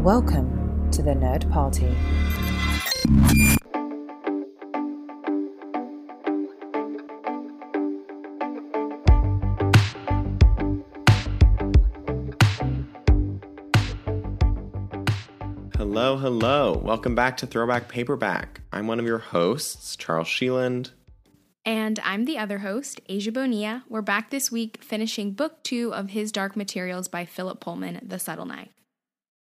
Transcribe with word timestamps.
Welcome 0.00 0.90
to 0.92 1.02
the 1.02 1.10
Nerd 1.10 1.50
Party. 1.52 1.94
Hello, 15.76 16.16
hello. 16.16 16.80
Welcome 16.82 17.14
back 17.14 17.36
to 17.36 17.46
Throwback 17.46 17.88
Paperback. 17.88 18.62
I'm 18.72 18.86
one 18.86 18.98
of 18.98 19.04
your 19.04 19.18
hosts, 19.18 19.96
Charles 19.96 20.28
Sheeland. 20.28 20.92
And 21.66 22.00
I'm 22.02 22.24
the 22.24 22.38
other 22.38 22.60
host, 22.60 23.02
Asia 23.06 23.32
Bonilla. 23.32 23.84
We're 23.86 24.00
back 24.00 24.30
this 24.30 24.50
week 24.50 24.82
finishing 24.82 25.32
book 25.32 25.62
two 25.62 25.92
of 25.92 26.08
His 26.08 26.32
Dark 26.32 26.56
Materials 26.56 27.06
by 27.06 27.26
Philip 27.26 27.60
Pullman, 27.60 28.00
The 28.02 28.18
Subtle 28.18 28.46
Knife. 28.46 28.79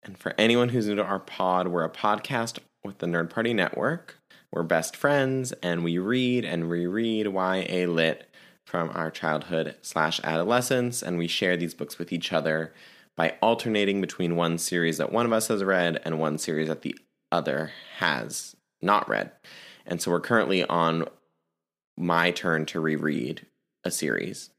And 0.02 0.16
for 0.16 0.34
anyone 0.38 0.70
who's 0.70 0.86
new 0.86 0.94
to 0.96 1.04
our 1.04 1.18
pod, 1.18 1.68
we're 1.68 1.84
a 1.84 1.90
podcast 1.90 2.58
with 2.84 2.98
the 2.98 3.06
Nerd 3.06 3.30
Party 3.30 3.52
Network. 3.52 4.16
We're 4.50 4.62
best 4.62 4.96
friends 4.96 5.52
and 5.62 5.84
we 5.84 5.98
read 5.98 6.44
and 6.44 6.70
reread 6.70 7.26
YA 7.26 7.86
Lit 7.86 8.28
from 8.64 8.90
our 8.94 9.10
childhood 9.10 9.74
slash 9.82 10.20
adolescence, 10.22 11.02
and 11.02 11.18
we 11.18 11.26
share 11.26 11.56
these 11.56 11.74
books 11.74 11.98
with 11.98 12.12
each 12.12 12.32
other 12.32 12.72
by 13.16 13.34
alternating 13.42 14.00
between 14.00 14.36
one 14.36 14.58
series 14.58 14.98
that 14.98 15.12
one 15.12 15.26
of 15.26 15.32
us 15.32 15.48
has 15.48 15.64
read 15.64 16.00
and 16.04 16.20
one 16.20 16.38
series 16.38 16.68
that 16.68 16.82
the 16.82 16.96
other 17.32 17.72
has 17.96 18.54
not 18.80 19.08
read. 19.08 19.32
And 19.84 20.00
so 20.00 20.12
we're 20.12 20.20
currently 20.20 20.64
on 20.64 21.06
my 21.96 22.30
turn 22.30 22.64
to 22.66 22.80
reread 22.80 23.46
a 23.84 23.90
series. 23.90 24.50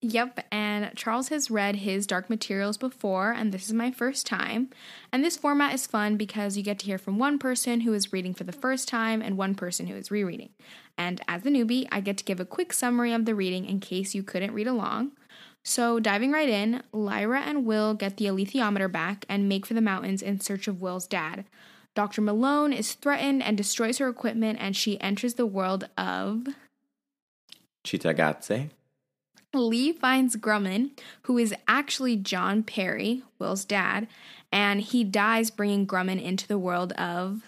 Yep, 0.00 0.46
and 0.52 0.92
Charles 0.94 1.28
has 1.30 1.50
read 1.50 1.76
his 1.76 2.06
Dark 2.06 2.30
Materials 2.30 2.76
before, 2.76 3.32
and 3.32 3.50
this 3.50 3.66
is 3.66 3.72
my 3.72 3.90
first 3.90 4.26
time. 4.26 4.70
And 5.12 5.24
this 5.24 5.36
format 5.36 5.74
is 5.74 5.88
fun 5.88 6.16
because 6.16 6.56
you 6.56 6.62
get 6.62 6.78
to 6.80 6.86
hear 6.86 6.98
from 6.98 7.18
one 7.18 7.36
person 7.36 7.80
who 7.80 7.92
is 7.94 8.12
reading 8.12 8.32
for 8.32 8.44
the 8.44 8.52
first 8.52 8.86
time 8.86 9.20
and 9.20 9.36
one 9.36 9.56
person 9.56 9.88
who 9.88 9.96
is 9.96 10.12
rereading. 10.12 10.50
And 10.96 11.20
as 11.26 11.42
the 11.42 11.50
newbie, 11.50 11.88
I 11.90 12.00
get 12.00 12.16
to 12.18 12.24
give 12.24 12.38
a 12.38 12.44
quick 12.44 12.72
summary 12.72 13.12
of 13.12 13.24
the 13.24 13.34
reading 13.34 13.64
in 13.64 13.80
case 13.80 14.14
you 14.14 14.22
couldn't 14.22 14.54
read 14.54 14.68
along. 14.68 15.12
So, 15.64 15.98
diving 15.98 16.30
right 16.30 16.48
in, 16.48 16.84
Lyra 16.92 17.40
and 17.40 17.66
Will 17.66 17.92
get 17.94 18.18
the 18.18 18.26
alethiometer 18.26 18.90
back 18.90 19.26
and 19.28 19.48
make 19.48 19.66
for 19.66 19.74
the 19.74 19.80
mountains 19.80 20.22
in 20.22 20.38
search 20.38 20.68
of 20.68 20.80
Will's 20.80 21.08
dad. 21.08 21.44
Dr. 21.96 22.20
Malone 22.22 22.72
is 22.72 22.94
threatened 22.94 23.42
and 23.42 23.56
destroys 23.56 23.98
her 23.98 24.08
equipment, 24.08 24.58
and 24.60 24.76
she 24.76 25.00
enters 25.00 25.34
the 25.34 25.44
world 25.44 25.88
of. 25.98 26.46
Cittàgazze. 27.84 28.70
Lee 29.54 29.92
finds 29.92 30.36
Grumman, 30.36 30.90
who 31.22 31.38
is 31.38 31.54
actually 31.66 32.16
John 32.16 32.62
Perry, 32.62 33.22
Will's 33.38 33.64
dad, 33.64 34.06
and 34.52 34.80
he 34.80 35.04
dies 35.04 35.50
bringing 35.50 35.86
Grumman 35.86 36.22
into 36.22 36.46
the 36.46 36.58
world 36.58 36.92
of. 36.92 37.42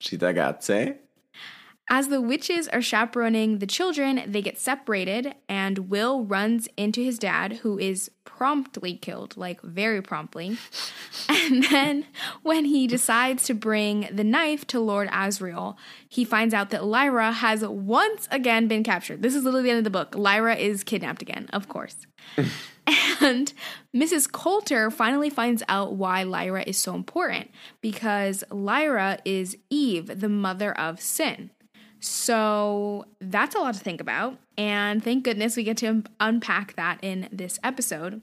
Cittàgazze. 0.00 0.96
As 1.92 2.06
the 2.06 2.20
witches 2.20 2.68
are 2.68 2.80
chaperoning 2.80 3.58
the 3.58 3.66
children, 3.66 4.22
they 4.24 4.42
get 4.42 4.60
separated, 4.60 5.34
and 5.48 5.90
Will 5.90 6.24
runs 6.24 6.68
into 6.76 7.02
his 7.02 7.18
dad, 7.18 7.54
who 7.62 7.78
is 7.78 8.12
promptly 8.40 8.94
killed, 8.94 9.36
like 9.36 9.60
very 9.60 10.00
promptly. 10.00 10.56
and 11.28 11.62
then, 11.64 12.06
when 12.42 12.64
he 12.64 12.86
decides 12.86 13.44
to 13.44 13.52
bring 13.52 14.08
the 14.10 14.24
knife 14.24 14.66
to 14.68 14.80
Lord 14.80 15.10
Asriel, 15.10 15.76
he 16.08 16.24
finds 16.24 16.54
out 16.54 16.70
that 16.70 16.82
Lyra 16.82 17.32
has 17.32 17.62
once 17.62 18.26
again 18.30 18.66
been 18.66 18.82
captured. 18.82 19.20
This 19.20 19.34
is 19.34 19.44
literally 19.44 19.64
the 19.64 19.70
end 19.72 19.78
of 19.78 19.84
the 19.84 19.90
book. 19.90 20.14
Lyra 20.14 20.56
is 20.56 20.82
kidnapped 20.82 21.20
again, 21.20 21.50
of 21.52 21.68
course. 21.68 22.06
and 23.20 23.52
Mrs. 23.94 24.32
Coulter 24.32 24.90
finally 24.90 25.28
finds 25.28 25.62
out 25.68 25.96
why 25.96 26.22
Lyra 26.22 26.64
is 26.66 26.78
so 26.78 26.94
important 26.94 27.50
because 27.82 28.42
Lyra 28.50 29.18
is 29.26 29.54
Eve, 29.68 30.18
the 30.18 30.30
mother 30.30 30.72
of 30.78 30.98
sin. 30.98 31.50
So 32.00 33.04
that's 33.20 33.54
a 33.54 33.58
lot 33.58 33.74
to 33.74 33.80
think 33.80 34.00
about. 34.00 34.38
And 34.56 35.04
thank 35.04 35.24
goodness 35.24 35.58
we 35.58 35.62
get 35.62 35.76
to 35.78 36.04
unpack 36.18 36.74
that 36.76 37.00
in 37.02 37.28
this 37.30 37.58
episode. 37.62 38.22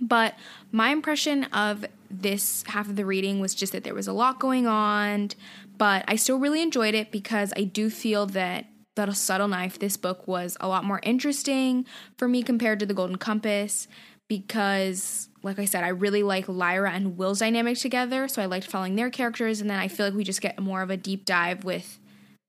But 0.00 0.34
my 0.72 0.90
impression 0.90 1.44
of 1.44 1.86
this 2.10 2.64
half 2.66 2.88
of 2.88 2.96
the 2.96 3.06
reading 3.06 3.40
was 3.40 3.54
just 3.54 3.72
that 3.72 3.84
there 3.84 3.94
was 3.94 4.06
a 4.06 4.12
lot 4.12 4.38
going 4.38 4.66
on, 4.66 5.30
but 5.78 6.04
I 6.06 6.16
still 6.16 6.38
really 6.38 6.62
enjoyed 6.62 6.94
it 6.94 7.10
because 7.10 7.52
I 7.56 7.64
do 7.64 7.90
feel 7.90 8.26
that 8.26 8.66
that 8.96 9.08
a 9.10 9.14
subtle 9.14 9.48
knife 9.48 9.78
this 9.78 9.98
book 9.98 10.26
was 10.26 10.56
a 10.58 10.66
lot 10.66 10.82
more 10.82 11.00
interesting 11.02 11.84
for 12.16 12.26
me 12.26 12.42
compared 12.42 12.80
to 12.80 12.86
the 12.86 12.94
golden 12.94 13.16
compass 13.16 13.88
because 14.26 15.28
like 15.42 15.58
i 15.58 15.66
said 15.66 15.84
i 15.84 15.88
really 15.88 16.22
like 16.22 16.48
lyra 16.48 16.90
and 16.90 17.18
will's 17.18 17.40
dynamic 17.40 17.76
together 17.76 18.26
so 18.26 18.40
i 18.40 18.46
liked 18.46 18.66
following 18.66 18.96
their 18.96 19.10
characters 19.10 19.60
and 19.60 19.68
then 19.68 19.78
i 19.78 19.86
feel 19.86 20.06
like 20.06 20.14
we 20.14 20.24
just 20.24 20.40
get 20.40 20.58
more 20.58 20.80
of 20.80 20.88
a 20.88 20.96
deep 20.96 21.26
dive 21.26 21.62
with 21.62 22.00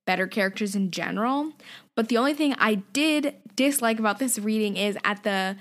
better 0.08 0.26
characters 0.26 0.74
in 0.74 0.90
general. 0.90 1.52
But 1.94 2.08
the 2.08 2.18
only 2.18 2.34
thing 2.34 2.56
I 2.58 2.76
did 2.76 3.36
dislike 3.56 4.00
about 4.00 4.18
this 4.18 4.40
reading 4.40 4.76
is 4.78 4.98
at 5.04 5.22
the 5.22 5.58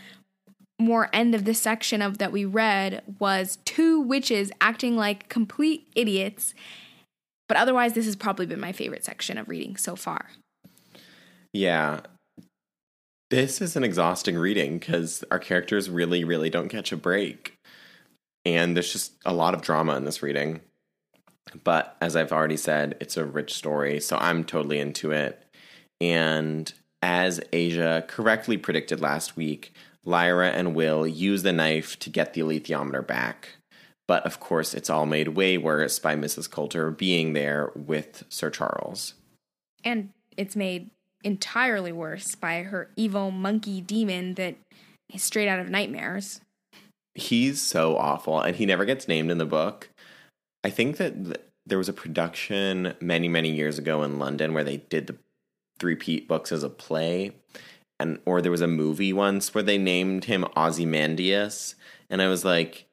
more 0.78 1.08
end 1.12 1.34
of 1.34 1.44
this 1.44 1.60
section 1.60 2.02
of 2.02 2.18
that 2.18 2.32
we 2.32 2.44
read 2.44 3.02
was 3.18 3.58
two 3.64 4.00
witches 4.00 4.52
acting 4.60 4.96
like 4.96 5.28
complete 5.28 5.88
idiots. 5.94 6.54
But 7.48 7.56
otherwise, 7.56 7.94
this 7.94 8.06
has 8.06 8.16
probably 8.16 8.46
been 8.46 8.60
my 8.60 8.72
favorite 8.72 9.04
section 9.04 9.38
of 9.38 9.48
reading 9.48 9.76
so 9.76 9.96
far. 9.96 10.30
Yeah. 11.52 12.00
This 13.30 13.60
is 13.60 13.76
an 13.76 13.84
exhausting 13.84 14.36
reading 14.36 14.78
because 14.78 15.24
our 15.30 15.38
characters 15.38 15.88
really, 15.88 16.24
really 16.24 16.50
don't 16.50 16.68
catch 16.68 16.92
a 16.92 16.96
break. 16.96 17.54
And 18.44 18.76
there's 18.76 18.92
just 18.92 19.14
a 19.24 19.32
lot 19.32 19.54
of 19.54 19.62
drama 19.62 19.96
in 19.96 20.04
this 20.04 20.22
reading. 20.22 20.60
But 21.64 21.96
as 22.00 22.16
I've 22.16 22.32
already 22.32 22.56
said, 22.56 22.96
it's 23.00 23.16
a 23.16 23.24
rich 23.24 23.54
story, 23.54 24.00
so 24.00 24.16
I'm 24.20 24.44
totally 24.44 24.78
into 24.78 25.12
it. 25.12 25.42
And 26.00 26.72
as 27.02 27.40
Asia 27.52 28.04
correctly 28.06 28.58
predicted 28.58 29.00
last 29.00 29.36
week, 29.36 29.72
Lyra 30.06 30.50
and 30.50 30.74
Will 30.74 31.06
use 31.06 31.42
the 31.42 31.52
knife 31.52 31.98
to 31.98 32.10
get 32.10 32.32
the 32.32 32.40
alethiometer 32.40 33.06
back. 33.06 33.56
But 34.08 34.24
of 34.24 34.38
course, 34.40 34.72
it's 34.72 34.88
all 34.88 35.04
made 35.04 35.28
way 35.28 35.58
worse 35.58 35.98
by 35.98 36.14
Mrs. 36.14 36.48
Coulter 36.48 36.90
being 36.90 37.32
there 37.32 37.72
with 37.74 38.24
Sir 38.28 38.50
Charles. 38.50 39.14
And 39.84 40.10
it's 40.36 40.56
made 40.56 40.90
entirely 41.24 41.90
worse 41.90 42.36
by 42.36 42.62
her 42.62 42.88
evil 42.96 43.32
monkey 43.32 43.80
demon 43.80 44.34
that 44.34 44.54
is 45.12 45.24
straight 45.24 45.48
out 45.48 45.58
of 45.58 45.68
nightmares. 45.68 46.40
He's 47.14 47.60
so 47.60 47.96
awful, 47.96 48.40
and 48.40 48.54
he 48.54 48.66
never 48.66 48.84
gets 48.84 49.08
named 49.08 49.30
in 49.30 49.38
the 49.38 49.44
book. 49.44 49.88
I 50.62 50.70
think 50.70 50.98
that 50.98 51.24
th- 51.24 51.40
there 51.64 51.78
was 51.78 51.88
a 51.88 51.94
production 51.94 52.94
many, 53.00 53.28
many 53.28 53.50
years 53.50 53.78
ago 53.78 54.02
in 54.02 54.18
London 54.18 54.52
where 54.52 54.64
they 54.64 54.76
did 54.76 55.08
the 55.08 55.16
three 55.78 55.96
Pete 55.96 56.28
books 56.28 56.52
as 56.52 56.62
a 56.62 56.70
play, 56.70 57.32
and 57.98 58.18
or 58.24 58.42
there 58.42 58.50
was 58.50 58.60
a 58.60 58.66
movie 58.66 59.12
once 59.12 59.54
where 59.54 59.62
they 59.62 59.78
named 59.78 60.24
him 60.24 60.44
Ozymandias, 60.56 61.74
and 62.10 62.20
I 62.22 62.28
was 62.28 62.44
like, 62.44 62.86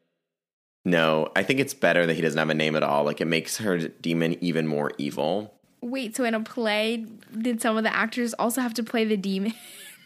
no, 0.86 1.30
I 1.36 1.44
think 1.44 1.60
it's 1.60 1.74
better 1.74 2.06
that 2.06 2.14
he 2.14 2.22
doesn't 2.22 2.38
have 2.38 2.50
a 2.50 2.54
name 2.54 2.76
at 2.76 2.84
all. 2.84 3.04
Like 3.04 3.22
it 3.22 3.26
makes 3.26 3.58
her 3.58 3.78
demon 3.78 4.38
even 4.42 4.68
more 4.68 4.92
evil. 4.98 5.54
Wait, 5.82 6.16
so 6.16 6.24
in 6.24 6.34
a 6.34 6.40
play, 6.40 7.06
did 7.38 7.62
some 7.62 7.78
of 7.78 7.84
the 7.84 7.94
actors 7.94 8.34
also 8.36 8.62
have 8.62 8.74
to 8.76 8.84
play 8.84 9.06
the 9.06 9.18
demon? 9.18 9.54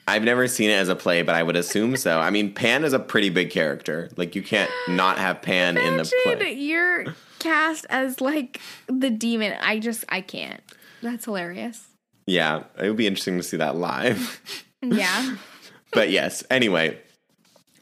I've 0.10 0.24
never 0.24 0.48
seen 0.48 0.70
it 0.70 0.76
as 0.76 0.88
a 0.88 0.96
play, 0.96 1.22
but 1.22 1.36
I 1.36 1.44
would 1.44 1.58
assume 1.58 1.98
so. 1.98 2.20
I 2.20 2.30
mean, 2.30 2.54
Pan 2.54 2.86
is 2.86 2.94
a 2.94 3.00
pretty 3.00 3.30
big 3.30 3.50
character. 3.50 4.10
Like 4.16 4.36
you 4.36 4.42
can't 4.42 4.72
not 4.88 5.18
have 5.18 5.42
Pan 5.42 5.78
in 5.78 5.98
the 5.98 6.12
play. 6.24 6.54
You're 6.54 7.14
cast 7.40 7.86
as 7.90 8.22
like 8.22 8.62
the 8.88 9.10
demon. 9.10 9.54
I 9.62 9.80
just 9.80 10.06
I 10.08 10.22
can't. 10.22 10.62
That's 11.02 11.26
hilarious. 11.26 11.88
Yeah, 12.26 12.64
it 12.80 12.88
would 12.88 12.98
be 12.98 13.08
interesting 13.08 13.38
to 13.38 13.44
see 13.44 13.58
that 13.58 13.76
live. 13.76 14.42
Yeah. 14.82 15.38
but 15.92 16.10
yes, 16.10 16.44
anyway, 16.50 17.00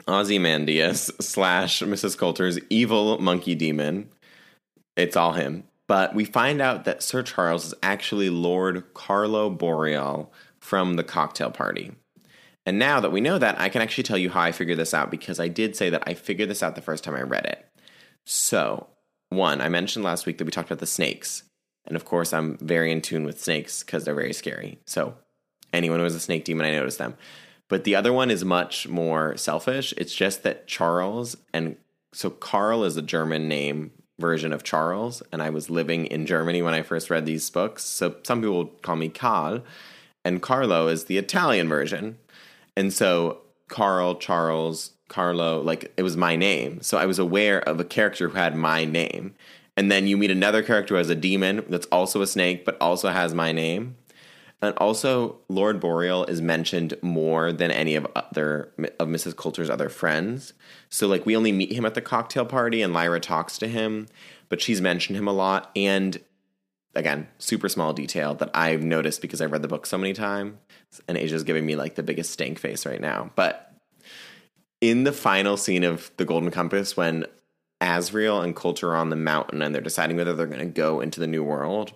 Ozymandias 0.07 1.11
slash 1.19 1.81
Mrs. 1.81 2.17
Coulter's 2.17 2.59
evil 2.69 3.19
monkey 3.19 3.55
demon. 3.55 4.09
It's 4.95 5.15
all 5.15 5.33
him. 5.33 5.63
But 5.87 6.15
we 6.15 6.25
find 6.25 6.61
out 6.61 6.85
that 6.85 7.03
Sir 7.03 7.21
Charles 7.21 7.67
is 7.67 7.73
actually 7.83 8.29
Lord 8.29 8.93
Carlo 8.93 9.49
Boreal 9.49 10.31
from 10.59 10.95
the 10.95 11.03
cocktail 11.03 11.51
party. 11.51 11.91
And 12.65 12.79
now 12.79 12.99
that 12.99 13.11
we 13.11 13.21
know 13.21 13.37
that, 13.37 13.59
I 13.59 13.69
can 13.69 13.83
actually 13.83 14.05
tell 14.05 14.17
you 14.17 14.31
how 14.31 14.41
I 14.41 14.51
figured 14.51 14.79
this 14.79 14.95
out 14.95 15.11
because 15.11 15.39
I 15.39 15.47
did 15.47 15.75
say 15.75 15.91
that 15.91 16.03
I 16.07 16.15
figured 16.15 16.49
this 16.49 16.63
out 16.63 16.73
the 16.73 16.81
first 16.81 17.03
time 17.03 17.15
I 17.15 17.21
read 17.21 17.45
it. 17.45 17.63
So, 18.25 18.87
one, 19.29 19.61
I 19.61 19.69
mentioned 19.69 20.03
last 20.03 20.25
week 20.25 20.39
that 20.39 20.45
we 20.45 20.51
talked 20.51 20.69
about 20.69 20.79
the 20.79 20.87
snakes. 20.87 21.43
And 21.85 21.95
of 21.95 22.05
course, 22.05 22.33
I'm 22.33 22.57
very 22.57 22.91
in 22.91 23.01
tune 23.01 23.23
with 23.23 23.39
snakes 23.39 23.83
because 23.83 24.03
they're 24.05 24.15
very 24.15 24.33
scary. 24.33 24.79
So, 24.87 25.15
anyone 25.73 25.99
who 25.99 26.03
has 26.03 26.15
a 26.15 26.19
snake 26.19 26.45
demon, 26.45 26.65
I 26.65 26.71
notice 26.71 26.97
them. 26.97 27.15
But 27.67 27.83
the 27.83 27.95
other 27.95 28.13
one 28.13 28.29
is 28.29 28.45
much 28.45 28.87
more 28.87 29.35
selfish. 29.37 29.93
It's 29.97 30.13
just 30.13 30.43
that 30.43 30.67
Charles 30.67 31.35
and 31.53 31.77
so 32.13 32.29
Carl 32.29 32.85
is 32.85 32.95
a 32.95 33.01
German 33.01 33.49
name 33.49 33.91
version 34.19 34.53
of 34.53 34.63
Charles, 34.63 35.21
and 35.33 35.41
I 35.41 35.49
was 35.49 35.69
living 35.69 36.05
in 36.05 36.25
Germany 36.25 36.61
when 36.61 36.73
I 36.73 36.81
first 36.81 37.09
read 37.09 37.25
these 37.25 37.49
books. 37.49 37.83
So 37.83 38.15
some 38.23 38.39
people 38.39 38.67
call 38.81 38.95
me 38.95 39.09
Carl, 39.09 39.63
and 40.23 40.41
Carlo 40.41 40.87
is 40.87 41.05
the 41.05 41.17
Italian 41.17 41.67
version. 41.67 42.17
And 42.77 42.93
so 42.93 43.39
Carl, 43.67 44.15
Charles, 44.15 44.91
Carlo, 45.09 45.61
like 45.61 45.93
it 45.97 46.03
was 46.03 46.15
my 46.15 46.35
name. 46.35 46.81
So 46.81 46.97
I 46.97 47.05
was 47.05 47.19
aware 47.19 47.59
of 47.67 47.79
a 47.79 47.85
character 47.85 48.29
who 48.29 48.37
had 48.37 48.55
my 48.55 48.85
name. 48.85 49.35
And 49.77 49.91
then 49.91 50.07
you 50.07 50.15
meet 50.15 50.31
another 50.31 50.63
character 50.63 50.93
who 50.93 50.99
has 50.99 51.09
a 51.09 51.15
demon 51.15 51.65
that's 51.67 51.87
also 51.87 52.21
a 52.21 52.27
snake, 52.27 52.63
but 52.63 52.77
also 52.79 53.09
has 53.09 53.33
my 53.33 53.51
name. 53.51 53.97
And 54.61 54.75
also, 54.77 55.37
Lord 55.49 55.79
Boreal 55.79 56.25
is 56.25 56.41
mentioned 56.41 56.97
more 57.01 57.51
than 57.51 57.71
any 57.71 57.95
of 57.95 58.07
other 58.15 58.71
of 58.99 59.07
Mrs. 59.07 59.35
Coulter's 59.35 59.69
other 59.69 59.89
friends. 59.89 60.53
So, 60.89 61.07
like, 61.07 61.25
we 61.25 61.35
only 61.35 61.51
meet 61.51 61.73
him 61.73 61.85
at 61.85 61.93
the 61.93 62.01
cocktail 62.01 62.45
party, 62.45 62.81
and 62.81 62.93
Lyra 62.93 63.19
talks 63.19 63.57
to 63.59 63.67
him, 63.67 64.07
but 64.49 64.61
she's 64.61 64.81
mentioned 64.81 65.17
him 65.17 65.27
a 65.27 65.33
lot. 65.33 65.71
And 65.75 66.19
again, 66.95 67.27
super 67.37 67.69
small 67.69 67.93
detail 67.93 68.33
that 68.35 68.49
I've 68.53 68.83
noticed 68.83 69.21
because 69.21 69.41
I've 69.41 69.51
read 69.51 69.61
the 69.61 69.67
book 69.67 69.85
so 69.85 69.97
many 69.97 70.13
times, 70.13 70.55
and 71.07 71.17
Asia's 71.17 71.43
giving 71.43 71.65
me 71.65 71.75
like 71.75 71.95
the 71.95 72.03
biggest 72.03 72.31
stank 72.31 72.57
face 72.57 72.85
right 72.85 73.01
now. 73.01 73.31
But 73.35 73.73
in 74.81 75.03
the 75.03 75.11
final 75.11 75.57
scene 75.57 75.83
of 75.83 76.11
the 76.17 76.25
Golden 76.25 76.51
Compass, 76.51 76.95
when 76.95 77.25
Asriel 77.81 78.43
and 78.43 78.55
Coulter 78.55 78.91
are 78.91 78.95
on 78.95 79.09
the 79.09 79.15
mountain 79.15 79.61
and 79.61 79.75
they're 79.75 79.81
deciding 79.81 80.17
whether 80.17 80.33
they're 80.33 80.47
going 80.47 80.59
to 80.59 80.65
go 80.65 81.01
into 81.01 81.19
the 81.19 81.27
new 81.27 81.43
world. 81.43 81.93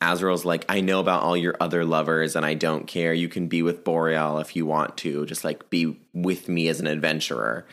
Asriel's 0.00 0.44
like, 0.44 0.64
I 0.68 0.80
know 0.80 1.00
about 1.00 1.22
all 1.22 1.36
your 1.36 1.56
other 1.60 1.84
lovers 1.84 2.36
and 2.36 2.44
I 2.44 2.54
don't 2.54 2.86
care. 2.86 3.14
You 3.14 3.28
can 3.28 3.48
be 3.48 3.62
with 3.62 3.84
Boreal 3.84 4.38
if 4.38 4.54
you 4.54 4.66
want 4.66 4.96
to. 4.98 5.24
Just 5.26 5.44
like 5.44 5.70
be 5.70 5.98
with 6.12 6.48
me 6.48 6.68
as 6.68 6.80
an 6.80 6.86
adventurer. 6.86 7.66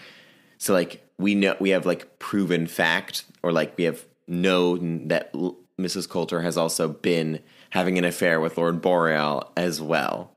So 0.57 0.73
like 0.73 1.05
we 1.17 1.35
know 1.35 1.55
we 1.59 1.71
have 1.71 1.85
like 1.85 2.19
proven 2.19 2.67
fact 2.67 3.25
or 3.41 3.51
like 3.51 3.77
we 3.77 3.83
have 3.83 4.05
known 4.27 5.09
that 5.09 5.33
Mrs. 5.79 6.07
Coulter 6.07 6.41
has 6.41 6.57
also 6.57 6.87
been 6.87 7.39
having 7.71 7.97
an 7.97 8.05
affair 8.05 8.39
with 8.39 8.57
Lord 8.57 8.81
Boreal 8.81 9.51
as 9.57 9.81
well. 9.81 10.33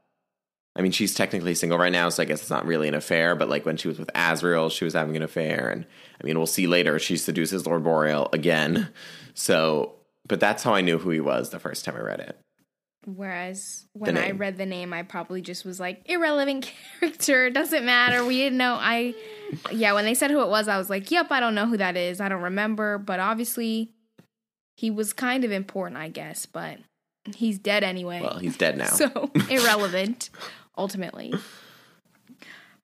I 0.74 0.82
mean, 0.82 0.92
she's 0.92 1.14
technically 1.14 1.54
single 1.54 1.78
right 1.78 1.92
now, 1.92 2.10
so 2.10 2.22
I 2.22 2.26
guess 2.26 2.42
it's 2.42 2.50
not 2.50 2.66
really 2.66 2.86
an 2.86 2.94
affair. 2.94 3.34
But 3.34 3.48
like 3.48 3.64
when 3.64 3.78
she 3.78 3.88
was 3.88 3.98
with 3.98 4.10
Asriel, 4.14 4.70
she 4.70 4.84
was 4.84 4.92
having 4.92 5.16
an 5.16 5.22
affair, 5.22 5.70
and 5.70 5.86
I 6.20 6.26
mean, 6.26 6.36
we'll 6.36 6.46
see 6.46 6.66
later. 6.66 6.98
She 6.98 7.16
seduces 7.16 7.66
Lord 7.66 7.82
Boreal 7.82 8.28
again. 8.32 8.88
So, 9.38 9.95
but 10.26 10.40
that's 10.40 10.62
how 10.62 10.74
I 10.74 10.80
knew 10.80 10.98
who 10.98 11.10
he 11.10 11.20
was 11.20 11.50
the 11.50 11.58
first 11.58 11.84
time 11.84 11.96
I 11.96 12.00
read 12.00 12.20
it. 12.20 12.38
Whereas 13.06 13.86
when 13.92 14.18
I 14.18 14.32
read 14.32 14.56
the 14.56 14.66
name, 14.66 14.92
I 14.92 15.04
probably 15.04 15.40
just 15.40 15.64
was 15.64 15.78
like 15.78 16.02
irrelevant 16.06 16.72
character. 17.00 17.50
Doesn't 17.50 17.84
matter. 17.84 18.24
We 18.24 18.36
didn't 18.36 18.58
know. 18.58 18.76
I 18.80 19.14
yeah. 19.70 19.92
When 19.92 20.04
they 20.04 20.14
said 20.14 20.32
who 20.32 20.42
it 20.42 20.48
was, 20.48 20.66
I 20.66 20.76
was 20.76 20.90
like, 20.90 21.08
yep, 21.12 21.30
I 21.30 21.38
don't 21.38 21.54
know 21.54 21.66
who 21.66 21.76
that 21.76 21.96
is. 21.96 22.20
I 22.20 22.28
don't 22.28 22.42
remember. 22.42 22.98
But 22.98 23.20
obviously, 23.20 23.92
he 24.76 24.90
was 24.90 25.12
kind 25.12 25.44
of 25.44 25.52
important, 25.52 26.00
I 26.00 26.08
guess. 26.08 26.46
But 26.46 26.78
he's 27.32 27.60
dead 27.60 27.84
anyway. 27.84 28.20
Well, 28.22 28.38
he's 28.38 28.56
dead 28.56 28.76
now. 28.76 28.86
So 28.90 29.30
irrelevant 29.50 30.30
ultimately. 30.76 31.32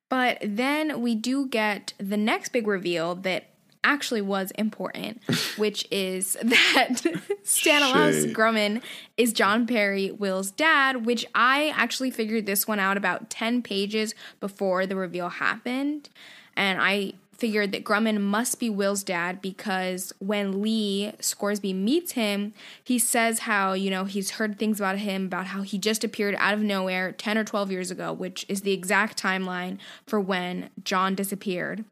But 0.09 0.39
then 0.43 1.01
we 1.01 1.17
do 1.17 1.49
get 1.49 1.95
the 1.99 2.17
next 2.17 2.51
big 2.51 2.67
reveal 2.69 3.15
that 3.17 3.52
actually 3.85 4.23
was 4.23 4.51
important, 4.53 5.23
which 5.57 5.87
is 5.91 6.35
that 6.43 7.03
Stanislaus 7.45 8.27
Grumman 8.33 8.83
is 9.17 9.33
John 9.33 9.67
Perry, 9.67 10.11
Will's 10.11 10.51
dad, 10.51 11.05
which 11.07 11.27
I 11.35 11.73
actually 11.77 12.11
figured 12.11 12.47
this 12.47 12.67
one 12.67 12.79
out 12.79 12.97
about 12.97 13.31
10 13.31 13.63
pages 13.63 14.15
before 14.41 14.87
the 14.87 14.97
reveal 14.97 15.29
happened. 15.29 16.09
And 16.57 16.81
I 16.81 17.15
figured 17.43 17.73
that 17.73 17.83
Grumman 17.83 18.21
must 18.21 18.61
be 18.61 18.71
Will's 18.71 19.03
dad 19.03 19.43
because 19.43 20.13
when 20.21 20.63
Lee 20.63 21.13
Scoresby 21.19 21.73
meets 21.73 22.13
him, 22.13 22.55
he 22.85 23.01
says 23.01 23.41
how, 23.41 23.73
you 23.73 23.91
know, 23.91 24.05
he's 24.05 24.33
heard 24.33 24.61
things 24.61 24.79
about 24.79 24.99
him, 24.99 25.25
about 25.25 25.47
how 25.47 25.63
he 25.63 25.77
just 25.77 26.05
appeared 26.05 26.37
out 26.39 26.55
of 26.55 26.61
nowhere 26.61 27.11
10 27.11 27.37
or 27.37 27.43
12 27.43 27.73
years 27.73 27.91
ago, 27.91 28.13
which 28.13 28.47
is 28.49 28.61
the 28.61 28.71
exact 28.71 29.21
timeline 29.21 29.79
for 30.07 30.21
when 30.21 30.71
John 30.85 31.17
disappeared. 31.17 31.85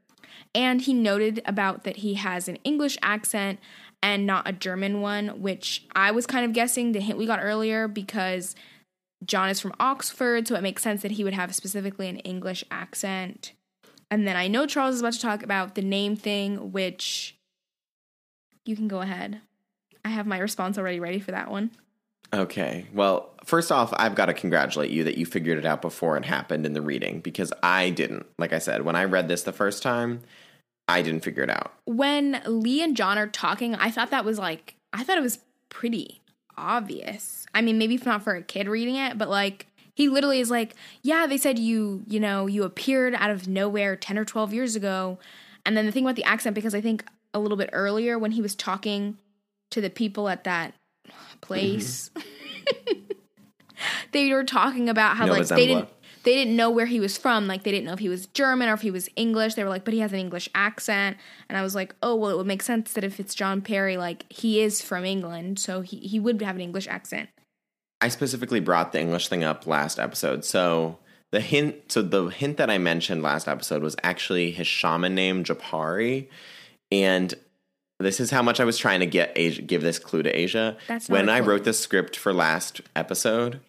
And 0.54 0.80
he 0.80 0.94
noted 0.94 1.42
about 1.46 1.84
that 1.84 1.98
he 1.98 2.14
has 2.14 2.48
an 2.48 2.56
English 2.64 2.98
accent 3.02 3.60
and 4.02 4.26
not 4.26 4.48
a 4.48 4.52
German 4.52 5.00
one, 5.00 5.40
which 5.40 5.86
I 5.94 6.10
was 6.10 6.26
kind 6.26 6.44
of 6.44 6.52
guessing 6.52 6.92
the 6.92 7.00
hint 7.00 7.18
we 7.18 7.26
got 7.26 7.40
earlier 7.42 7.86
because 7.86 8.56
John 9.24 9.50
is 9.50 9.60
from 9.60 9.74
Oxford, 9.78 10.48
so 10.48 10.54
it 10.54 10.62
makes 10.62 10.82
sense 10.82 11.02
that 11.02 11.12
he 11.12 11.24
would 11.24 11.34
have 11.34 11.54
specifically 11.54 12.08
an 12.08 12.18
English 12.18 12.64
accent. 12.70 13.52
And 14.10 14.26
then 14.26 14.36
I 14.36 14.48
know 14.48 14.66
Charles 14.66 14.96
is 14.96 15.00
about 15.02 15.12
to 15.12 15.20
talk 15.20 15.42
about 15.42 15.74
the 15.74 15.82
name 15.82 16.16
thing, 16.16 16.72
which 16.72 17.36
you 18.64 18.74
can 18.74 18.88
go 18.88 19.00
ahead. 19.00 19.40
I 20.04 20.08
have 20.08 20.26
my 20.26 20.38
response 20.38 20.78
already 20.78 20.98
ready 20.98 21.20
for 21.20 21.30
that 21.32 21.50
one. 21.50 21.70
Okay. 22.32 22.86
Well, 22.94 23.34
first 23.44 23.72
off, 23.72 23.92
I've 23.96 24.14
got 24.14 24.26
to 24.26 24.34
congratulate 24.34 24.90
you 24.90 25.04
that 25.04 25.18
you 25.18 25.26
figured 25.26 25.58
it 25.58 25.66
out 25.66 25.82
before 25.82 26.16
it 26.16 26.24
happened 26.24 26.64
in 26.64 26.72
the 26.72 26.82
reading 26.82 27.20
because 27.20 27.52
I 27.62 27.90
didn't. 27.90 28.26
Like 28.38 28.52
I 28.52 28.58
said, 28.58 28.84
when 28.84 28.96
I 28.96 29.04
read 29.04 29.28
this 29.28 29.42
the 29.42 29.52
first 29.52 29.82
time, 29.82 30.20
I 30.90 31.02
didn't 31.02 31.20
figure 31.20 31.42
it 31.42 31.50
out. 31.50 31.72
When 31.84 32.42
Lee 32.46 32.82
and 32.82 32.96
John 32.96 33.18
are 33.18 33.26
talking, 33.26 33.74
I 33.74 33.90
thought 33.90 34.10
that 34.10 34.24
was 34.24 34.38
like, 34.38 34.74
I 34.92 35.04
thought 35.04 35.18
it 35.18 35.22
was 35.22 35.38
pretty 35.68 36.20
obvious. 36.56 37.46
I 37.54 37.62
mean, 37.62 37.78
maybe 37.78 37.98
not 38.04 38.22
for 38.22 38.34
a 38.34 38.42
kid 38.42 38.68
reading 38.68 38.96
it, 38.96 39.16
but 39.16 39.28
like 39.28 39.66
he 39.94 40.08
literally 40.08 40.40
is 40.40 40.50
like, 40.50 40.74
yeah, 41.02 41.26
they 41.26 41.38
said 41.38 41.58
you, 41.58 42.02
you 42.06 42.20
know, 42.20 42.46
you 42.46 42.64
appeared 42.64 43.14
out 43.14 43.30
of 43.30 43.48
nowhere 43.48 43.96
10 43.96 44.18
or 44.18 44.24
12 44.24 44.52
years 44.52 44.76
ago. 44.76 45.18
And 45.64 45.76
then 45.76 45.86
the 45.86 45.92
thing 45.92 46.04
about 46.04 46.16
the 46.16 46.24
accent, 46.24 46.54
because 46.54 46.74
I 46.74 46.80
think 46.80 47.04
a 47.32 47.38
little 47.38 47.56
bit 47.56 47.70
earlier 47.72 48.18
when 48.18 48.32
he 48.32 48.42
was 48.42 48.54
talking 48.54 49.18
to 49.70 49.80
the 49.80 49.90
people 49.90 50.28
at 50.28 50.44
that 50.44 50.74
place, 51.40 52.10
mm-hmm. 52.14 53.00
they 54.12 54.32
were 54.32 54.44
talking 54.44 54.88
about 54.88 55.16
how 55.16 55.26
like 55.26 55.46
they 55.46 55.66
didn't 55.66 55.88
they 56.22 56.34
didn't 56.34 56.56
know 56.56 56.70
where 56.70 56.86
he 56.86 57.00
was 57.00 57.16
from. 57.16 57.46
Like 57.46 57.62
they 57.62 57.70
didn't 57.70 57.86
know 57.86 57.92
if 57.92 57.98
he 57.98 58.08
was 58.08 58.26
German 58.26 58.68
or 58.68 58.74
if 58.74 58.82
he 58.82 58.90
was 58.90 59.08
English. 59.16 59.54
They 59.54 59.64
were 59.64 59.70
like, 59.70 59.84
but 59.84 59.94
he 59.94 60.00
has 60.00 60.12
an 60.12 60.18
English 60.18 60.48
accent. 60.54 61.16
And 61.48 61.56
I 61.56 61.62
was 61.62 61.74
like, 61.74 61.94
oh 62.02 62.14
well, 62.14 62.30
it 62.30 62.36
would 62.36 62.46
make 62.46 62.62
sense 62.62 62.92
that 62.92 63.04
if 63.04 63.20
it's 63.20 63.34
John 63.34 63.62
Perry, 63.62 63.96
like 63.96 64.30
he 64.30 64.60
is 64.60 64.82
from 64.82 65.04
England, 65.04 65.58
so 65.58 65.80
he 65.80 65.98
he 65.98 66.20
would 66.20 66.40
have 66.42 66.56
an 66.56 66.62
English 66.62 66.88
accent. 66.88 67.28
I 68.00 68.08
specifically 68.08 68.60
brought 68.60 68.92
the 68.92 69.00
English 69.00 69.28
thing 69.28 69.44
up 69.44 69.66
last 69.66 69.98
episode. 69.98 70.44
So 70.44 70.98
the 71.32 71.40
hint, 71.40 71.92
so 71.92 72.02
the 72.02 72.26
hint 72.26 72.56
that 72.56 72.70
I 72.70 72.78
mentioned 72.78 73.22
last 73.22 73.46
episode 73.46 73.82
was 73.82 73.96
actually 74.02 74.50
his 74.50 74.66
shaman 74.66 75.14
name, 75.14 75.44
Jopari, 75.44 76.28
and 76.90 77.34
this 77.98 78.18
is 78.18 78.30
how 78.30 78.42
much 78.42 78.60
I 78.60 78.64
was 78.64 78.78
trying 78.78 79.00
to 79.00 79.06
get 79.06 79.32
Asia, 79.36 79.62
give 79.62 79.82
this 79.82 79.98
clue 79.98 80.22
to 80.22 80.30
Asia. 80.30 80.76
That's 80.88 81.08
when 81.08 81.28
I 81.28 81.40
wrote 81.40 81.64
the 81.64 81.74
script 81.74 82.16
for 82.16 82.32
last 82.32 82.80
episode. 82.96 83.60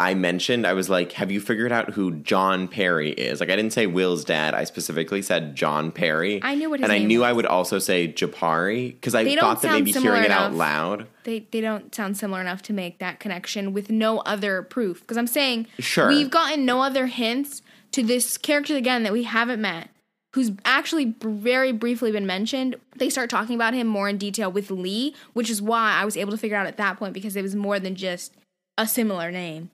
I 0.00 0.14
mentioned, 0.14 0.64
I 0.64 0.74
was 0.74 0.88
like, 0.88 1.10
have 1.12 1.32
you 1.32 1.40
figured 1.40 1.72
out 1.72 1.90
who 1.90 2.12
John 2.12 2.68
Perry 2.68 3.10
is? 3.10 3.40
Like, 3.40 3.50
I 3.50 3.56
didn't 3.56 3.72
say 3.72 3.88
Will's 3.88 4.24
dad. 4.24 4.54
I 4.54 4.62
specifically 4.62 5.22
said 5.22 5.56
John 5.56 5.90
Perry. 5.90 6.38
I 6.40 6.54
knew 6.54 6.70
what 6.70 6.80
And 6.80 6.92
I 6.92 6.98
knew 6.98 7.20
was. 7.20 7.26
I 7.26 7.32
would 7.32 7.46
also 7.46 7.80
say 7.80 8.06
Jopari 8.06 8.92
because 8.92 9.16
I 9.16 9.34
thought 9.34 9.60
that 9.62 9.72
maybe 9.72 9.90
hearing 9.90 10.22
it 10.22 10.30
out 10.30 10.54
loud. 10.54 11.08
They, 11.24 11.48
they 11.50 11.60
don't 11.60 11.92
sound 11.92 12.16
similar 12.16 12.40
enough 12.40 12.62
to 12.62 12.72
make 12.72 13.00
that 13.00 13.18
connection 13.18 13.72
with 13.72 13.90
no 13.90 14.18
other 14.20 14.62
proof. 14.62 15.00
Because 15.00 15.16
I'm 15.16 15.26
saying, 15.26 15.66
sure. 15.80 16.06
we've 16.06 16.30
gotten 16.30 16.64
no 16.64 16.80
other 16.80 17.06
hints 17.06 17.60
to 17.90 18.04
this 18.04 18.38
character 18.38 18.76
again 18.76 19.02
that 19.02 19.12
we 19.12 19.24
haven't 19.24 19.60
met, 19.60 19.88
who's 20.32 20.52
actually 20.64 21.16
very 21.20 21.72
briefly 21.72 22.12
been 22.12 22.26
mentioned. 22.26 22.76
They 22.96 23.10
start 23.10 23.30
talking 23.30 23.56
about 23.56 23.74
him 23.74 23.88
more 23.88 24.08
in 24.08 24.16
detail 24.16 24.52
with 24.52 24.70
Lee, 24.70 25.16
which 25.32 25.50
is 25.50 25.60
why 25.60 25.94
I 25.94 26.04
was 26.04 26.16
able 26.16 26.30
to 26.30 26.38
figure 26.38 26.56
out 26.56 26.68
at 26.68 26.76
that 26.76 26.98
point 26.98 27.14
because 27.14 27.34
it 27.34 27.42
was 27.42 27.56
more 27.56 27.80
than 27.80 27.96
just 27.96 28.32
a 28.76 28.86
similar 28.86 29.32
name. 29.32 29.70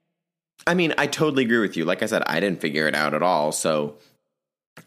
I 0.66 0.74
mean, 0.74 0.94
I 0.96 1.06
totally 1.06 1.44
agree 1.44 1.58
with 1.58 1.76
you. 1.76 1.84
Like 1.84 2.02
I 2.02 2.06
said, 2.06 2.22
I 2.26 2.40
didn't 2.40 2.60
figure 2.60 2.88
it 2.88 2.94
out 2.94 3.14
at 3.14 3.22
all. 3.22 3.52
So, 3.52 3.96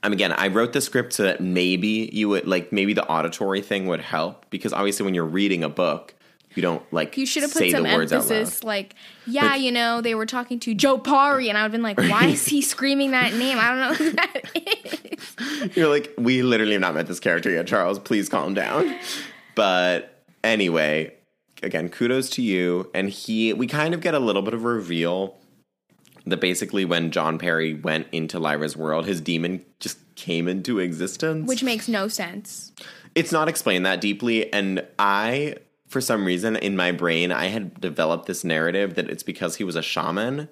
I'm 0.03 0.11
again, 0.11 0.33
I 0.33 0.47
wrote 0.47 0.73
the 0.73 0.81
script 0.81 1.13
so 1.13 1.23
that 1.23 1.39
maybe 1.41 2.09
you 2.11 2.29
would 2.29 2.47
like 2.47 2.71
maybe 2.71 2.93
the 2.93 3.07
auditory 3.07 3.61
thing 3.61 3.87
would 3.87 4.01
help 4.01 4.49
because 4.49 4.73
obviously 4.73 5.05
when 5.05 5.13
you're 5.13 5.25
reading 5.25 5.63
a 5.63 5.69
book, 5.69 6.13
you 6.57 6.61
don't 6.61 6.81
like 6.91 7.17
you 7.17 7.25
should 7.25 7.43
have 7.43 7.53
put 7.53 7.69
some 7.69 7.85
emphasis 7.85 8.63
like 8.63 8.95
yeah 9.27 9.51
like, 9.51 9.61
you 9.61 9.71
know 9.71 10.01
they 10.01 10.15
were 10.15 10.25
talking 10.25 10.59
to 10.59 10.73
Jopari 10.73 11.49
and 11.49 11.57
i 11.57 11.61
would 11.61 11.65
have 11.65 11.71
been 11.71 11.83
like 11.83 11.99
why 11.99 12.25
is 12.25 12.45
he 12.45 12.61
screaming 12.73 13.11
that 13.11 13.33
name? 13.35 13.57
I 13.59 13.69
don't 13.69 13.79
know 13.79 13.93
who 13.93 14.11
that 14.11 14.41
is. 15.69 15.77
You're 15.77 15.87
like 15.87 16.13
we 16.17 16.41
literally 16.41 16.73
have 16.73 16.81
not 16.81 16.95
met 16.95 17.07
this 17.07 17.19
character 17.19 17.51
yet 17.51 17.67
charles. 17.67 17.99
Please 17.99 18.27
calm 18.27 18.55
down. 18.55 18.97
But 19.53 20.23
anyway 20.43 21.13
again 21.61 21.89
kudos 21.89 22.29
to 22.31 22.41
you. 22.41 22.89
And 22.93 23.09
he 23.09 23.53
we 23.53 23.67
kind 23.67 23.93
of 23.93 24.01
get 24.01 24.15
a 24.15 24.19
little 24.19 24.41
bit 24.41 24.55
of 24.55 24.63
reveal 24.63 25.37
that 26.29 26.41
basically 26.41 26.85
when 26.85 27.11
John 27.11 27.37
Perry 27.37 27.73
went 27.73 28.07
into 28.11 28.39
Lyra's 28.39 28.75
world, 28.75 29.05
his 29.05 29.21
demon 29.21 29.63
just 29.79 29.97
came 30.15 30.47
into 30.47 30.79
existence. 30.79 31.47
Which 31.47 31.63
makes 31.63 31.87
no 31.87 32.07
sense. 32.07 32.71
It's 33.15 33.31
not 33.31 33.47
explained 33.47 33.85
that 33.85 34.01
deeply. 34.01 34.51
And 34.51 34.85
I, 34.99 35.55
for 35.87 36.01
some 36.01 36.25
reason, 36.25 36.55
in 36.55 36.75
my 36.75 36.91
brain, 36.91 37.31
I 37.31 37.45
had 37.47 37.79
developed 37.79 38.25
this 38.25 38.43
narrative 38.43 38.95
that 38.95 39.09
it's 39.09 39.23
because 39.23 39.55
he 39.55 39.63
was 39.63 39.75
a 39.75 39.81
shaman 39.81 40.49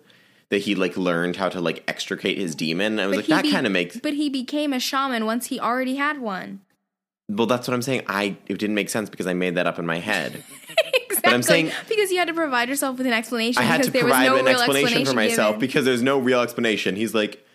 that 0.49 0.59
he 0.59 0.75
like 0.75 0.95
learned 0.95 1.35
how 1.35 1.49
to 1.49 1.59
like 1.59 1.83
extricate 1.87 2.37
his 2.37 2.55
demon. 2.55 2.99
I 2.99 3.07
was 3.07 3.17
but 3.17 3.17
like, 3.17 3.27
that 3.27 3.43
be- 3.43 3.51
kind 3.51 3.65
of 3.65 3.71
makes. 3.71 3.97
But 3.97 4.13
he 4.13 4.29
became 4.29 4.73
a 4.73 4.79
shaman 4.79 5.25
once 5.25 5.47
he 5.47 5.59
already 5.59 5.95
had 5.95 6.19
one. 6.19 6.61
Well, 7.27 7.47
that's 7.47 7.67
what 7.67 7.73
I'm 7.73 7.81
saying. 7.81 8.03
I 8.07 8.37
it 8.45 8.59
didn't 8.59 8.75
make 8.75 8.89
sense 8.89 9.09
because 9.09 9.25
I 9.25 9.33
made 9.33 9.55
that 9.55 9.65
up 9.65 9.79
in 9.79 9.85
my 9.85 9.99
head. 9.99 10.43
But 11.25 11.33
I'm 11.33 11.43
saying 11.43 11.71
because 11.89 12.11
you 12.11 12.19
had 12.19 12.27
to 12.27 12.33
provide 12.33 12.69
yourself 12.69 12.97
with 12.97 13.07
an 13.07 13.13
explanation. 13.13 13.61
I 13.61 13.65
had 13.65 13.83
to 13.83 13.91
provide 13.91 14.27
no 14.27 14.37
an 14.37 14.47
explanation, 14.47 15.01
explanation, 15.01 15.05
for 15.05 15.13
myself 15.13 15.47
given. 15.55 15.59
because 15.59 15.85
there's 15.85 16.01
no 16.01 16.19
real 16.19 16.41
explanation. 16.41 16.95
He's 16.95 17.13
like, 17.13 17.45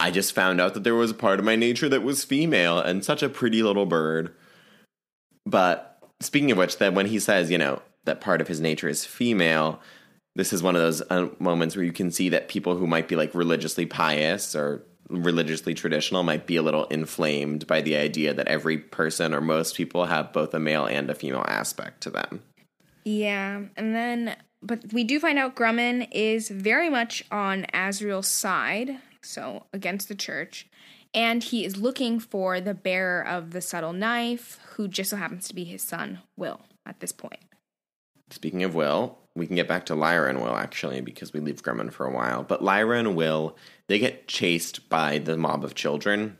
I 0.00 0.10
just 0.10 0.34
found 0.34 0.60
out 0.60 0.74
that 0.74 0.84
there 0.84 0.94
was 0.94 1.12
a 1.12 1.14
part 1.14 1.38
of 1.38 1.44
my 1.44 1.56
nature 1.56 1.88
that 1.88 2.02
was 2.02 2.24
female 2.24 2.78
and 2.78 3.04
such 3.04 3.22
a 3.22 3.28
pretty 3.28 3.62
little 3.62 3.86
bird. 3.86 4.34
But 5.46 6.02
speaking 6.20 6.50
of 6.50 6.58
which, 6.58 6.78
then 6.78 6.94
when 6.94 7.06
he 7.06 7.18
says, 7.18 7.50
you 7.50 7.58
know, 7.58 7.80
that 8.04 8.20
part 8.20 8.40
of 8.40 8.48
his 8.48 8.60
nature 8.60 8.88
is 8.88 9.04
female, 9.04 9.80
this 10.34 10.52
is 10.52 10.62
one 10.62 10.74
of 10.74 10.82
those 10.82 11.02
uh, 11.10 11.28
moments 11.38 11.76
where 11.76 11.84
you 11.84 11.92
can 11.92 12.10
see 12.10 12.28
that 12.30 12.48
people 12.48 12.76
who 12.76 12.86
might 12.86 13.08
be 13.08 13.16
like 13.16 13.34
religiously 13.34 13.86
pious 13.86 14.54
or 14.54 14.82
religiously 15.08 15.74
traditional 15.74 16.22
might 16.22 16.46
be 16.46 16.56
a 16.56 16.62
little 16.62 16.86
inflamed 16.86 17.66
by 17.66 17.80
the 17.80 17.96
idea 17.96 18.34
that 18.34 18.48
every 18.48 18.78
person 18.78 19.34
or 19.34 19.40
most 19.40 19.76
people 19.76 20.06
have 20.06 20.32
both 20.32 20.54
a 20.54 20.58
male 20.58 20.86
and 20.86 21.10
a 21.10 21.14
female 21.14 21.44
aspect 21.46 22.02
to 22.02 22.10
them. 22.10 22.42
Yeah, 23.04 23.62
and 23.76 23.94
then 23.94 24.36
but 24.62 24.92
we 24.92 25.04
do 25.04 25.20
find 25.20 25.38
out 25.38 25.54
Grumman 25.54 26.08
is 26.10 26.48
very 26.48 26.88
much 26.88 27.22
on 27.30 27.66
Asriel's 27.74 28.28
side, 28.28 28.98
so 29.22 29.66
against 29.72 30.08
the 30.08 30.14
church, 30.14 30.66
and 31.12 31.42
he 31.42 31.64
is 31.64 31.76
looking 31.76 32.18
for 32.18 32.60
the 32.60 32.74
bearer 32.74 33.26
of 33.26 33.50
the 33.50 33.60
subtle 33.60 33.92
knife, 33.92 34.58
who 34.74 34.88
just 34.88 35.10
so 35.10 35.16
happens 35.16 35.48
to 35.48 35.54
be 35.54 35.64
his 35.64 35.82
son, 35.82 36.20
Will, 36.36 36.62
at 36.86 37.00
this 37.00 37.12
point. 37.12 37.40
Speaking 38.30 38.64
of 38.64 38.74
Will, 38.74 39.18
we 39.36 39.46
can 39.46 39.56
get 39.56 39.68
back 39.68 39.86
to 39.86 39.94
Lyra 39.94 40.30
and 40.30 40.40
Will 40.40 40.56
actually 40.56 41.00
because 41.00 41.32
we 41.32 41.40
leave 41.40 41.62
Grumman 41.62 41.92
for 41.92 42.06
a 42.06 42.12
while. 42.12 42.42
But 42.42 42.62
Lyra 42.62 42.98
and 42.98 43.14
Will, 43.14 43.56
they 43.88 43.98
get 43.98 44.28
chased 44.28 44.88
by 44.88 45.18
the 45.18 45.36
mob 45.36 45.64
of 45.64 45.74
children. 45.74 46.38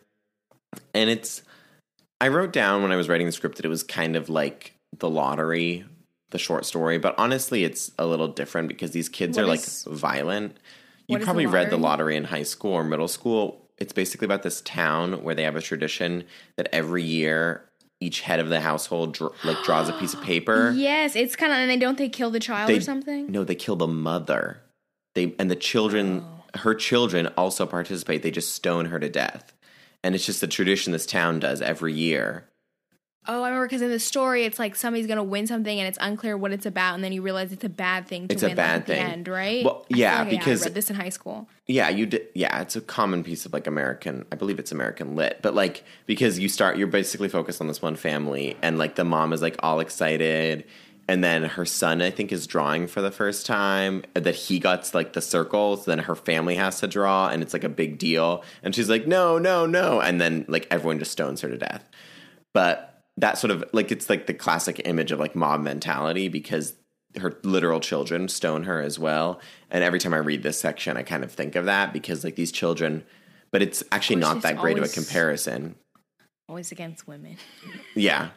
And 0.92 1.10
it's 1.10 1.42
I 2.20 2.28
wrote 2.28 2.52
down 2.52 2.82
when 2.82 2.92
I 2.92 2.96
was 2.96 3.08
writing 3.08 3.26
the 3.26 3.32
script 3.32 3.56
that 3.56 3.66
it 3.66 3.70
was 3.70 3.82
kind 3.82 4.16
of 4.16 4.28
like 4.28 4.74
the 4.98 5.10
lottery, 5.10 5.84
the 6.34 6.38
short 6.38 6.66
story, 6.66 6.98
but 6.98 7.14
honestly 7.16 7.62
it's 7.62 7.92
a 7.96 8.04
little 8.04 8.26
different 8.26 8.66
because 8.66 8.90
these 8.90 9.08
kids 9.08 9.38
What 9.38 9.48
are 9.48 9.54
is- 9.54 9.86
like 9.86 9.96
violent. 9.96 10.56
You 11.06 11.16
is 11.16 11.20
the 11.20 11.24
probably 11.24 11.46
read 11.46 11.70
the 11.70 11.76
lottery? 11.76 12.16
in 12.16 12.24
high 12.24 12.42
school 12.42 12.72
or 12.72 12.82
middle 12.82 13.06
school. 13.08 13.68
It's 13.78 13.92
basically 13.92 14.24
about 14.24 14.42
this 14.42 14.60
town 14.62 15.22
where 15.22 15.34
they 15.36 15.44
have 15.44 15.54
a 15.54 15.60
tradition 15.62 16.24
that 16.56 16.68
every 16.72 17.04
year 17.04 17.64
each 18.00 18.20
head 18.22 18.40
of 18.40 18.48
the 18.48 18.60
household 18.60 19.14
dr- 19.14 19.32
like 19.44 19.62
draws 19.62 19.88
a 19.88 19.92
piece 19.92 20.12
of 20.12 20.20
paper. 20.32 20.72
Yes, 20.76 21.14
it's 21.14 21.36
kind 21.36 21.52
of 21.52 21.58
and 21.58 21.70
they 21.70 21.76
don't 21.76 21.98
they 21.98 22.08
kill 22.08 22.30
the 22.30 22.40
child 22.40 22.68
They- 22.68 22.78
or 22.78 22.80
something? 22.80 23.30
No, 23.30 23.44
they 23.44 23.54
kill 23.54 23.76
the 23.76 23.86
mother. 23.86 24.60
They 25.14 25.34
and 25.38 25.48
the 25.48 25.56
children, 25.56 26.24
Oh. 26.24 26.58
her 26.60 26.74
children 26.74 27.28
also 27.38 27.64
participate. 27.64 28.22
They 28.24 28.32
just 28.32 28.52
stone 28.54 28.86
her 28.86 28.98
to 28.98 29.08
death, 29.08 29.52
and 30.02 30.16
it's 30.16 30.26
just 30.26 30.42
a 30.42 30.48
tradition 30.48 30.92
this 30.92 31.06
town 31.06 31.38
does 31.38 31.62
every 31.62 31.92
year. 31.94 32.48
Oh, 33.26 33.42
I 33.42 33.48
remember 33.48 33.66
because 33.66 33.80
in 33.80 33.90
the 33.90 33.98
story, 33.98 34.44
it's 34.44 34.58
like 34.58 34.76
somebody's 34.76 35.06
gonna 35.06 35.22
win 35.24 35.46
something 35.46 35.78
and 35.78 35.88
it's 35.88 35.96
unclear 36.00 36.36
what 36.36 36.52
it's 36.52 36.66
about, 36.66 36.94
and 36.94 37.02
then 37.02 37.12
you 37.12 37.22
realize 37.22 37.52
it's 37.52 37.64
a 37.64 37.68
bad 37.70 38.06
thing 38.06 38.28
to 38.28 38.34
It's 38.34 38.42
a 38.42 38.46
win 38.48 38.50
like, 38.50 38.56
bad 38.56 38.86
thing. 38.86 38.98
end, 39.02 39.28
right? 39.28 39.64
Well, 39.64 39.86
yeah, 39.88 40.20
like, 40.20 40.30
because- 40.30 40.62
I 40.62 40.66
read 40.66 40.74
this 40.74 40.90
in 40.90 40.96
high 40.96 41.08
school. 41.08 41.48
Yeah, 41.66 41.88
you 41.88 42.04
did. 42.06 42.26
Yeah, 42.34 42.60
it's 42.60 42.76
a 42.76 42.82
common 42.82 43.24
piece 43.24 43.46
of 43.46 43.52
like 43.54 43.66
American. 43.66 44.26
I 44.30 44.36
believe 44.36 44.58
it's 44.58 44.72
American 44.72 45.16
lit, 45.16 45.38
but 45.40 45.54
like 45.54 45.84
because 46.06 46.38
you 46.38 46.48
start, 46.50 46.76
you're 46.76 46.86
basically 46.86 47.28
focused 47.28 47.60
on 47.62 47.66
this 47.68 47.80
one 47.80 47.96
family, 47.96 48.56
and 48.60 48.76
like 48.78 48.96
the 48.96 49.04
mom 49.04 49.32
is 49.32 49.40
like 49.40 49.56
all 49.62 49.80
excited, 49.80 50.64
and 51.08 51.24
then 51.24 51.44
her 51.44 51.64
son, 51.64 52.02
I 52.02 52.10
think, 52.10 52.30
is 52.32 52.46
drawing 52.46 52.86
for 52.86 53.00
the 53.00 53.10
first 53.10 53.46
time. 53.46 54.02
That 54.12 54.34
he 54.34 54.58
got 54.58 54.92
like 54.94 55.14
the 55.14 55.22
circles, 55.22 55.86
then 55.86 56.00
her 56.00 56.14
family 56.14 56.56
has 56.56 56.80
to 56.80 56.86
draw, 56.86 57.28
and 57.28 57.42
it's 57.42 57.54
like 57.54 57.64
a 57.64 57.70
big 57.70 57.96
deal. 57.96 58.44
And 58.62 58.74
she's 58.74 58.90
like, 58.90 59.06
no, 59.06 59.38
no, 59.38 59.64
no, 59.64 60.02
and 60.02 60.20
then 60.20 60.44
like 60.48 60.66
everyone 60.70 60.98
just 60.98 61.12
stones 61.12 61.40
her 61.40 61.48
to 61.48 61.56
death. 61.56 61.88
But 62.52 62.93
that 63.16 63.38
sort 63.38 63.50
of 63.50 63.64
like 63.72 63.92
it's 63.92 64.10
like 64.10 64.26
the 64.26 64.34
classic 64.34 64.80
image 64.84 65.12
of 65.12 65.18
like 65.20 65.36
mob 65.36 65.60
mentality 65.60 66.28
because 66.28 66.74
her 67.16 67.38
literal 67.44 67.80
children 67.80 68.28
stone 68.28 68.64
her 68.64 68.80
as 68.80 68.98
well. 68.98 69.40
And 69.70 69.84
every 69.84 70.00
time 70.00 70.14
I 70.14 70.18
read 70.18 70.42
this 70.42 70.58
section, 70.58 70.96
I 70.96 71.02
kind 71.02 71.22
of 71.22 71.30
think 71.30 71.54
of 71.54 71.66
that 71.66 71.92
because 71.92 72.24
like 72.24 72.34
these 72.36 72.50
children, 72.50 73.04
but 73.52 73.62
it's 73.62 73.84
actually 73.92 74.16
not 74.16 74.42
that 74.42 74.58
great 74.58 74.78
of 74.78 74.84
a 74.84 74.88
comparison. 74.88 75.76
Always 76.48 76.72
against 76.72 77.06
women. 77.06 77.36
Yeah. 77.94 78.30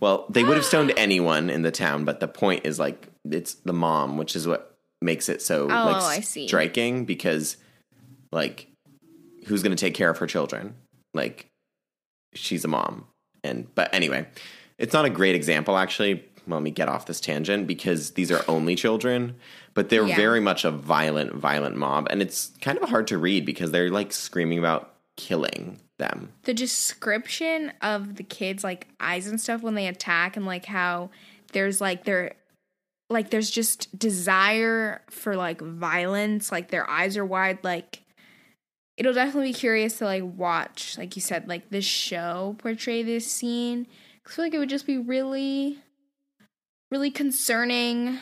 Well, 0.00 0.26
they 0.28 0.42
would 0.42 0.56
have 0.56 0.66
stoned 0.66 0.92
anyone 0.96 1.48
in 1.48 1.62
the 1.62 1.70
town, 1.70 2.04
but 2.04 2.20
the 2.20 2.28
point 2.28 2.66
is 2.66 2.78
like 2.78 3.08
it's 3.30 3.54
the 3.54 3.72
mom, 3.72 4.18
which 4.18 4.34
is 4.34 4.46
what 4.46 4.76
makes 5.00 5.28
it 5.28 5.40
so 5.40 5.64
Oh, 5.70 5.84
like 6.02 6.24
striking 6.24 7.04
because 7.04 7.56
like 8.32 8.68
who's 9.46 9.62
going 9.62 9.74
to 9.74 9.80
take 9.80 9.94
care 9.94 10.10
of 10.10 10.18
her 10.18 10.26
children? 10.26 10.74
Like 11.14 11.46
she's 12.34 12.64
a 12.64 12.68
mom. 12.68 13.06
And 13.44 13.72
but 13.74 13.92
anyway, 13.94 14.26
it's 14.78 14.92
not 14.92 15.04
a 15.04 15.10
great 15.10 15.34
example 15.34 15.76
actually. 15.76 16.24
Let 16.46 16.62
me 16.62 16.70
get 16.72 16.88
off 16.88 17.06
this 17.06 17.20
tangent 17.20 17.66
because 17.68 18.12
these 18.12 18.32
are 18.32 18.44
only 18.48 18.74
children, 18.74 19.36
but 19.74 19.88
they're 19.90 20.06
Yeah. 20.06 20.16
very 20.16 20.40
much 20.40 20.64
a 20.64 20.72
violent, 20.72 21.32
violent 21.34 21.76
mob, 21.76 22.08
and 22.10 22.20
it's 22.20 22.50
kind 22.60 22.78
of 22.78 22.88
hard 22.88 23.06
to 23.08 23.18
read 23.18 23.46
because 23.46 23.70
they're 23.70 23.90
like 23.90 24.12
screaming 24.12 24.58
about 24.58 24.94
killing 25.16 25.78
them. 25.98 26.32
the 26.44 26.54
description 26.54 27.72
of 27.80 28.16
the 28.16 28.24
kids 28.24 28.64
like 28.64 28.88
eyes 28.98 29.28
and 29.28 29.40
stuff 29.40 29.62
when 29.62 29.74
they 29.74 29.86
attack 29.86 30.36
and 30.36 30.46
like 30.46 30.64
how 30.64 31.10
there's 31.52 31.80
like 31.80 32.02
their 32.04 32.32
like 33.08 33.30
there's 33.30 33.50
just 33.50 33.96
desire 33.96 35.02
for 35.10 35.36
like 35.36 35.60
violence 35.60 36.50
like 36.50 36.68
their 36.70 36.88
eyes 36.88 37.16
are 37.16 37.24
wide 37.26 37.58
like 37.62 38.01
it'll 38.96 39.12
definitely 39.12 39.52
be 39.52 39.58
curious 39.58 39.98
to 39.98 40.04
like 40.04 40.22
watch 40.36 40.96
like 40.98 41.16
you 41.16 41.22
said 41.22 41.48
like 41.48 41.70
this 41.70 41.84
show 41.84 42.56
portray 42.58 43.02
this 43.02 43.30
scene. 43.30 43.86
i 44.26 44.28
feel 44.28 44.44
like 44.44 44.54
it 44.54 44.58
would 44.58 44.68
just 44.68 44.86
be 44.86 44.98
really 44.98 45.78
really 46.90 47.10
concerning 47.10 48.18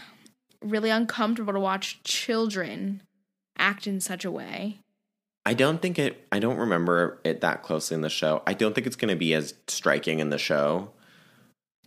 really 0.63 0.91
uncomfortable 0.91 1.53
to 1.53 1.61
watch 1.61 2.03
children 2.03 3.03
act 3.59 3.87
in 3.87 4.01
such 4.01 4.25
a 4.25 4.31
way 4.31 4.79
I 5.47 5.55
don't 5.55 5.81
think 5.81 5.99
it. 5.99 6.27
I 6.31 6.39
don't 6.39 6.59
remember 6.59 7.19
it 7.25 7.41
that 7.41 7.63
closely 7.63 7.95
in 7.95 8.03
the 8.03 8.11
show. 8.11 8.43
I 8.47 8.53
don't 8.53 8.75
think 8.75 8.87
it's 8.87 8.97
going 8.97 9.09
to 9.09 9.17
be 9.17 9.35
as 9.35 9.55
striking 9.69 10.21
in 10.21 10.31
the 10.31 10.39
show. 10.39 10.91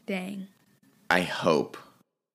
dang 0.05 0.47
I 1.09 1.21
hope. 1.21 1.77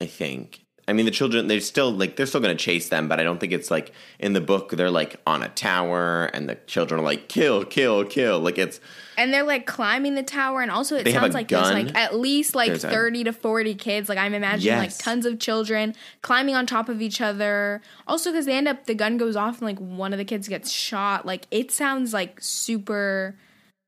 I 0.00 0.06
think. 0.06 0.64
I 0.88 0.94
mean, 0.94 1.04
the 1.04 1.10
children. 1.12 1.46
They're 1.46 1.60
still 1.60 1.92
like 1.92 2.16
they're 2.16 2.26
still 2.26 2.40
going 2.40 2.56
to 2.56 2.60
chase 2.64 2.88
them, 2.88 3.06
but 3.08 3.20
I 3.20 3.22
don't 3.22 3.38
think 3.38 3.52
it's 3.52 3.70
like 3.70 3.92
in 4.18 4.32
the 4.32 4.40
book. 4.40 4.70
They're 4.70 4.90
like 4.90 5.20
on 5.26 5.42
a 5.42 5.48
tower, 5.50 6.24
and 6.32 6.48
the 6.48 6.54
children 6.66 7.00
are 7.00 7.04
like 7.04 7.28
kill, 7.28 7.64
kill, 7.64 8.04
kill. 8.04 8.40
Like 8.40 8.56
it's 8.58 8.80
and 9.18 9.32
they're 9.34 9.42
like 9.44 9.66
climbing 9.66 10.14
the 10.14 10.22
tower 10.22 10.62
and 10.62 10.70
also 10.70 10.96
it 10.96 11.06
sounds 11.12 11.34
like 11.34 11.48
gun. 11.48 11.74
there's 11.74 11.86
like 11.86 11.94
at 11.96 12.14
least 12.14 12.54
like 12.54 12.68
There's 12.68 12.84
a- 12.84 12.90
30 12.90 13.24
to 13.24 13.32
40 13.32 13.74
kids 13.74 14.08
like 14.08 14.16
i'm 14.16 14.32
imagining 14.32 14.66
Yes. 14.80 14.96
like 14.96 15.04
tons 15.04 15.26
of 15.26 15.40
children 15.40 15.96
climbing 16.22 16.54
on 16.54 16.66
top 16.66 16.88
of 16.88 17.02
each 17.02 17.20
other 17.20 17.82
also 18.06 18.30
because 18.30 18.46
they 18.46 18.56
end 18.56 18.68
up 18.68 18.86
the 18.86 18.94
gun 18.94 19.16
goes 19.16 19.34
off 19.34 19.54
and 19.58 19.62
like 19.62 19.80
one 19.80 20.12
of 20.12 20.18
the 20.18 20.24
kids 20.24 20.46
gets 20.46 20.70
shot 20.70 21.26
like 21.26 21.48
it 21.50 21.72
sounds 21.72 22.12
like 22.14 22.38
super 22.40 23.34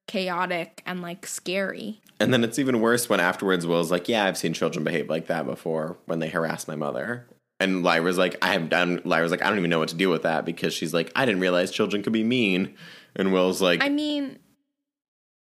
chaotic 0.08 0.82
and 0.84 1.00
like 1.00 1.26
scary 1.26 2.00
and 2.20 2.32
then 2.32 2.44
it's 2.44 2.58
even 2.58 2.80
worse 2.80 3.08
when 3.08 3.18
afterwards 3.18 3.66
Will's 3.66 3.90
like, 3.90 4.08
yeah, 4.08 4.24
I've 4.24 4.36
seen 4.36 4.52
children 4.52 4.84
behave 4.84 5.08
like 5.08 5.26
that 5.26 5.46
before 5.46 5.96
when 6.04 6.18
they 6.18 6.28
harass 6.28 6.68
my 6.68 6.76
mother. 6.76 7.26
And 7.58 7.82
Lyra's 7.82 8.18
like, 8.18 8.36
I 8.42 8.52
have 8.52 8.68
done. 8.68 9.00
Lyra's 9.04 9.30
like, 9.30 9.42
I 9.42 9.48
don't 9.48 9.58
even 9.58 9.70
know 9.70 9.78
what 9.78 9.88
to 9.88 9.96
do 9.96 10.08
with 10.10 10.22
that 10.22 10.44
because 10.44 10.72
she's 10.72 10.94
like, 10.94 11.10
I 11.16 11.24
didn't 11.24 11.40
realize 11.40 11.70
children 11.70 12.02
could 12.02 12.12
be 12.12 12.24
mean. 12.24 12.74
And 13.16 13.32
Will's 13.32 13.60
like, 13.60 13.82
i 13.82 13.88
mean 13.88 14.38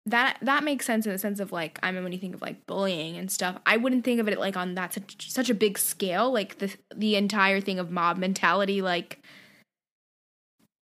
that 0.07 0.37
that 0.41 0.63
makes 0.63 0.85
sense 0.85 1.05
in 1.05 1.11
the 1.11 1.19
sense 1.19 1.39
of 1.39 1.51
like 1.51 1.77
I 1.83 1.91
mean 1.91 2.03
when 2.03 2.11
you 2.11 2.17
think 2.17 2.33
of 2.33 2.41
like 2.41 2.65
bullying 2.65 3.17
and 3.17 3.31
stuff, 3.31 3.57
I 3.65 3.77
wouldn't 3.77 4.03
think 4.03 4.19
of 4.19 4.27
it 4.27 4.39
like 4.39 4.57
on 4.57 4.75
that 4.75 4.93
such 4.93 5.29
such 5.31 5.49
a 5.49 5.53
big 5.53 5.77
scale, 5.77 6.31
like 6.31 6.57
the 6.57 6.73
the 6.95 7.15
entire 7.15 7.61
thing 7.61 7.77
of 7.77 7.91
mob 7.91 8.17
mentality, 8.17 8.81
like 8.81 9.21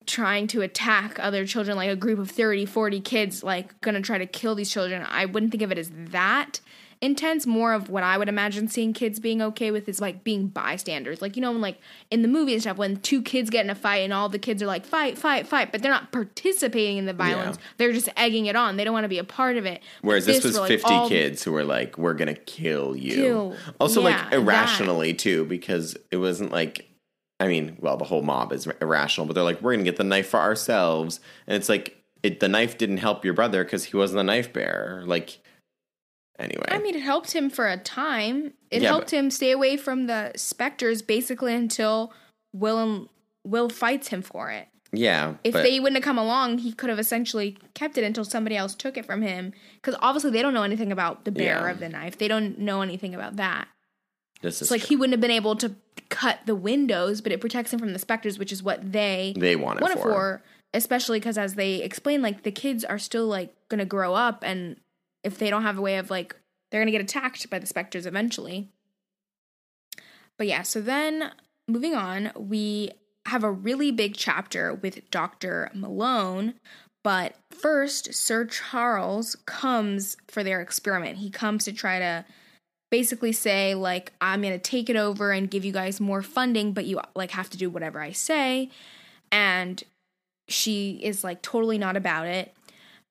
trying 0.06 0.46
to 0.48 0.62
attack 0.62 1.18
other 1.18 1.46
children, 1.46 1.76
like 1.76 1.90
a 1.90 1.96
group 1.96 2.18
of 2.18 2.30
30, 2.30 2.66
40 2.66 3.00
kids, 3.00 3.42
like 3.42 3.80
gonna 3.80 4.00
try 4.00 4.18
to 4.18 4.26
kill 4.26 4.54
these 4.54 4.70
children. 4.70 5.06
I 5.08 5.24
wouldn't 5.24 5.52
think 5.52 5.62
of 5.62 5.72
it 5.72 5.78
as 5.78 5.90
that 5.94 6.60
intense. 7.00 7.46
More 7.46 7.72
of 7.74 7.90
what 7.90 8.02
I 8.02 8.16
would 8.16 8.28
imagine 8.28 8.68
seeing 8.68 8.92
kids 8.92 9.20
being 9.20 9.42
okay 9.42 9.70
with 9.70 9.88
is 9.88 10.00
like 10.00 10.24
being 10.24 10.48
bystanders. 10.48 11.20
Like, 11.20 11.36
you 11.36 11.42
know, 11.42 11.52
when 11.52 11.60
like 11.60 11.78
in 12.10 12.22
the 12.22 12.28
movie 12.28 12.54
and 12.54 12.62
stuff, 12.62 12.76
when 12.76 12.96
two 12.96 13.22
kids 13.22 13.50
get 13.50 13.64
in 13.64 13.70
a 13.70 13.74
fight 13.74 13.98
and 13.98 14.12
all 14.12 14.28
the 14.28 14.38
kids 14.38 14.62
are 14.62 14.66
like, 14.66 14.84
fight, 14.86 15.18
fight, 15.18 15.46
fight, 15.46 15.70
but 15.70 15.82
they're 15.82 15.92
not 15.92 16.12
participating 16.12 16.96
in 16.96 17.06
the 17.06 17.12
violence. 17.12 17.56
Yeah. 17.58 17.66
They're 17.76 17.92
just 17.92 18.08
egging 18.16 18.46
it 18.46 18.56
on. 18.56 18.76
They 18.76 18.84
don't 18.84 18.94
want 18.94 19.04
to 19.04 19.08
be 19.08 19.18
a 19.18 19.24
part 19.24 19.56
of 19.56 19.66
it. 19.66 19.82
Whereas 20.02 20.26
this, 20.26 20.44
was 20.44 20.54
were, 20.54 20.60
like, 20.60 20.80
50 20.80 21.08
kids 21.08 21.42
who 21.42 21.52
were 21.52 21.64
like, 21.64 21.98
we're 21.98 22.14
going 22.14 22.34
to 22.34 22.40
kill 22.40 22.96
you. 22.96 23.14
Kill. 23.14 23.56
Also, 23.78 24.00
Yeah, 24.00 24.24
like, 24.24 24.32
irrationally, 24.32 25.14
too, 25.14 25.44
because 25.44 25.96
it 26.10 26.16
wasn't 26.16 26.52
like, 26.52 26.88
I 27.40 27.48
mean, 27.48 27.76
well, 27.80 27.96
the 27.96 28.04
whole 28.04 28.22
mob 28.22 28.52
is 28.52 28.66
irrational, 28.80 29.26
but 29.26 29.34
they're 29.34 29.42
like, 29.44 29.60
we're 29.60 29.72
going 29.74 29.84
to 29.84 29.90
get 29.90 29.96
the 29.96 30.04
knife 30.04 30.28
for 30.28 30.38
ourselves. 30.40 31.20
And 31.46 31.56
it's 31.56 31.68
like, 31.68 32.00
it, 32.22 32.40
the 32.40 32.48
knife 32.48 32.78
didn't 32.78 32.98
help 32.98 33.24
your 33.24 33.34
brother 33.34 33.64
because 33.64 33.84
he 33.84 33.96
wasn't 33.96 34.18
the 34.18 34.22
knife 34.24 34.52
bearer. 34.52 35.02
Like, 35.04 35.40
anyway. 36.38 36.64
I 36.68 36.78
mean, 36.78 36.94
it 36.94 37.02
helped 37.02 37.32
him 37.32 37.50
for 37.50 37.68
a 37.68 37.76
time. 37.76 38.52
It 38.70 38.82
Yeah, 38.82 38.88
helped 38.90 39.06
but- 39.10 39.18
him 39.18 39.30
stay 39.30 39.50
away 39.50 39.76
from 39.76 40.06
the 40.06 40.32
specters 40.36 41.02
basically 41.02 41.54
until 41.54 42.12
Will 42.52 42.78
and 42.78 43.08
Will 43.44 43.68
fights 43.68 44.08
him 44.08 44.22
for 44.22 44.50
it. 44.50 44.68
yeah. 44.92 45.34
If 45.44 45.52
but 45.54 45.64
they 45.64 45.80
wouldn't 45.80 45.96
have 45.96 46.04
come 46.04 46.18
along, 46.18 46.58
he 46.58 46.72
could 46.72 46.88
have 46.88 46.98
essentially 47.00 47.58
kept 47.74 47.98
it 47.98 48.04
until 48.04 48.24
somebody 48.24 48.56
else 48.56 48.74
took 48.74 48.96
it 48.96 49.04
from 49.04 49.20
him. 49.22 49.52
Because 49.74 49.96
obviously, 50.00 50.30
they 50.30 50.40
don't 50.40 50.54
know 50.54 50.62
anything 50.62 50.92
about 50.92 51.24
the 51.24 51.30
bearer 51.32 51.66
Yeah. 51.66 51.70
of 51.72 51.80
the 51.80 51.88
knife. 51.90 52.16
They 52.16 52.28
don't 52.28 52.58
know 52.60 52.80
anything 52.80 53.14
about 53.14 53.36
that. 53.36 53.66
this 54.40 54.56
is 54.56 54.62
It's 54.62 54.70
like 54.70 54.80
true. 54.82 54.88
he 54.90 54.96
wouldn't 54.96 55.12
have 55.14 55.20
been 55.20 55.30
able 55.30 55.56
to 55.56 55.74
cut 56.10 56.40
the 56.46 56.54
windows, 56.54 57.20
but 57.20 57.32
it 57.32 57.40
protects 57.40 57.72
him 57.72 57.78
from 57.78 57.92
the 57.92 57.98
specters, 57.98 58.38
which 58.38 58.52
is 58.52 58.62
what 58.62 58.92
they 58.92 59.34
they 59.36 59.56
want 59.56 59.78
it 59.78 59.82
want 59.82 59.94
for. 59.94 59.98
it 59.98 60.02
for. 60.02 60.42
especially 60.72 61.18
because 61.18 61.38
as 61.38 61.54
they 61.54 61.76
explain, 61.76 62.22
like 62.22 62.42
the 62.42 62.52
kids 62.52 62.84
are 62.84 62.98
still 62.98 63.26
like 63.26 63.54
gonna 63.68 63.84
grow 63.84 64.14
up, 64.14 64.42
and 64.44 64.76
if 65.22 65.38
they 65.38 65.50
don't 65.50 65.62
have 65.62 65.78
a 65.78 65.82
way 65.82 65.96
of 65.98 66.10
like, 66.10 66.36
they're 66.70 66.80
gonna 66.80 66.90
get 66.90 67.00
attacked 67.00 67.48
by 67.50 67.58
the 67.58 67.66
specters 67.66 68.06
eventually. 68.06 68.68
But 70.36 70.46
yeah, 70.46 70.62
so 70.62 70.80
then 70.80 71.30
moving 71.68 71.94
on, 71.94 72.32
we 72.36 72.90
have 73.26 73.44
a 73.44 73.50
really 73.50 73.90
big 73.90 74.14
chapter 74.16 74.74
with 74.74 75.10
Dr. 75.10 75.70
Malone. 75.74 76.54
But 77.02 77.36
first, 77.50 78.14
Sir 78.14 78.46
Charles 78.46 79.36
comes 79.46 80.16
for 80.28 80.42
their 80.42 80.60
experiment. 80.60 81.18
He 81.18 81.30
comes 81.30 81.64
to 81.64 81.72
try 81.72 81.98
to 81.98 82.24
basically 82.94 83.32
say 83.32 83.74
like 83.74 84.12
I'm 84.20 84.40
going 84.40 84.52
to 84.52 84.58
take 84.60 84.88
it 84.88 84.94
over 84.94 85.32
and 85.32 85.50
give 85.50 85.64
you 85.64 85.72
guys 85.72 86.00
more 86.00 86.22
funding, 86.22 86.72
but 86.72 86.84
you 86.84 87.00
like 87.16 87.32
have 87.32 87.50
to 87.50 87.58
do 87.58 87.68
whatever 87.68 88.00
I 88.00 88.12
say. 88.12 88.70
And 89.32 89.82
she 90.46 91.00
is 91.02 91.24
like 91.24 91.42
totally 91.42 91.76
not 91.76 91.96
about 91.96 92.28
it. 92.28 92.54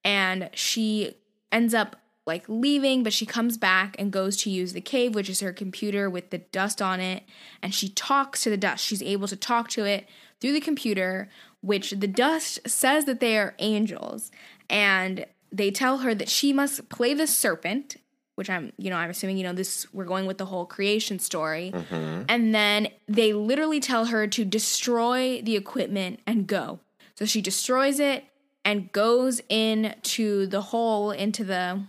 And 0.06 0.50
she 0.54 1.16
ends 1.52 1.74
up 1.74 1.98
like 2.26 2.46
leaving, 2.48 3.04
but 3.04 3.12
she 3.12 3.26
comes 3.26 3.58
back 3.58 3.98
and 4.00 4.10
goes 4.10 4.38
to 4.38 4.50
use 4.50 4.72
the 4.72 4.80
cave, 4.80 5.16
which 5.16 5.30
is 5.30 5.42
her 5.42 5.52
computer 5.52 6.10
with 6.10 6.30
the 6.30 6.38
dust 6.38 6.82
on 6.82 7.02
it. 7.02 7.24
And 7.62 7.74
she 7.74 7.90
talks 7.90 8.42
to 8.44 8.50
the 8.50 8.56
dust. 8.56 8.86
She's 8.86 9.04
able 9.04 9.28
to 9.28 9.36
talk 9.36 9.68
to 9.72 9.84
it 9.84 10.08
through 10.40 10.54
the 10.54 10.62
computer, 10.62 11.28
which 11.60 11.92
the 11.92 12.08
dust 12.08 12.62
says 12.66 13.04
that 13.04 13.20
they 13.20 13.38
are 13.38 13.54
angels. 13.60 14.32
And 14.70 15.26
they 15.52 15.72
tell 15.72 15.98
her 15.98 16.16
that 16.16 16.30
she 16.30 16.54
must 16.54 16.88
play 16.88 17.14
the 17.14 17.28
serpent, 17.28 17.98
which 18.36 18.50
I'm, 18.50 18.74
you 18.78 18.90
know, 18.90 18.96
I'm 18.96 19.10
assuming, 19.10 19.38
you 19.38 19.44
know, 19.44 19.54
this, 19.54 19.86
we're 19.94 20.06
going 20.06 20.26
with 20.26 20.38
the 20.38 20.46
whole 20.46 20.66
creation 20.66 21.20
story. 21.20 21.72
Mm-hmm. 21.74 22.24
And 22.28 22.54
then 22.54 22.88
they 23.08 23.34
literally 23.34 23.80
tell 23.80 24.06
her 24.06 24.28
to 24.28 24.46
destroy 24.46 25.42
the 25.42 25.56
equipment 25.56 26.20
and 26.26 26.48
go. 26.48 26.80
So 27.16 27.26
she 27.26 27.42
destroys 27.42 28.00
it 28.00 28.26
and 28.66 28.92
goes 28.92 29.42
into 29.50 30.48
the 30.48 30.62
hole, 30.62 31.12
into 31.12 31.44
the 31.44 31.84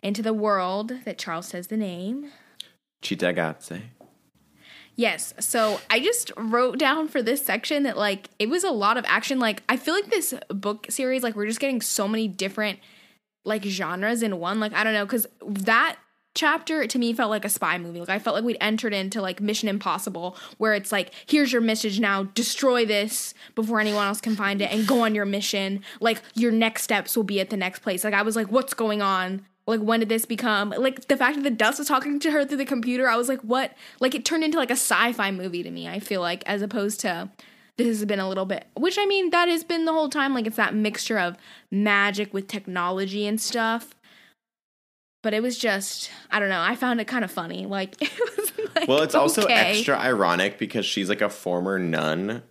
into 0.00 0.22
the 0.22 0.34
world 0.34 0.92
that 1.04 1.18
Charles 1.18 1.48
says 1.48 1.66
the 1.68 1.76
name. 1.76 2.30
Cittagazze. 3.02 3.82
Yes. 4.94 5.32
So 5.38 5.80
I 5.90 6.00
just 6.00 6.32
wrote 6.36 6.78
down 6.78 7.08
for 7.08 7.22
this 7.22 7.44
section 7.44 7.84
that 7.84 7.96
like 7.96 8.30
it 8.38 8.48
was 8.48 8.64
a 8.64 8.70
lot 8.70 8.96
of 8.96 9.04
action. 9.06 9.38
Like 9.38 9.62
I 9.68 9.76
feel 9.76 9.94
like 9.94 10.10
this 10.10 10.34
book 10.48 10.86
series, 10.90 11.22
like 11.22 11.36
we're 11.36 11.46
just 11.46 11.60
getting 11.60 11.80
so 11.80 12.08
many 12.08 12.26
different 12.26 12.80
like 13.48 13.64
genres 13.64 14.22
in 14.22 14.38
one. 14.38 14.60
Like 14.60 14.72
I 14.72 14.84
don't 14.84 14.94
know, 14.94 15.04
because 15.04 15.26
that 15.44 15.96
chapter 16.34 16.86
to 16.86 16.98
me 17.00 17.12
felt 17.12 17.30
like 17.30 17.44
a 17.44 17.48
spy 17.48 17.78
movie. 17.78 17.98
Like 17.98 18.10
I 18.10 18.20
felt 18.20 18.36
like 18.36 18.44
we'd 18.44 18.58
entered 18.60 18.94
into 18.94 19.20
like 19.20 19.40
Mission 19.40 19.68
Impossible, 19.68 20.36
where 20.58 20.74
it's 20.74 20.92
like, 20.92 21.10
here's 21.26 21.52
your 21.52 21.60
message 21.60 21.98
now, 21.98 22.22
destroy 22.22 22.86
this 22.86 23.34
before 23.56 23.80
anyone 23.80 24.06
else 24.06 24.20
can 24.20 24.36
find 24.36 24.62
it, 24.62 24.70
and 24.70 24.86
go 24.86 25.00
on 25.00 25.16
your 25.16 25.24
mission. 25.24 25.82
Like 26.00 26.22
your 26.34 26.52
next 26.52 26.82
steps 26.84 27.16
will 27.16 27.24
be 27.24 27.40
at 27.40 27.50
the 27.50 27.56
next 27.56 27.80
place. 27.80 28.04
Like 28.04 28.14
I 28.14 28.22
was 28.22 28.36
like, 28.36 28.52
what's 28.52 28.74
going 28.74 29.02
on? 29.02 29.44
Like 29.66 29.80
when 29.80 30.00
did 30.00 30.08
this 30.08 30.24
become 30.24 30.70
like 30.70 31.08
the 31.08 31.16
fact 31.16 31.36
that 31.36 31.42
the 31.42 31.50
dust 31.50 31.78
was 31.78 31.88
talking 31.88 32.20
to 32.20 32.30
her 32.30 32.44
through 32.44 32.58
the 32.58 32.64
computer? 32.64 33.08
I 33.08 33.16
was 33.16 33.28
like, 33.28 33.40
what? 33.40 33.72
Like 34.00 34.14
it 34.14 34.24
turned 34.24 34.44
into 34.44 34.58
like 34.58 34.70
a 34.70 34.74
sci-fi 34.74 35.30
movie 35.30 35.62
to 35.62 35.70
me. 35.70 35.88
I 35.88 35.98
feel 35.98 36.20
like 36.20 36.42
as 36.46 36.62
opposed 36.62 37.00
to 37.00 37.30
this 37.78 37.86
has 37.86 38.04
been 38.04 38.20
a 38.20 38.28
little 38.28 38.44
bit 38.44 38.66
which 38.76 38.98
i 38.98 39.06
mean 39.06 39.30
that 39.30 39.48
has 39.48 39.64
been 39.64 39.84
the 39.86 39.92
whole 39.92 40.08
time 40.10 40.34
like 40.34 40.46
it's 40.46 40.56
that 40.56 40.74
mixture 40.74 41.18
of 41.18 41.36
magic 41.70 42.34
with 42.34 42.46
technology 42.48 43.26
and 43.26 43.40
stuff 43.40 43.94
but 45.22 45.32
it 45.32 45.42
was 45.42 45.56
just 45.58 46.10
i 46.30 46.38
don't 46.38 46.48
know 46.50 46.60
i 46.60 46.74
found 46.74 47.00
it 47.00 47.06
kind 47.06 47.24
of 47.24 47.30
funny 47.30 47.64
like 47.78 47.94
it 48.02 48.36
was 48.36 48.52
like, 48.74 48.88
Well, 48.88 49.02
it's 49.02 49.14
also 49.14 49.42
okay. 49.44 49.54
extra 49.54 49.96
ironic 49.98 50.58
because 50.58 50.84
she's 50.86 51.08
like 51.08 51.20
a 51.20 51.28
former 51.30 51.78
nun 51.78 52.42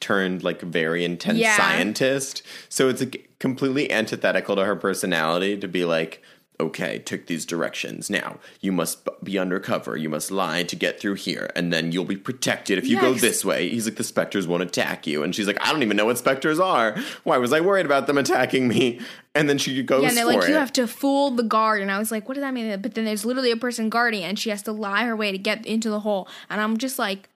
turned 0.00 0.42
like 0.44 0.60
very 0.62 1.04
intense 1.04 1.38
Yeah. 1.38 1.56
scientist. 1.56 2.42
So 2.68 2.88
it's 2.88 3.00
like, 3.00 3.28
completely 3.40 3.90
antithetical 3.90 4.54
to 4.56 4.64
her 4.64 4.76
personality 4.76 5.56
to 5.58 5.66
be 5.66 5.84
like, 5.84 6.22
okay, 6.60 6.98
took 6.98 7.26
these 7.26 7.44
directions. 7.44 8.08
Now 8.10 8.38
you 8.60 8.72
must 8.72 9.08
be 9.22 9.38
undercover. 9.38 9.96
You 9.96 10.08
must 10.08 10.30
lie 10.30 10.62
to 10.64 10.76
get 10.76 11.00
through 11.00 11.14
here, 11.14 11.50
and 11.54 11.72
then 11.72 11.92
you'll 11.92 12.04
be 12.04 12.16
protected 12.16 12.78
if 12.78 12.86
you 12.86 13.00
go 13.00 13.14
this 13.14 13.44
way. 13.44 13.68
He's 13.68 13.86
like, 13.86 13.96
the 13.96 14.04
specters 14.04 14.46
won't 14.46 14.62
attack 14.62 15.06
you, 15.06 15.22
and 15.22 15.34
she's 15.34 15.46
like, 15.46 15.60
I 15.60 15.72
don't 15.72 15.82
even 15.82 15.96
know 15.96 16.06
what 16.06 16.18
specters 16.18 16.60
are. 16.60 16.96
Why 17.24 17.38
was 17.38 17.52
I 17.52 17.60
worried 17.60 17.86
about 17.86 18.06
them 18.06 18.18
attacking 18.18 18.68
me? 18.68 19.00
And 19.34 19.48
then 19.48 19.58
she 19.58 19.82
goes 19.82 20.02
yeah, 20.02 20.08
and 20.10 20.16
they're 20.16 20.26
like, 20.26 20.44
it. 20.44 20.48
you 20.48 20.54
have 20.54 20.72
to 20.74 20.86
fool 20.86 21.32
the 21.32 21.42
guard. 21.42 21.82
And 21.82 21.90
I 21.90 21.98
was 21.98 22.12
like, 22.12 22.28
what 22.28 22.34
does 22.34 22.42
that 22.42 22.54
mean? 22.54 22.80
But 22.80 22.94
then 22.94 23.04
there's 23.04 23.24
literally 23.24 23.50
a 23.50 23.56
person 23.56 23.88
guarding 23.88 24.22
and 24.22 24.38
she 24.38 24.50
has 24.50 24.62
to 24.62 24.72
lie 24.72 25.04
her 25.04 25.16
way 25.16 25.32
to 25.32 25.38
get 25.38 25.66
into 25.66 25.90
the 25.90 26.00
hole. 26.00 26.28
And 26.48 26.60
I'm 26.60 26.76
just 26.76 27.00
like, 27.00 27.28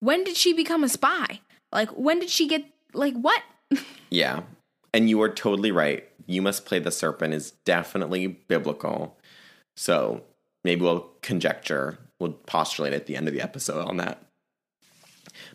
when 0.00 0.24
did 0.24 0.36
she 0.36 0.54
become 0.54 0.82
a 0.82 0.88
spy? 0.88 1.40
Like, 1.72 1.90
when 1.90 2.20
did 2.20 2.30
she 2.30 2.48
get, 2.48 2.64
like, 2.92 3.14
what? 3.14 3.42
Yeah. 4.08 4.42
And 4.94 5.10
you 5.10 5.20
are 5.20 5.28
totally 5.28 5.72
right. 5.72 6.08
You 6.26 6.42
must 6.42 6.66
play 6.66 6.78
the 6.78 6.90
serpent 6.90 7.34
is 7.34 7.52
definitely 7.64 8.26
biblical. 8.26 9.16
So 9.76 10.22
maybe 10.64 10.82
we'll 10.82 11.08
conjecture, 11.22 11.98
we'll 12.18 12.32
postulate 12.32 12.92
at 12.92 13.06
the 13.06 13.16
end 13.16 13.28
of 13.28 13.34
the 13.34 13.40
episode 13.40 13.86
on 13.86 13.96
that. 13.98 14.22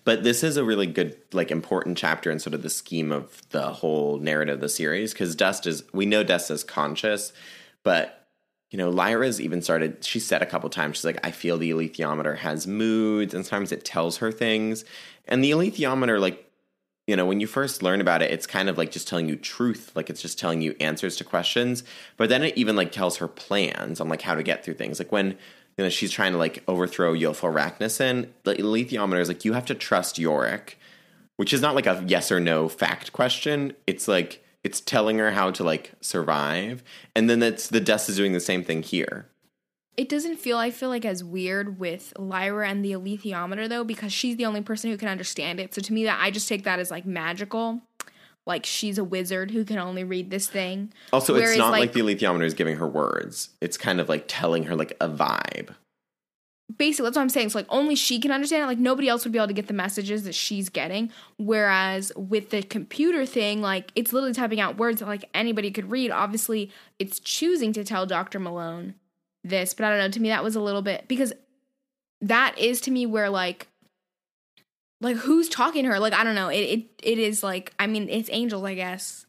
But 0.03 0.23
this 0.23 0.43
is 0.43 0.57
a 0.57 0.63
really 0.63 0.87
good, 0.87 1.17
like, 1.33 1.51
important 1.51 1.97
chapter 1.97 2.31
in 2.31 2.39
sort 2.39 2.53
of 2.53 2.61
the 2.61 2.69
scheme 2.69 3.11
of 3.11 3.41
the 3.49 3.73
whole 3.73 4.17
narrative 4.19 4.55
of 4.55 4.61
the 4.61 4.69
series 4.69 5.13
because 5.13 5.35
Dust 5.35 5.65
is, 5.65 5.83
we 5.93 6.05
know 6.05 6.23
Dust 6.23 6.51
is 6.51 6.63
conscious, 6.63 7.33
but, 7.83 8.27
you 8.69 8.77
know, 8.77 8.89
Lyra's 8.89 9.41
even 9.41 9.61
started, 9.61 10.03
she 10.03 10.19
said 10.19 10.41
a 10.41 10.45
couple 10.45 10.69
times, 10.69 10.97
she's 10.97 11.05
like, 11.05 11.25
I 11.25 11.31
feel 11.31 11.57
the 11.57 11.71
alethiometer 11.71 12.37
has 12.37 12.67
moods, 12.67 13.33
and 13.33 13.45
sometimes 13.45 13.71
it 13.71 13.83
tells 13.83 14.17
her 14.17 14.31
things. 14.31 14.85
And 15.25 15.43
the 15.43 15.51
alethiometer, 15.51 16.19
like, 16.19 16.50
you 17.11 17.17
know, 17.17 17.25
when 17.25 17.41
you 17.41 17.47
first 17.47 17.83
learn 17.83 17.99
about 17.99 18.21
it, 18.21 18.31
it's 18.31 18.47
kind 18.47 18.69
of 18.69 18.77
like 18.77 18.89
just 18.89 19.05
telling 19.05 19.27
you 19.27 19.35
truth, 19.35 19.91
like 19.95 20.09
it's 20.09 20.21
just 20.21 20.39
telling 20.39 20.61
you 20.61 20.73
answers 20.79 21.17
to 21.17 21.25
questions. 21.25 21.83
But 22.15 22.29
then 22.29 22.41
it 22.41 22.57
even 22.57 22.77
like 22.77 22.93
tells 22.93 23.17
her 23.17 23.27
plans 23.27 23.99
on 23.99 24.07
like 24.07 24.21
how 24.21 24.33
to 24.33 24.41
get 24.41 24.63
through 24.63 24.75
things. 24.75 24.97
Like 24.97 25.11
when 25.11 25.31
you 25.77 25.83
know 25.83 25.89
she's 25.89 26.11
trying 26.11 26.31
to 26.31 26.37
like 26.37 26.63
overthrow 26.69 27.13
Iofur 27.13 27.53
Raknison, 27.53 28.29
the 28.43 28.53
alethiometer 28.53 29.19
is 29.19 29.27
like 29.27 29.43
you 29.43 29.51
have 29.51 29.65
to 29.65 29.75
trust 29.75 30.15
Iorek, 30.15 30.75
which 31.35 31.51
is 31.51 31.59
not 31.59 31.75
like 31.75 31.85
a 31.85 32.01
yes 32.07 32.31
or 32.31 32.39
no 32.39 32.69
fact 32.69 33.11
question. 33.11 33.73
It's 33.85 34.07
like 34.07 34.41
it's 34.63 34.79
telling 34.79 35.17
her 35.17 35.31
how 35.31 35.51
to 35.51 35.65
like 35.65 35.91
survive, 35.99 36.81
and 37.13 37.29
then 37.29 37.43
it's 37.43 37.67
the 37.67 37.81
dust 37.81 38.07
is 38.07 38.15
doing 38.15 38.31
the 38.31 38.39
same 38.39 38.63
thing 38.63 38.83
here. 38.83 39.25
It 39.97 40.07
doesn't 40.09 40.37
feel, 40.37 40.57
I 40.57 40.71
feel 40.71 40.89
like, 40.89 41.05
as 41.05 41.23
weird 41.23 41.77
with 41.77 42.13
Lyra 42.17 42.69
and 42.69 42.83
the 42.83 42.93
alethiometer, 42.93 43.67
though, 43.67 43.83
because 43.83 44.13
she's 44.13 44.37
the 44.37 44.45
only 44.45 44.61
person 44.61 44.89
who 44.89 44.97
can 44.97 45.09
understand 45.09 45.59
it. 45.59 45.75
So 45.75 45.81
to 45.81 45.93
me, 45.93 46.05
that 46.05 46.19
I 46.21 46.31
just 46.31 46.47
take 46.47 46.63
that 46.63 46.79
as 46.79 46.89
like 46.89 47.05
magical. 47.05 47.81
Like 48.47 48.65
she's 48.65 48.97
a 48.97 49.03
wizard 49.03 49.51
who 49.51 49.63
can 49.63 49.77
only 49.77 50.03
read 50.03 50.31
this 50.31 50.47
thing. 50.47 50.91
Also, 51.13 51.35
it's 51.35 51.43
Whereas, 51.43 51.57
not 51.57 51.71
like, 51.71 51.93
the 51.93 51.99
alethiometer 51.99 52.43
is 52.43 52.55
giving 52.55 52.77
her 52.77 52.87
words. 52.87 53.49
It's 53.61 53.77
kind 53.77 53.99
of 54.01 54.09
like 54.09 54.25
telling 54.27 54.63
her 54.63 54.75
like 54.75 54.97
a 54.99 55.07
vibe. 55.07 55.75
basically 56.77 57.05
that's 57.05 57.17
what 57.17 57.21
I'm 57.21 57.29
saying. 57.29 57.49
So 57.49 57.59
like 57.59 57.67
only 57.69 57.95
she 57.95 58.19
can 58.19 58.31
understand 58.31 58.63
it. 58.63 58.67
Like 58.67 58.77
nobody 58.79 59.07
else 59.07 59.23
would 59.23 59.31
be 59.31 59.37
able 59.37 59.47
to 59.47 59.53
get 59.53 59.67
the 59.67 59.73
messages 59.73 60.23
that 60.23 60.35
she's 60.35 60.69
getting. 60.69 61.11
Whereas 61.37 62.11
with 62.15 62.49
the 62.49 62.63
computer 62.63 63.25
thing, 63.25 63.61
like 63.61 63.91
it's 63.95 64.13
literally 64.13 64.33
typing 64.33 64.59
out 64.59 64.77
words 64.77 64.99
that 64.99 65.07
like 65.07 65.29
anybody 65.33 65.71
could 65.71 65.91
read. 65.91 66.11
Obviously, 66.11 66.71
it's 66.99 67.19
choosing 67.19 67.73
to 67.73 67.83
tell 67.83 68.05
Dr. 68.05 68.39
Malone 68.39 68.95
this, 69.43 69.73
but 69.73 69.85
I 69.85 69.89
don't 69.89 69.99
know. 69.99 70.09
To 70.09 70.19
me, 70.19 70.29
that 70.29 70.43
was 70.43 70.55
a 70.55 70.61
little 70.61 70.81
bit 70.81 71.07
because 71.07 71.33
that 72.21 72.57
is 72.57 72.81
to 72.81 72.91
me 72.91 73.05
where 73.05 73.29
like 73.29 73.67
like 75.01 75.17
who's 75.17 75.49
talking 75.49 75.83
to 75.83 75.89
her? 75.89 75.99
Like 75.99 76.13
I 76.13 76.23
don't 76.23 76.35
know. 76.35 76.49
It 76.49 76.59
it 76.59 76.85
it 77.03 77.17
is 77.19 77.41
like 77.43 77.73
I 77.79 77.87
mean 77.87 78.09
it's 78.09 78.29
angels, 78.31 78.63
I 78.63 78.75
guess. 78.75 79.25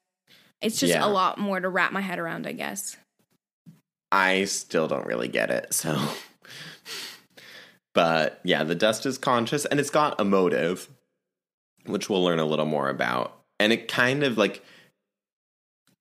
It's 0.61 0.79
just 0.79 0.93
Yeah. 0.93 1.05
a 1.05 1.09
lot 1.09 1.39
more 1.39 1.59
to 1.59 1.69
wrap 1.69 1.93
my 1.93 2.01
head 2.01 2.19
around, 2.19 2.47
I 2.47 2.53
guess. 2.53 2.97
I 4.13 4.45
still 4.45 4.87
don't 4.89 5.07
really 5.07 5.29
get 5.29 5.51
it. 5.51 5.73
So, 5.75 5.99
but 7.95 8.41
yeah, 8.45 8.63
the 8.65 8.75
dust 8.75 9.07
is 9.07 9.19
conscious 9.19 9.65
and 9.65 9.81
it's 9.81 9.91
got 9.91 10.21
a 10.21 10.25
motive, 10.25 10.89
which 11.87 12.09
we'll 12.09 12.23
learn 12.23 12.39
a 12.39 12.45
little 12.45 12.67
more 12.67 12.89
about. 12.89 13.39
And 13.59 13.73
it 13.73 13.89
kind 13.89 14.23
of 14.23 14.37
like, 14.39 14.63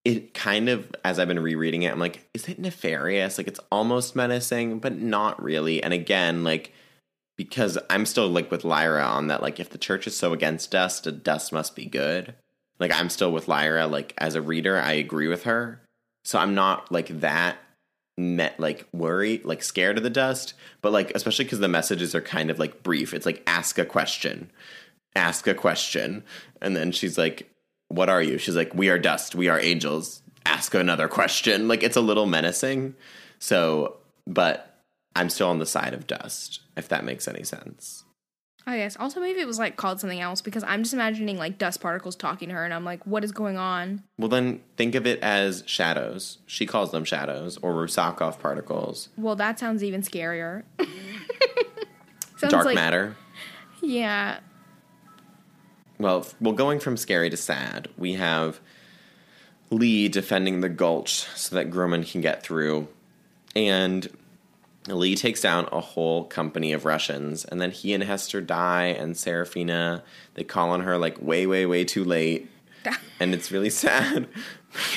it 0.04 0.34
kind 0.34 0.70
of, 0.70 0.90
as 1.06 1.20
I've 1.20 1.28
been 1.28 1.40
rereading 1.40 1.84
it, 1.84 1.92
I'm 1.92 2.00
like, 2.00 2.28
is 2.34 2.48
it 2.48 2.60
nefarious? 2.60 3.38
Like, 3.38 3.48
it's 3.48 3.60
almost 3.72 4.16
menacing, 4.16 4.80
but 4.80 4.98
not 4.98 5.42
really. 5.42 5.84
And 5.84 5.94
again, 5.94 6.44
like, 6.44 6.74
because 7.38 7.78
I'm 7.90 8.06
still 8.06 8.28
like 8.28 8.50
with 8.52 8.64
Lyra 8.64 9.04
on 9.04 9.28
that, 9.28 9.42
like, 9.42 9.60
if 9.60 9.70
the 9.70 9.78
church 9.78 10.08
is 10.08 10.16
so 10.16 10.34
against 10.34 10.72
dust, 10.72 11.24
dust 11.24 11.54
must 11.54 11.76
be 11.76 11.86
good. 11.86 12.34
Like, 12.80 12.92
I'm 12.92 13.10
still 13.10 13.32
with 13.32 13.48
Lyra. 13.48 13.88
Like, 13.88 14.14
as 14.18 14.36
a 14.36 14.42
reader, 14.42 14.78
I 14.78 14.94
agree 14.94 15.28
with 15.28 15.44
her. 15.44 15.82
So 16.24 16.40
I'm 16.40 16.56
not 16.56 16.92
like 16.92 17.08
that 17.22 17.58
met 18.18 18.60
like 18.60 18.88
worried 18.92 19.44
like 19.46 19.64
scared 19.64 19.98
of 19.98 20.04
the 20.04 20.10
dust 20.10 20.54
but 20.82 20.92
like 20.92 21.12
especially 21.16 21.46
because 21.46 21.60
the 21.60 21.68
messages 21.68 22.14
are 22.14 22.22
kind 22.22 22.52
of 22.52 22.60
like 22.60 22.84
brief 22.84 23.14
it's 23.14 23.26
like 23.26 23.42
ask 23.48 23.80
a 23.80 23.86
question 23.86 24.52
ask 25.16 25.48
a 25.48 25.54
question 25.54 26.24
and 26.62 26.76
then 26.76 26.92
she's 26.92 27.18
like 27.18 27.51
what 27.91 28.10
are 28.10 28.21
you 28.21 28.38
she's 28.38 28.56
like 28.56 28.73
we 28.73 28.89
are 28.89 28.99
dust 28.99 29.36
we 29.36 29.47
are 29.47 29.60
angels 29.60 30.21
ask 30.45 30.73
another 30.73 31.08
question 31.08 31.67
like 31.67 31.84
it's 31.84 31.95
a 31.95 32.01
little 32.01 32.25
menacing 32.25 32.95
so 33.39 33.97
but 34.25 34.82
i'm 35.15 35.30
still 35.30 35.49
on 35.49 35.60
the 35.60 35.65
side 35.65 35.93
of 35.93 36.08
dust 36.08 36.62
if 36.77 36.88
that 36.88 37.04
makes 37.04 37.27
any 37.27 37.43
sense 37.43 38.04
oh, 38.67 38.71
I 38.71 38.77
guess. 38.77 38.95
Also, 38.97 39.19
maybe 39.19 39.39
it 39.39 39.47
was 39.47 39.60
like 39.60 39.75
called 39.75 39.99
something 39.99 40.19
else 40.19 40.41
because 40.41 40.63
I'm 40.63 40.84
just 40.84 40.93
imagining 40.93 41.38
like 41.38 41.58
dust 41.58 41.82
particles 41.82 42.15
talking 42.15 42.49
to 42.49 42.56
her, 42.56 42.63
and 42.63 42.73
I'm 42.73 42.86
like, 42.86 43.06
what 43.06 43.23
is 43.23 43.32
going 43.32 43.58
on? 43.58 44.04
Well, 44.17 44.30
then 44.30 44.62
think 44.77 44.95
of 44.95 45.08
it 45.08 45.19
as 45.21 45.63
shadows. 45.65 46.38
She 46.45 46.65
calls 46.65 46.91
them 46.91 47.04
shadows 47.04 47.58
or 47.62 47.73
Rusakov 47.73 48.39
particles. 48.39 49.10
Well, 49.17 49.36
that 49.36 49.60
sounds 49.60 49.84
even 49.84 50.01
scarier. 50.01 50.63
sounds 52.38 52.54
Dark 52.54 52.65
like, 52.65 52.75
matter. 52.75 53.15
Yeah. 53.82 54.39
Well, 56.02 56.26
well, 56.40 56.54
going 56.54 56.80
from 56.80 56.98
scary 56.98 57.30
to 57.30 57.38
sad, 57.38 57.88
we 57.96 58.14
have 58.14 58.60
Lee 59.70 60.08
defending 60.08 60.62
the 60.62 60.70
gulch 60.70 61.28
so 61.36 61.56
that 61.56 61.70
Grumman 61.70 62.10
can 62.10 62.22
get 62.22 62.42
through. 62.42 62.88
And 63.56 64.10
Lee 64.88 65.16
takes 65.16 65.42
down 65.42 65.70
a 65.72 65.80
whole 65.80 66.24
company 66.24 66.74
of 66.74 66.86
Russians. 66.86 67.46
And 67.46 67.62
then 67.62 67.70
he 67.70 67.94
and 67.94 68.04
Hester 68.04 68.42
die, 68.42 68.86
and 68.86 69.16
Serafina 69.16 70.04
they 70.34 70.44
call 70.44 70.72
on 70.72 70.82
her 70.82 70.98
like 70.98 71.22
way, 71.22 71.46
way, 71.46 71.68
way 71.68 71.84
too 71.86 72.04
late. 72.04 72.50
And 73.20 73.36
it's 73.36 73.52
really 73.52 73.70
sad. 73.70 74.28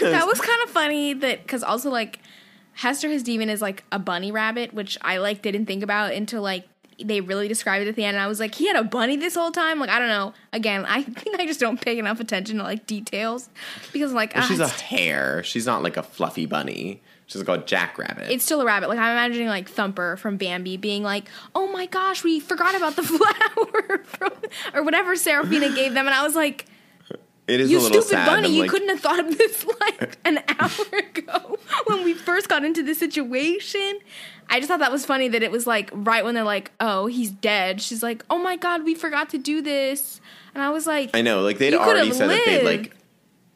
That 0.01 0.27
was 0.27 0.41
kind 0.41 0.63
of 0.63 0.71
funny 0.71 1.13
that 1.13 1.43
because 1.43 1.63
also 1.63 1.91
like 1.91 2.21
Hester 2.73 3.11
his 3.11 3.23
demon 3.23 3.51
is 3.51 3.61
like 3.61 3.85
a 3.93 3.99
bunny 3.99 4.33
rabbit, 4.33 4.73
which 4.73 4.97
I 5.03 5.19
like 5.19 5.43
didn't 5.43 5.67
think 5.67 5.83
about 5.83 6.15
until 6.15 6.41
like 6.41 6.67
they 7.03 7.21
really 7.21 7.49
described 7.49 7.85
it 7.85 7.89
at 7.89 7.97
the 7.97 8.05
end. 8.05 8.17
And 8.17 8.23
I 8.23 8.27
was 8.27 8.41
like, 8.41 8.55
he 8.55 8.67
had 8.67 8.77
a 8.77 8.85
bunny 8.85 9.17
this 9.17 9.35
whole 9.35 9.51
time. 9.51 9.79
Like 9.79 9.91
I 9.91 9.99
don't 9.99 10.09
know. 10.09 10.35
Again, 10.53 10.85
I 10.89 11.03
think 11.03 11.39
I 11.39 11.47
just 11.47 11.61
don't 11.61 11.81
pay 11.81 11.99
enough 11.99 12.21
attention 12.21 12.59
to 12.59 12.63
like 12.63 12.87
details 12.87 13.49
because 13.93 14.13
like 14.13 14.35
Well, 14.35 14.45
ah, 14.45 14.47
she's 14.47 14.61
a 14.61 14.69
hare. 14.69 15.43
She's 15.43 15.67
not 15.67 15.83
like 15.83 15.97
a 15.97 16.03
fluffy 16.03 16.47
bunny. 16.47 17.03
She's 17.27 17.43
like 17.43 17.59
a 17.59 17.65
jackrabbit. 17.65 18.31
it's 18.31 18.45
still 18.45 18.61
a 18.61 18.67
rabbit. 18.67 18.91
Like 18.91 18.99
I'm 18.99 19.13
imagining 19.13 19.49
like 19.49 19.69
Thumper 19.69 20.19
from 20.19 20.37
Bambi 20.37 20.77
being 20.77 21.03
like, 21.03 21.29
oh 21.55 21.73
my 21.73 21.87
gosh, 21.87 22.23
we 22.23 22.39
forgot 22.39 22.75
about 22.75 22.97
the 22.97 23.03
flower 23.05 23.99
from 24.05 24.33
or 24.75 24.83
whatever 24.83 25.17
Serafina 25.17 25.75
gave 25.75 25.95
them, 25.95 26.07
and 26.07 26.15
I 26.15 26.23
was 26.23 26.35
like. 26.35 26.67
It 27.47 27.61
is 27.61 27.71
You 27.71 27.79
a 27.79 27.81
little 27.81 28.03
stupid 28.03 28.17
sad. 28.17 28.27
bunny! 28.27 28.49
I'm 28.49 28.55
You 28.55 28.61
like, 28.63 28.71
couldn't 28.71 28.89
have 28.89 29.01
thought 29.01 29.21
of 29.21 29.37
this 29.37 29.67
like 29.81 30.17
an 30.25 30.39
hour 30.59 30.99
ago 30.99 31.59
when 31.87 32.03
we 32.05 32.15
first 32.15 32.49
got 32.49 32.65
into 32.65 32.83
this 32.83 32.99
situation. 32.99 33.99
I 34.49 34.59
just 34.61 34.69
thought 34.69 34.81
that 34.81 34.93
was 34.93 35.05
funny 35.07 35.29
that 35.29 35.43
it 35.43 35.51
was 35.51 35.67
like 35.67 35.91
right 35.93 36.25
when 36.25 36.35
they're 36.35 36.45
like, 36.45 36.73
"Oh, 36.81 37.07
he's 37.07 37.31
dead." 37.31 37.81
She's 37.83 38.03
like, 38.03 38.25
"Oh 38.31 38.39
my 38.39 38.57
god, 38.57 38.85
we 38.85 38.95
forgot 38.95 39.29
to 39.31 39.39
do 39.39 39.61
this," 39.63 40.21
and 40.55 40.63
I 40.63 40.71
was 40.71 40.87
like, 40.87 41.11
I 41.15 41.21
know, 41.23 41.43
like 41.43 41.59
they'd 41.59 41.75
already 41.75 42.13
said 42.13 42.31
that 42.31 42.43
they'd 42.47 42.65
like, 42.65 42.97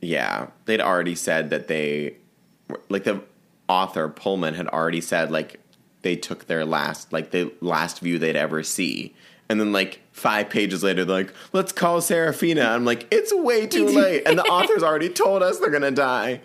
yeah, 0.00 0.48
they'd 0.66 0.80
already 0.80 1.14
said 1.14 1.50
that 1.50 1.68
they, 1.68 2.16
like 2.88 3.04
the 3.04 3.22
author 3.68 4.08
Pullman 4.08 4.54
had 4.54 4.66
already 4.68 5.00
said 5.00 5.30
like 5.30 5.60
they 6.02 6.14
took 6.16 6.46
their 6.46 6.64
last 6.64 7.12
like 7.12 7.30
the 7.30 7.52
last 7.60 8.00
view 8.00 8.18
they'd 8.18 8.36
ever 8.36 8.62
see, 8.62 9.14
and 9.48 9.60
then 9.60 9.72
like 9.72 10.00
five 10.12 10.50
pages 10.50 10.82
later 10.82 11.04
they're 11.04 11.24
like, 11.24 11.34
let's 11.52 11.72
call 11.72 12.00
Serafina. 12.00 12.62
I'm 12.62 12.84
like, 12.84 13.06
it's 13.10 13.32
way 13.34 13.66
too 13.66 13.86
late, 13.88 14.22
and 14.26 14.38
the 14.38 14.44
author's 14.44 14.82
already 14.82 15.08
told 15.08 15.42
us 15.42 15.58
they're 15.58 15.70
gonna 15.70 15.90
die. 15.90 16.40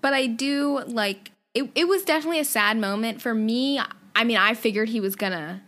But 0.00 0.14
I 0.14 0.26
do 0.26 0.82
like 0.86 1.30
it. 1.54 1.70
It 1.74 1.88
was 1.88 2.04
definitely 2.04 2.40
a 2.40 2.44
sad 2.44 2.76
moment 2.78 3.22
for 3.22 3.34
me. 3.34 3.80
I 4.14 4.24
mean, 4.24 4.36
I 4.36 4.54
figured 4.54 4.88
he 4.88 5.00
was 5.00 5.16
gonna 5.16 5.62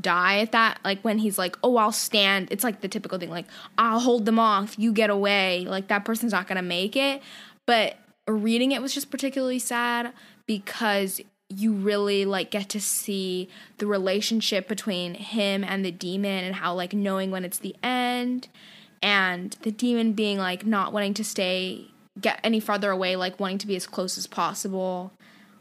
die 0.00 0.38
at 0.40 0.52
that. 0.52 0.78
Like 0.84 1.02
when 1.02 1.18
he's 1.18 1.38
like, 1.38 1.56
"Oh, 1.62 1.76
I'll 1.76 1.92
stand." 1.92 2.48
It's 2.50 2.64
like 2.64 2.80
the 2.80 2.88
typical 2.88 3.18
thing, 3.18 3.30
like 3.30 3.46
I'll 3.78 4.00
hold 4.00 4.26
them 4.26 4.38
off. 4.38 4.78
You 4.78 4.92
get 4.92 5.10
away. 5.10 5.66
Like 5.68 5.88
that 5.88 6.04
person's 6.04 6.32
not 6.32 6.46
gonna 6.46 6.62
make 6.62 6.96
it. 6.96 7.22
But 7.66 7.96
reading 8.26 8.72
it 8.72 8.80
was 8.80 8.94
just 8.94 9.10
particularly 9.10 9.58
sad 9.58 10.12
because 10.46 11.20
you 11.50 11.72
really 11.72 12.24
like 12.24 12.50
get 12.50 12.68
to 12.70 12.80
see 12.80 13.48
the 13.78 13.86
relationship 13.86 14.68
between 14.68 15.14
him 15.14 15.64
and 15.64 15.84
the 15.84 15.90
demon 15.90 16.44
and 16.44 16.54
how 16.54 16.72
like 16.74 16.92
knowing 16.92 17.30
when 17.30 17.44
it's 17.44 17.58
the 17.58 17.74
end 17.82 18.48
and 19.02 19.56
the 19.62 19.72
demon 19.72 20.12
being 20.12 20.38
like 20.38 20.64
not 20.64 20.92
wanting 20.92 21.14
to 21.14 21.24
stay 21.24 21.86
get 22.20 22.40
any 22.44 22.60
farther 22.60 22.90
away 22.90 23.16
like 23.16 23.40
wanting 23.40 23.58
to 23.58 23.66
be 23.66 23.76
as 23.76 23.86
close 23.86 24.16
as 24.16 24.26
possible. 24.26 25.12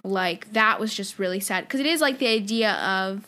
Like 0.04 0.54
that 0.54 0.80
was 0.80 0.94
just 0.94 1.20
really 1.20 1.40
sad. 1.40 1.66
Because 1.66 1.80
it 1.80 1.86
is 1.86 2.02
like 2.02 2.20
the 2.20 2.28
idea 2.28 2.74
of 2.74 3.26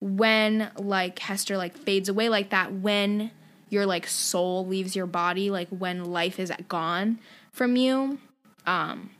when 0.00 0.70
like 0.76 1.18
hester 1.18 1.56
like 1.56 1.76
fades 1.76 2.08
away 2.08 2.28
like 2.28 2.50
that 2.50 2.72
when 2.72 3.30
your 3.68 3.84
like 3.84 4.06
soul 4.06 4.64
leaves 4.66 4.94
your 4.94 5.06
body 5.06 5.50
like 5.50 5.68
when 5.70 6.04
life 6.04 6.38
is 6.38 6.52
gone 6.68 7.18
from 7.52 7.74
you 7.74 8.18
um 8.64 9.10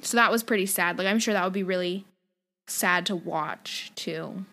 so 0.00 0.16
that 0.16 0.30
was 0.30 0.42
pretty 0.42 0.66
sad 0.66 0.98
like 0.98 1.06
i'm 1.06 1.18
sure 1.18 1.34
that 1.34 1.44
would 1.44 1.52
be 1.52 1.62
really 1.62 2.04
sad 2.66 3.06
to 3.06 3.14
watch 3.14 3.92
too 3.94 4.44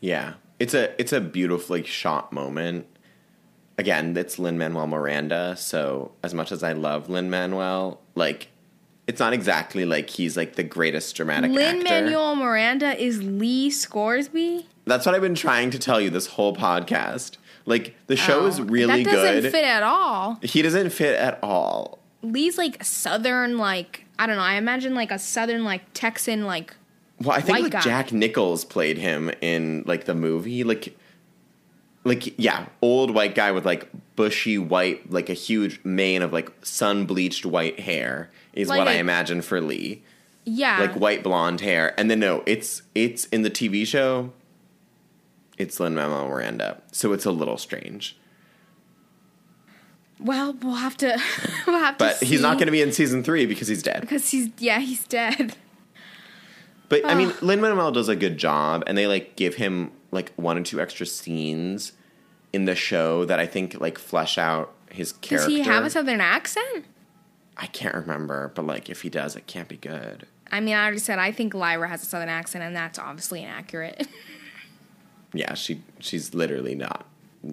Yeah, 0.00 0.34
it's 0.58 0.74
a 0.74 1.00
it's 1.00 1.12
a 1.12 1.20
beautifully 1.20 1.82
shot 1.84 2.32
moment. 2.32 2.86
Again, 3.78 4.16
it's 4.16 4.38
Lin 4.38 4.58
Manuel 4.58 4.86
Miranda, 4.86 5.56
so 5.56 6.12
as 6.22 6.34
much 6.34 6.52
as 6.52 6.62
I 6.62 6.72
love 6.72 7.08
Lin 7.08 7.30
Manuel, 7.30 8.00
like 8.14 8.48
it's 9.06 9.20
not 9.20 9.32
exactly 9.32 9.84
like 9.84 10.10
he's 10.10 10.36
like 10.36 10.56
the 10.56 10.62
greatest 10.62 11.16
dramatic 11.16 11.50
lin 11.50 11.82
manuel 11.82 12.36
miranda 12.36 12.94
is 13.02 13.22
lee 13.22 13.70
scoresby 13.70 14.66
That's 14.84 15.06
what 15.06 15.14
I've 15.14 15.22
been 15.22 15.34
trying 15.34 15.70
to 15.70 15.78
tell 15.78 15.98
you 15.98 16.10
this 16.10 16.26
whole 16.26 16.54
podcast. 16.54 17.38
Like 17.64 17.94
the 18.06 18.16
show 18.16 18.40
oh, 18.40 18.46
is 18.46 18.60
really 18.60 19.04
good. 19.04 19.14
that 19.14 19.22
doesn't 19.22 19.42
good. 19.44 19.52
fit 19.52 19.64
at 19.64 19.82
all 19.82 20.38
He 20.42 20.60
doesn't 20.60 20.90
fit 20.90 21.18
at 21.18 21.38
all. 21.42 21.98
Lee's 22.22 22.58
like 22.58 22.84
southern, 22.84 23.56
like 23.56 24.04
I 24.18 24.26
don't 24.26 24.36
know. 24.36 24.42
I 24.42 24.54
imagine 24.54 24.94
like 24.94 25.10
a 25.10 25.18
southern, 25.18 25.64
like 25.64 25.82
Texan, 25.94 26.44
like 26.44 26.74
Well, 27.20 27.36
I 27.36 27.40
think 27.40 27.58
like 27.60 27.72
guy. 27.72 27.80
Jack 27.80 28.12
Nichols 28.12 28.64
played 28.64 28.98
him 28.98 29.30
in 29.40 29.84
like 29.86 30.04
the 30.06 30.14
movie, 30.14 30.64
like 30.64 30.96
like 32.04 32.38
yeah, 32.38 32.66
old 32.80 33.12
white 33.14 33.34
guy 33.34 33.52
with 33.52 33.64
like 33.66 33.88
bushy 34.16 34.58
white, 34.58 35.10
like 35.10 35.28
a 35.28 35.34
huge 35.34 35.80
mane 35.84 36.22
of 36.22 36.32
like 36.32 36.50
sun 36.64 37.04
bleached 37.06 37.44
white 37.44 37.80
hair 37.80 38.30
is 38.52 38.68
Like 38.68 38.78
what 38.78 38.88
I 38.88 38.94
a- 38.94 38.98
imagine 39.00 39.42
for 39.42 39.60
Lee. 39.60 40.02
yeah, 40.44 40.80
Like 40.80 40.94
white 40.94 41.22
blonde 41.22 41.60
hair, 41.60 41.94
and 41.98 42.10
then 42.10 42.20
no, 42.20 42.42
it's 42.46 42.82
it's 42.94 43.26
in 43.26 43.42
the 43.42 43.50
TV 43.50 43.86
show. 43.86 44.32
It's 45.58 45.80
Lin 45.80 45.94
Manuel 45.94 46.28
Miranda, 46.28 46.80
so 46.92 47.12
it's 47.12 47.24
a 47.26 47.32
little 47.32 47.58
strange. 47.58 48.16
Well, 50.20 50.54
we'll 50.62 50.74
have 50.74 50.96
to. 50.98 51.18
we'll 51.66 51.78
have 51.78 51.98
to. 51.98 52.04
But 52.04 52.16
he's 52.16 52.40
not 52.40 52.54
going 52.54 52.66
to 52.66 52.72
be 52.72 52.82
in 52.82 52.92
season 52.92 53.22
three 53.22 53.46
because 53.46 53.68
he's 53.68 53.82
dead. 53.82 54.00
because 54.00 54.30
he's 54.30 54.50
yeah 54.58 54.80
he's 54.80 55.04
dead. 55.06 55.56
But 56.88 57.04
I 57.04 57.14
mean, 57.14 57.32
ah. 57.32 57.38
Lin 57.42 57.60
Manuel 57.60 57.92
does 57.92 58.08
a 58.08 58.16
good 58.16 58.38
job, 58.38 58.82
and 58.86 58.96
they 58.96 59.06
like 59.06 59.36
give 59.36 59.56
him 59.56 59.92
like 60.10 60.32
one 60.36 60.56
or 60.56 60.62
two 60.62 60.80
extra 60.80 61.04
scenes 61.06 61.92
in 62.52 62.64
the 62.64 62.74
show 62.74 63.24
that 63.26 63.38
I 63.38 63.46
think 63.46 63.80
like 63.80 63.98
flesh 63.98 64.38
out 64.38 64.72
his 64.90 65.12
character. 65.12 65.48
Does 65.48 65.56
he 65.56 65.62
have 65.62 65.84
a 65.84 65.90
southern 65.90 66.20
accent? 66.20 66.86
I 67.56 67.66
can't 67.66 67.94
remember, 67.94 68.52
but 68.54 68.66
like 68.66 68.88
if 68.88 69.02
he 69.02 69.10
does, 69.10 69.36
it 69.36 69.46
can't 69.46 69.68
be 69.68 69.76
good. 69.76 70.26
I 70.50 70.60
mean, 70.60 70.74
I 70.74 70.82
already 70.82 70.98
said 70.98 71.18
I 71.18 71.30
think 71.30 71.52
Lyra 71.52 71.88
has 71.88 72.02
a 72.02 72.06
southern 72.06 72.30
accent, 72.30 72.64
and 72.64 72.74
that's 72.74 72.98
obviously 72.98 73.42
inaccurate. 73.42 74.08
Yeah, 75.34 75.52
she 75.54 75.82
she's 75.98 76.34
literally 76.34 76.74
not. 76.74 77.06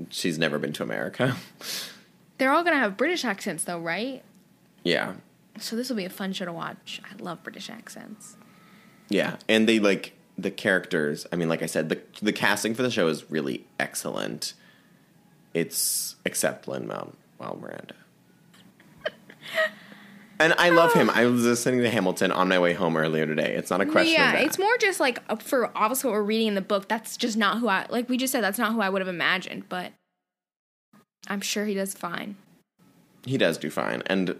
She's 0.09 0.37
never 0.37 0.57
been 0.59 0.73
to 0.73 0.83
America. 0.83 1.35
They're 2.37 2.51
all 2.51 2.63
gonna 2.63 2.77
have 2.79 2.97
British 2.97 3.23
accents, 3.25 3.63
though, 3.63 3.79
right? 3.79 4.23
yeah, 4.83 5.13
So 5.59 5.75
this 5.75 5.89
will 5.89 5.95
be 5.95 6.05
a 6.05 6.09
fun 6.09 6.31
show 6.33 6.45
to 6.45 6.53
watch. 6.53 7.01
I 7.09 7.21
love 7.21 7.41
British 7.43 7.69
accents. 7.69 8.37
yeah, 9.09 9.37
and 9.49 9.67
they 9.67 9.79
like 9.79 10.13
the 10.37 10.51
characters. 10.51 11.25
I 11.31 11.37
mean, 11.37 11.49
like 11.49 11.63
I 11.63 11.65
said, 11.67 11.89
the 11.89 11.99
the 12.21 12.33
casting 12.33 12.73
for 12.75 12.83
the 12.83 12.91
show 12.91 13.07
is 13.07 13.29
really 13.31 13.65
excellent. 13.79 14.53
It's 15.53 16.15
except 16.25 16.67
Lin 16.67 16.85
Manuel 16.87 17.15
Miranda. 17.59 17.95
And 20.37 20.53
I 20.57 20.69
love 20.69 20.91
him. 20.93 21.09
Oh. 21.09 21.13
I 21.15 21.25
was 21.27 21.45
listening 21.45 21.81
to 21.81 21.89
Hamilton 21.89 22.29
on 22.31 22.49
my 22.49 22.59
way 22.59 22.73
home 22.73 22.97
earlier 22.97 23.25
today. 23.25 23.55
It's 23.55 23.69
not 23.69 23.79
a 23.79 23.85
question. 23.85 24.13
yeah, 24.15 24.33
it's 24.33 24.59
more 24.59 24.77
just 24.79 24.99
like 24.99 25.41
for 25.41 25.71
obviously 25.77 26.09
what 26.09 26.15
we're 26.17 26.23
reading 26.23 26.47
in 26.47 26.55
the 26.55 26.61
book. 26.61 26.89
That's 26.89 27.15
just 27.15 27.37
not 27.37 27.59
who 27.59 27.69
I 27.69 27.85
like. 27.89 28.09
We 28.09 28.17
just 28.17 28.33
said 28.33 28.43
that's 28.43 28.59
not 28.59 28.73
who 28.73 28.81
I 28.81 28.89
would 28.89 29.01
have 29.01 29.07
imagined, 29.07 29.69
but 29.69 29.93
I'm 31.27 31.41
sure 31.41 31.65
he 31.65 31.73
does 31.73 31.93
fine. 31.93 32.35
He 33.25 33.37
does 33.37 33.57
do 33.57 33.69
fine. 33.69 34.03
And 34.05 34.35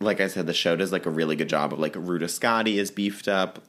like 0.00 0.20
I 0.20 0.26
said, 0.28 0.46
the 0.46 0.54
show 0.54 0.76
does 0.76 0.92
like 0.92 1.06
a 1.06 1.10
really 1.10 1.36
good 1.36 1.48
job 1.48 1.72
of 1.72 1.78
like 1.78 1.94
Ruta 1.94 2.26
Skadi 2.26 2.76
is 2.76 2.90
beefed 2.90 3.28
up, 3.28 3.62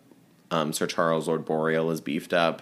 um, 0.50 0.72
Sir 0.74 0.88
Charles 0.88 1.28
Lord 1.28 1.46
Boreal 1.46 1.92
is 1.92 2.02
beefed 2.02 2.34
up, 2.34 2.62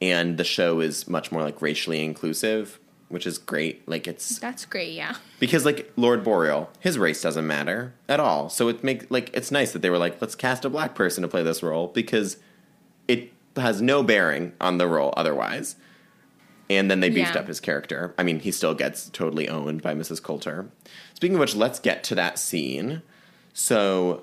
and 0.00 0.38
the 0.38 0.44
show 0.44 0.80
is 0.80 1.08
much 1.08 1.30
more 1.30 1.42
like 1.42 1.60
racially 1.60 2.02
inclusive, 2.02 2.80
which 3.08 3.26
is 3.26 3.36
great. 3.36 3.86
Like 3.86 4.06
it's 4.06 4.38
That's 4.38 4.64
great. 4.64 4.92
Yeah. 4.94 5.16
because 5.38 5.66
like 5.66 5.92
Lord 5.96 6.24
Boreal, 6.24 6.70
his 6.80 6.98
race 6.98 7.20
doesn't 7.20 7.46
matter 7.46 7.92
at 8.08 8.20
all. 8.20 8.48
So 8.48 8.68
it 8.68 8.82
make 8.82 9.10
like 9.10 9.30
it's 9.34 9.50
nice 9.50 9.72
that 9.72 9.82
they 9.82 9.90
were 9.90 9.98
like, 9.98 10.20
let's 10.22 10.34
cast 10.34 10.64
a 10.64 10.70
black 10.70 10.94
person 10.94 11.20
to 11.22 11.28
play 11.28 11.42
this 11.42 11.62
role 11.62 11.88
because 11.88 12.38
it 13.06 13.32
has 13.56 13.82
no 13.82 14.02
bearing 14.02 14.52
on 14.60 14.78
the 14.78 14.86
role 14.86 15.12
otherwise. 15.16 15.76
And 16.70 16.90
then 16.90 17.00
they 17.00 17.10
beefed 17.10 17.34
Yeah. 17.34 17.40
up 17.40 17.48
his 17.48 17.58
character. 17.60 18.14
I 18.16 18.22
mean, 18.22 18.38
he 18.40 18.50
still 18.52 18.74
gets 18.74 19.10
totally 19.10 19.48
owned 19.48 19.82
by 19.82 19.92
Mrs. 19.92 20.22
Coulter. 20.22 20.68
Speaking 21.14 21.34
of 21.34 21.40
which, 21.40 21.54
let's 21.56 21.80
get 21.80 22.02
to 22.04 22.14
that 22.14 22.38
scene. 22.38 23.02
So 23.52 24.22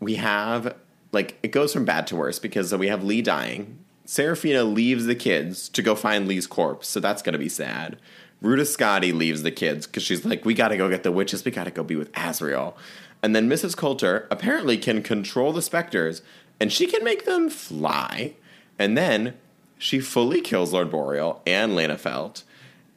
we 0.00 0.14
have 0.14 0.76
like 1.12 1.38
it 1.42 1.50
goes 1.50 1.72
from 1.72 1.84
bad 1.84 2.06
to 2.08 2.16
worse 2.16 2.38
because 2.38 2.72
we 2.74 2.88
have 2.88 3.02
Lee 3.04 3.20
dying. 3.22 3.78
Serafina 4.04 4.62
leaves 4.62 5.06
the 5.06 5.14
kids 5.16 5.68
to 5.70 5.82
go 5.82 5.94
find 5.96 6.28
Lee's 6.28 6.46
corpse, 6.46 6.86
so 6.88 7.00
that's 7.00 7.22
gonna 7.22 7.38
be 7.38 7.48
sad. 7.48 7.98
Ruta 8.40 8.62
Skadi 8.62 9.12
leaves 9.12 9.42
the 9.42 9.50
kids 9.50 9.86
because 9.86 10.02
she's 10.04 10.24
like, 10.24 10.44
we 10.44 10.54
gotta 10.54 10.76
go 10.76 10.88
get 10.88 11.02
the 11.02 11.10
witches, 11.10 11.44
we 11.44 11.50
gotta 11.50 11.70
go 11.72 11.82
be 11.82 11.96
with 11.96 12.12
Asriel. 12.12 12.74
And 13.22 13.34
then 13.34 13.48
Mrs. 13.48 13.76
Coulter 13.76 14.28
apparently 14.30 14.76
can 14.78 15.02
control 15.02 15.52
the 15.52 15.62
specters 15.62 16.22
and 16.60 16.72
she 16.72 16.86
can 16.86 17.02
make 17.02 17.24
them 17.24 17.48
fly. 17.50 18.34
And 18.78 18.96
then 18.96 19.34
she 19.78 20.00
fully 20.00 20.40
kills 20.40 20.72
Lord 20.72 20.90
Boreal 20.90 21.42
and 21.46 21.74
Lena 21.74 21.96
Feldt. 21.96 22.42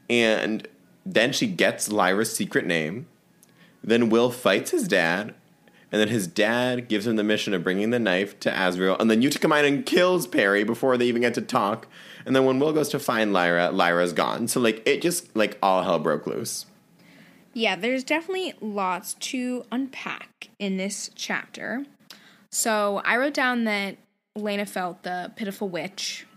And 0.09 0.67
then 1.05 1.31
she 1.31 1.47
gets 1.47 1.91
Lyra's 1.91 2.35
secret 2.35 2.65
name. 2.65 3.07
Then 3.83 4.09
Will 4.09 4.31
fights 4.31 4.71
his 4.71 4.87
dad. 4.87 5.33
And 5.91 5.99
then 5.99 6.09
his 6.09 6.27
dad 6.27 6.87
gives 6.87 7.07
him 7.07 7.15
the 7.15 7.23
mission 7.23 7.53
of 7.53 7.63
bringing 7.63 7.89
the 7.89 7.99
knife 7.99 8.39
to 8.41 8.51
Asriel. 8.51 8.99
And 8.99 9.09
then 9.09 9.21
Utica 9.21 9.81
kills 9.83 10.27
Perry 10.27 10.63
before 10.63 10.97
they 10.97 11.05
even 11.05 11.21
get 11.21 11.33
to 11.33 11.41
talk. 11.41 11.87
And 12.25 12.35
then 12.35 12.45
when 12.45 12.59
Will 12.59 12.73
goes 12.73 12.89
to 12.89 12.99
find 12.99 13.33
Lyra, 13.33 13.71
Lyra's 13.71 14.13
gone. 14.13 14.47
So, 14.47 14.59
like, 14.59 14.83
it 14.85 15.01
just, 15.01 15.35
like, 15.35 15.57
all 15.63 15.81
hell 15.81 15.97
broke 15.97 16.27
loose. 16.27 16.67
Yeah, 17.53 17.75
there's 17.75 18.03
definitely 18.03 18.53
lots 18.61 19.15
to 19.15 19.65
unpack 19.71 20.49
in 20.59 20.77
this 20.77 21.09
chapter. 21.15 21.85
So 22.51 23.01
I 23.03 23.17
wrote 23.17 23.33
down 23.33 23.63
that 23.63 23.97
Lena 24.35 24.65
Feldt 24.65 25.01
the 25.01 25.31
pitiful 25.35 25.69
witch. 25.69 26.27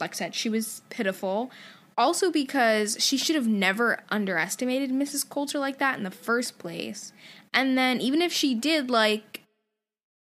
Like 0.00 0.14
I 0.14 0.16
said, 0.16 0.34
she 0.34 0.48
was 0.48 0.82
pitiful. 0.90 1.50
Also, 1.96 2.30
because 2.30 2.96
she 2.98 3.16
should 3.16 3.36
have 3.36 3.46
never 3.46 4.00
underestimated 4.10 4.90
Mrs. 4.90 5.28
Coulter 5.28 5.58
like 5.58 5.78
that 5.78 5.96
in 5.96 6.04
the 6.04 6.10
first 6.10 6.58
place. 6.58 7.12
And 7.52 7.78
then, 7.78 8.00
even 8.00 8.20
if 8.20 8.32
she 8.32 8.54
did, 8.54 8.90
like, 8.90 9.42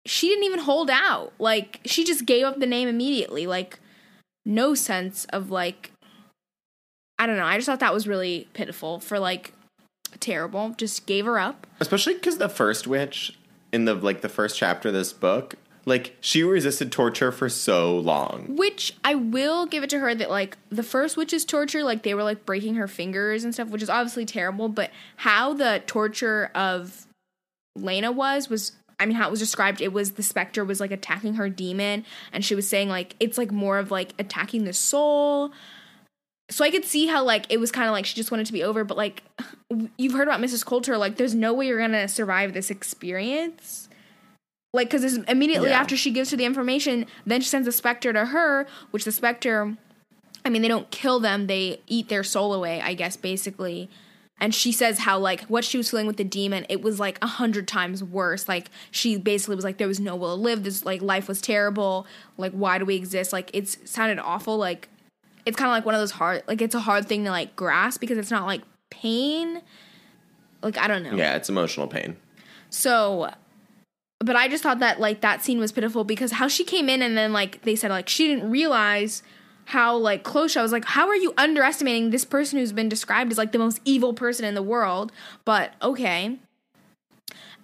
she 0.06 0.28
didn't 0.28 0.44
even 0.44 0.60
hold 0.60 0.90
out. 0.92 1.34
Like, 1.40 1.80
she 1.86 2.04
just 2.04 2.26
gave 2.26 2.46
up 2.46 2.60
the 2.60 2.68
name 2.68 2.88
immediately. 2.88 3.48
Like, 3.48 3.80
no 4.46 4.76
sense 4.76 5.26
of, 5.26 5.50
like, 5.50 5.92
I 7.18 7.26
don't 7.26 7.38
know. 7.38 7.46
I 7.46 7.58
just 7.58 7.66
thought 7.66 7.80
that 7.80 7.94
was 7.94 8.08
really 8.08 8.48
pitiful 8.54 9.00
for, 9.00 9.18
like, 9.18 9.54
terrible. 10.20 10.76
Just 10.78 11.06
gave 11.06 11.26
her 11.26 11.40
up. 11.40 11.66
Especially 11.80 12.14
because 12.14 12.38
the 12.38 12.50
first 12.50 12.88
witch 12.88 13.38
in 13.72 13.86
the 13.86 13.94
like 13.94 14.22
the 14.22 14.30
first 14.30 14.58
chapter 14.58 14.90
of 14.90 14.94
this 14.94 15.14
book, 15.14 15.56
like 15.88 16.18
she 16.20 16.44
resisted 16.44 16.92
torture 16.92 17.32
for 17.32 17.48
so 17.48 17.98
long. 17.98 18.58
Which 18.58 18.94
I 19.06 19.16
will 19.16 19.66
give 19.66 19.84
it 19.84 19.90
to 19.92 20.00
her 20.00 20.14
that 20.14 20.30
like 20.30 20.58
the 20.70 20.84
first 20.84 21.16
witch's 21.16 21.46
torture, 21.46 21.82
like 21.82 22.04
they 22.04 22.14
were 22.14 22.24
like 22.24 22.46
breaking 22.46 22.76
her 22.76 22.90
fingers 22.90 23.46
and 23.46 23.54
stuff, 23.54 23.70
which 23.70 23.82
is 23.82 23.90
obviously 23.90 24.26
terrible. 24.26 24.68
But 24.68 24.92
how 25.16 25.54
the 25.54 25.82
torture 25.88 26.52
of 26.54 27.08
Lena 27.78 28.12
was 28.12 28.50
was 28.50 28.74
I 29.00 29.06
mean, 29.06 29.16
how 29.16 29.28
it 29.28 29.32
was 29.32 29.40
described, 29.40 29.80
it 29.80 29.94
was 29.94 30.12
the 30.12 30.24
specter 30.24 30.66
was 30.66 30.82
like 30.82 30.92
attacking 30.92 31.36
her 31.36 31.48
demon, 31.48 32.04
and 32.34 32.44
she 32.44 32.54
was 32.54 32.68
saying 32.68 32.90
like 32.90 33.16
it's 33.22 33.38
like 33.38 33.52
more 33.52 33.80
of 33.80 33.90
like 33.90 34.12
attacking 34.20 34.66
the 34.66 34.74
soul. 34.74 35.54
So 36.50 36.66
I 36.66 36.70
could 36.70 36.84
see 36.84 37.08
how 37.08 37.24
like 37.24 37.46
it 37.50 37.62
was 37.62 37.72
kind 37.72 37.88
of 37.88 37.94
like 37.94 38.06
she 38.06 38.16
just 38.16 38.30
wanted 38.30 38.48
to 38.48 38.54
be 38.54 38.64
over, 38.64 38.84
but 38.84 38.98
like 38.98 39.24
you've 39.98 40.14
heard 40.14 40.28
about 40.28 40.42
Mrs. 40.42 40.66
Coulter, 40.66 40.98
like 40.98 41.16
there's 41.16 41.34
no 41.34 41.54
way 41.54 41.68
you're 41.68 41.80
gonna 41.80 42.10
survive 42.10 42.52
this 42.52 42.70
experience. 42.70 43.87
Like, 44.78 44.92
because 44.92 45.18
immediately 45.18 45.70
Yeah. 45.70 45.80
after 45.80 45.98
she 45.98 46.12
gives 46.12 46.30
her 46.30 46.38
the 46.38 46.46
information, 46.46 47.08
then 47.26 47.42
she 47.42 47.50
sends 47.50 47.68
a 47.68 47.72
specter 47.72 48.14
to 48.14 48.26
her, 48.28 48.68
which 48.92 49.06
the 49.06 49.12
specter, 49.12 49.76
I 50.46 50.50
mean, 50.50 50.62
they 50.62 50.68
don't 50.68 50.90
kill 50.92 51.20
them, 51.20 51.48
they 51.48 51.82
eat 51.88 52.10
their 52.10 52.24
soul 52.24 52.54
away, 52.54 52.80
I 52.80 52.94
guess, 52.94 53.18
basically. 53.18 53.90
And 54.40 54.54
she 54.54 54.72
says 54.72 55.00
how, 55.00 55.18
like, 55.18 55.42
what 55.46 55.66
she 55.66 55.80
was 55.80 55.90
feeling 55.90 56.06
with 56.06 56.18
the 56.18 56.24
demon, 56.24 56.68
it 56.70 56.84
was 56.84 57.00
like 57.00 57.18
a 57.24 57.28
hundred 57.28 57.68
times 57.68 58.04
worse. 58.04 58.48
Like, 58.48 58.70
she 58.92 59.18
basically 59.18 59.56
was 59.56 59.66
like, 59.66 59.80
there 59.80 59.88
was 59.88 60.00
no 60.00 60.16
will 60.16 60.36
to 60.36 60.42
live. 60.42 60.64
This, 60.64 60.86
like, 60.86 61.02
life 61.02 61.28
was 61.28 61.42
terrible. 61.42 62.06
Like, 62.38 62.52
why 62.52 62.78
do 62.78 62.86
we 62.86 62.96
exist? 62.96 63.34
Like, 63.34 63.50
it's 63.54 63.80
sounded 63.84 64.20
awful. 64.20 64.58
Like, 64.58 64.90
it's 65.48 65.58
kind 65.58 65.70
of 65.70 65.74
like 65.74 65.88
one 65.88 65.96
of 65.96 66.02
those 66.02 66.12
hard, 66.12 66.44
like, 66.48 66.62
it's 66.62 66.76
a 66.76 66.82
hard 66.82 67.08
thing 67.08 67.24
to, 67.24 67.32
like, 67.32 67.56
grasp 67.56 68.00
because 68.00 68.20
it's 68.20 68.30
not, 68.30 68.46
like, 68.46 68.62
pain. 68.92 69.64
Like, 70.62 70.78
I 70.78 70.88
don't 70.88 71.02
know. 71.02 71.16
Yeah, 71.16 71.36
it's 71.36 71.50
emotional 71.50 71.88
pain. 71.88 72.16
So, 72.70 73.32
but 74.20 74.36
I 74.36 74.48
just 74.48 74.64
thought 74.64 74.80
that 74.80 75.00
like 75.00 75.22
that 75.22 75.44
scene 75.44 75.60
was 75.60 75.72
pitiful 75.72 76.04
because 76.04 76.34
how 76.34 76.48
she 76.48 76.64
came 76.64 76.90
in 76.90 77.02
and 77.02 77.18
then 77.18 77.34
like 77.34 77.62
they 77.64 77.76
said 77.76 77.92
like 77.92 78.10
she 78.10 78.28
didn't 78.28 78.50
realize 78.50 79.24
how 79.66 79.96
like 79.98 80.24
close 80.24 80.54
she- 80.54 80.60
I 80.60 80.64
was 80.64 80.72
like 80.72 80.86
how 80.86 81.08
are 81.08 81.16
you 81.16 81.34
underestimating 81.38 82.10
this 82.10 82.26
person 82.26 82.58
who's 82.60 82.72
been 82.72 82.90
described 82.90 83.32
as 83.32 83.38
like 83.38 83.52
the 83.52 83.60
most 83.60 83.80
evil 83.86 84.14
person 84.14 84.46
in 84.46 84.56
the 84.56 84.64
world? 84.64 85.12
But 85.46 85.74
okay. 85.82 86.38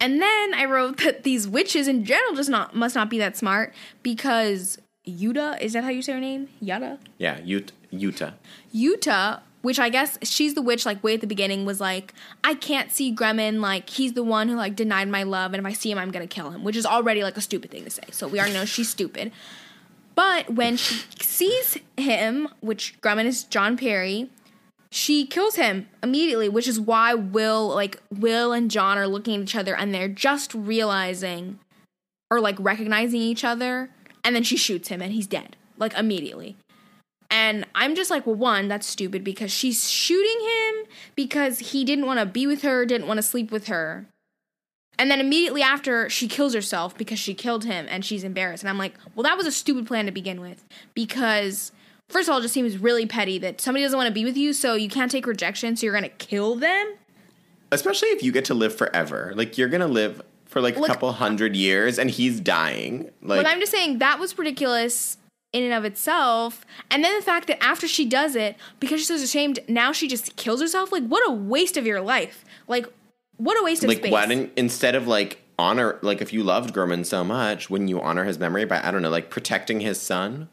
And 0.00 0.20
then 0.20 0.54
I 0.54 0.64
wrote 0.66 0.96
that 1.04 1.22
these 1.24 1.48
witches 1.48 1.88
in 1.88 2.04
general 2.04 2.34
just 2.34 2.50
not 2.50 2.74
must 2.74 2.94
not 2.94 3.10
be 3.10 3.18
that 3.18 3.36
smart 3.36 3.74
because 4.02 4.78
Yuta 5.06 5.60
is 5.60 5.72
that 5.74 5.84
how 5.84 5.90
you 5.90 6.02
say 6.02 6.12
her 6.12 6.20
name? 6.20 6.48
Yada 6.60 6.98
Yeah, 7.18 7.38
Ut- 7.44 7.72
Utah. 7.90 8.30
Yuta, 8.74 9.40
which 9.64 9.78
I 9.78 9.88
guess 9.88 10.18
she's 10.22 10.52
the 10.52 10.60
witch, 10.60 10.84
like 10.84 11.02
way 11.02 11.14
at 11.14 11.22
the 11.22 11.26
beginning, 11.26 11.64
was 11.64 11.80
like, 11.80 12.12
I 12.44 12.54
can't 12.54 12.92
see 12.92 13.14
Gremlin, 13.14 13.60
like 13.60 13.88
he's 13.88 14.12
the 14.12 14.22
one 14.22 14.48
who 14.50 14.56
like 14.56 14.76
denied 14.76 15.08
my 15.08 15.22
love, 15.22 15.54
and 15.54 15.60
if 15.60 15.64
I 15.64 15.72
see 15.72 15.90
him, 15.90 15.96
I'm 15.96 16.10
gonna 16.10 16.26
kill 16.26 16.50
him, 16.50 16.64
which 16.64 16.76
is 16.76 16.84
already 16.84 17.22
like 17.22 17.38
a 17.38 17.40
stupid 17.40 17.70
thing 17.70 17.82
to 17.84 17.90
say. 17.90 18.02
So 18.10 18.28
we 18.28 18.38
already 18.38 18.52
know 18.52 18.66
she's 18.66 18.90
stupid. 18.90 19.32
But 20.14 20.50
when 20.50 20.76
she 20.76 21.02
sees 21.18 21.78
him, 21.96 22.48
which 22.60 23.00
Grumman 23.00 23.24
is 23.24 23.44
John 23.44 23.78
Perry, 23.78 24.28
she 24.90 25.26
kills 25.26 25.56
him 25.56 25.88
immediately, 26.02 26.50
which 26.50 26.68
is 26.68 26.78
why 26.78 27.14
Will, 27.14 27.68
like 27.68 28.02
Will 28.10 28.52
and 28.52 28.70
John 28.70 28.98
are 28.98 29.08
looking 29.08 29.36
at 29.36 29.40
each 29.40 29.56
other 29.56 29.74
and 29.74 29.94
they're 29.94 30.08
just 30.08 30.54
realizing 30.54 31.58
or 32.30 32.38
like 32.38 32.56
recognizing 32.58 33.22
each 33.22 33.44
other, 33.44 33.88
and 34.22 34.36
then 34.36 34.42
she 34.42 34.58
shoots 34.58 34.88
him 34.88 35.00
and 35.00 35.12
he's 35.12 35.26
dead, 35.26 35.56
like 35.78 35.94
immediately. 35.94 36.56
And 37.34 37.66
I'm 37.74 37.96
just 37.96 38.12
like, 38.12 38.28
well, 38.28 38.36
one, 38.36 38.68
that's 38.68 38.86
stupid 38.86 39.24
because 39.24 39.50
she's 39.50 39.90
shooting 39.90 40.40
him 40.40 40.86
because 41.16 41.58
he 41.58 41.84
didn't 41.84 42.06
want 42.06 42.20
to 42.20 42.26
be 42.26 42.46
with 42.46 42.62
her, 42.62 42.86
didn't 42.86 43.08
want 43.08 43.18
to 43.18 43.24
sleep 43.24 43.50
with 43.50 43.66
her. 43.66 44.06
And 45.00 45.10
then 45.10 45.18
immediately 45.18 45.60
after, 45.60 46.08
she 46.08 46.28
kills 46.28 46.54
herself 46.54 46.96
because 46.96 47.18
she 47.18 47.34
killed 47.34 47.64
him 47.64 47.86
and 47.90 48.04
she's 48.04 48.22
embarrassed. 48.22 48.62
And 48.62 48.70
I'm 48.70 48.78
like, 48.78 48.94
well, 49.16 49.24
that 49.24 49.36
was 49.36 49.48
a 49.48 49.50
stupid 49.50 49.84
plan 49.84 50.06
to 50.06 50.12
begin 50.12 50.40
with 50.40 50.64
because, 50.94 51.72
first 52.08 52.28
of 52.28 52.32
all, 52.32 52.38
it 52.38 52.42
just 52.42 52.54
seems 52.54 52.78
really 52.78 53.04
petty 53.04 53.38
that 53.38 53.60
somebody 53.60 53.82
doesn't 53.82 53.96
want 53.96 54.06
to 54.06 54.14
be 54.14 54.24
with 54.24 54.36
you, 54.36 54.52
so 54.52 54.76
you 54.76 54.88
can't 54.88 55.10
take 55.10 55.26
rejection, 55.26 55.74
so 55.74 55.86
you're 55.86 55.92
going 55.92 56.08
to 56.08 56.16
kill 56.24 56.54
them. 56.54 56.94
Especially 57.72 58.10
if 58.10 58.22
you 58.22 58.30
get 58.30 58.44
to 58.44 58.54
live 58.54 58.76
forever. 58.76 59.32
Like 59.34 59.58
you're 59.58 59.68
gonna 59.68 59.88
live 59.88 60.22
for 60.44 60.60
like 60.60 60.76
a 60.76 60.82
couple 60.82 61.10
hundred 61.10 61.56
years 61.56 61.98
and 61.98 62.08
he's 62.08 62.38
dying. 62.38 63.10
Like 63.20 63.42
but 63.42 63.46
I'm 63.46 63.58
just 63.58 63.72
saying 63.72 63.98
that 63.98 64.20
was 64.20 64.38
ridiculous 64.38 65.16
in 65.54 65.62
and 65.62 65.72
of 65.72 65.86
itself. 65.86 66.66
And 66.90 67.02
then 67.02 67.16
the 67.16 67.24
fact 67.24 67.46
that 67.46 67.62
after 67.64 67.88
she 67.88 68.04
does 68.04 68.36
it, 68.36 68.56
because 68.80 69.00
she's 69.00 69.08
so 69.08 69.14
ashamed, 69.14 69.60
now 69.68 69.92
she 69.92 70.08
just 70.08 70.36
kills 70.36 70.60
herself. 70.60 70.92
Like, 70.92 71.06
what 71.06 71.26
a 71.26 71.32
waste 71.32 71.78
of 71.78 71.86
your 71.86 72.02
life. 72.02 72.44
Like, 72.68 72.86
what 73.38 73.58
a 73.58 73.64
waste 73.64 73.82
of 73.84 73.88
like 73.88 73.98
space. 73.98 74.12
why 74.12 74.26
didn't 74.26 74.52
instead 74.56 74.94
of 74.94 75.08
like 75.08 75.40
honor 75.58 75.98
like 76.02 76.20
if 76.20 76.32
you 76.32 76.44
loved 76.44 76.74
Grumman 76.74 77.06
so 77.06 77.24
much, 77.24 77.70
wouldn't 77.70 77.88
you 77.88 78.00
honor 78.00 78.24
his 78.24 78.38
memory 78.38 78.64
by 78.64 78.80
I 78.82 78.90
don't 78.90 79.02
know, 79.02 79.10
like 79.10 79.30
protecting 79.30 79.80
his 79.80 80.00
son? 80.00 80.48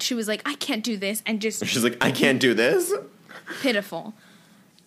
she 0.00 0.14
was 0.14 0.28
like, 0.28 0.42
I 0.44 0.54
can't 0.54 0.82
do 0.84 0.96
this, 0.96 1.22
and 1.26 1.40
just 1.40 1.64
She's 1.66 1.84
like, 1.84 1.96
I 2.00 2.10
can't 2.10 2.40
do 2.40 2.54
this. 2.54 2.92
pitiful. 3.60 4.14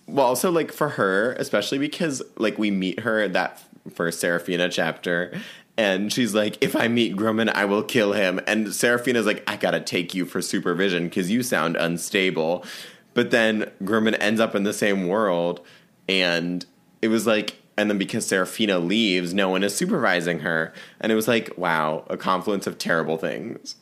Well, 0.08 0.26
also 0.26 0.52
like 0.52 0.72
for 0.72 0.90
her, 0.90 1.34
especially 1.34 1.78
because 1.78 2.22
like 2.38 2.58
we 2.58 2.72
meet 2.72 3.02
her 3.02 3.22
at 3.22 3.34
that 3.34 3.62
first 3.94 4.20
Serafina 4.20 4.70
chapter, 4.70 5.34
and 5.78 6.12
she's 6.12 6.34
like, 6.34 6.58
"If 6.62 6.76
I 6.76 6.88
meet 6.88 7.16
Grumman, 7.16 7.50
I 7.54 7.66
will 7.66 7.84
kill 7.84 8.14
him." 8.14 8.40
And 8.48 8.74
Serafina's 8.74 9.26
like, 9.26 9.44
"I 9.48 9.58
gotta 9.58 9.80
take 9.80 10.14
you 10.14 10.26
for 10.26 10.42
supervision 10.42 11.06
because 11.06 11.32
you 11.32 11.44
sound 11.44 11.76
unstable." 11.76 12.66
But 13.14 13.32
then 13.32 13.72
Grumman 13.84 14.16
ends 14.20 14.40
up 14.40 14.56
in 14.56 14.64
the 14.64 14.74
same 14.74 15.08
world, 15.08 15.62
and 16.08 16.66
it 17.02 17.10
was 17.10 17.28
like, 17.28 17.58
and 17.78 17.90
then 17.90 17.98
because 17.98 18.28
Serafina 18.28 18.80
leaves, 18.80 19.34
no 19.34 19.50
one 19.50 19.64
is 19.64 19.76
supervising 19.76 20.40
her, 20.40 20.74
and 21.00 21.12
it 21.12 21.16
was 21.16 21.28
like, 21.28 21.58
wow, 21.58 22.06
a 22.10 22.18
confluence 22.18 22.68
of 22.68 22.78
terrible 22.78 23.18
things. 23.18 23.76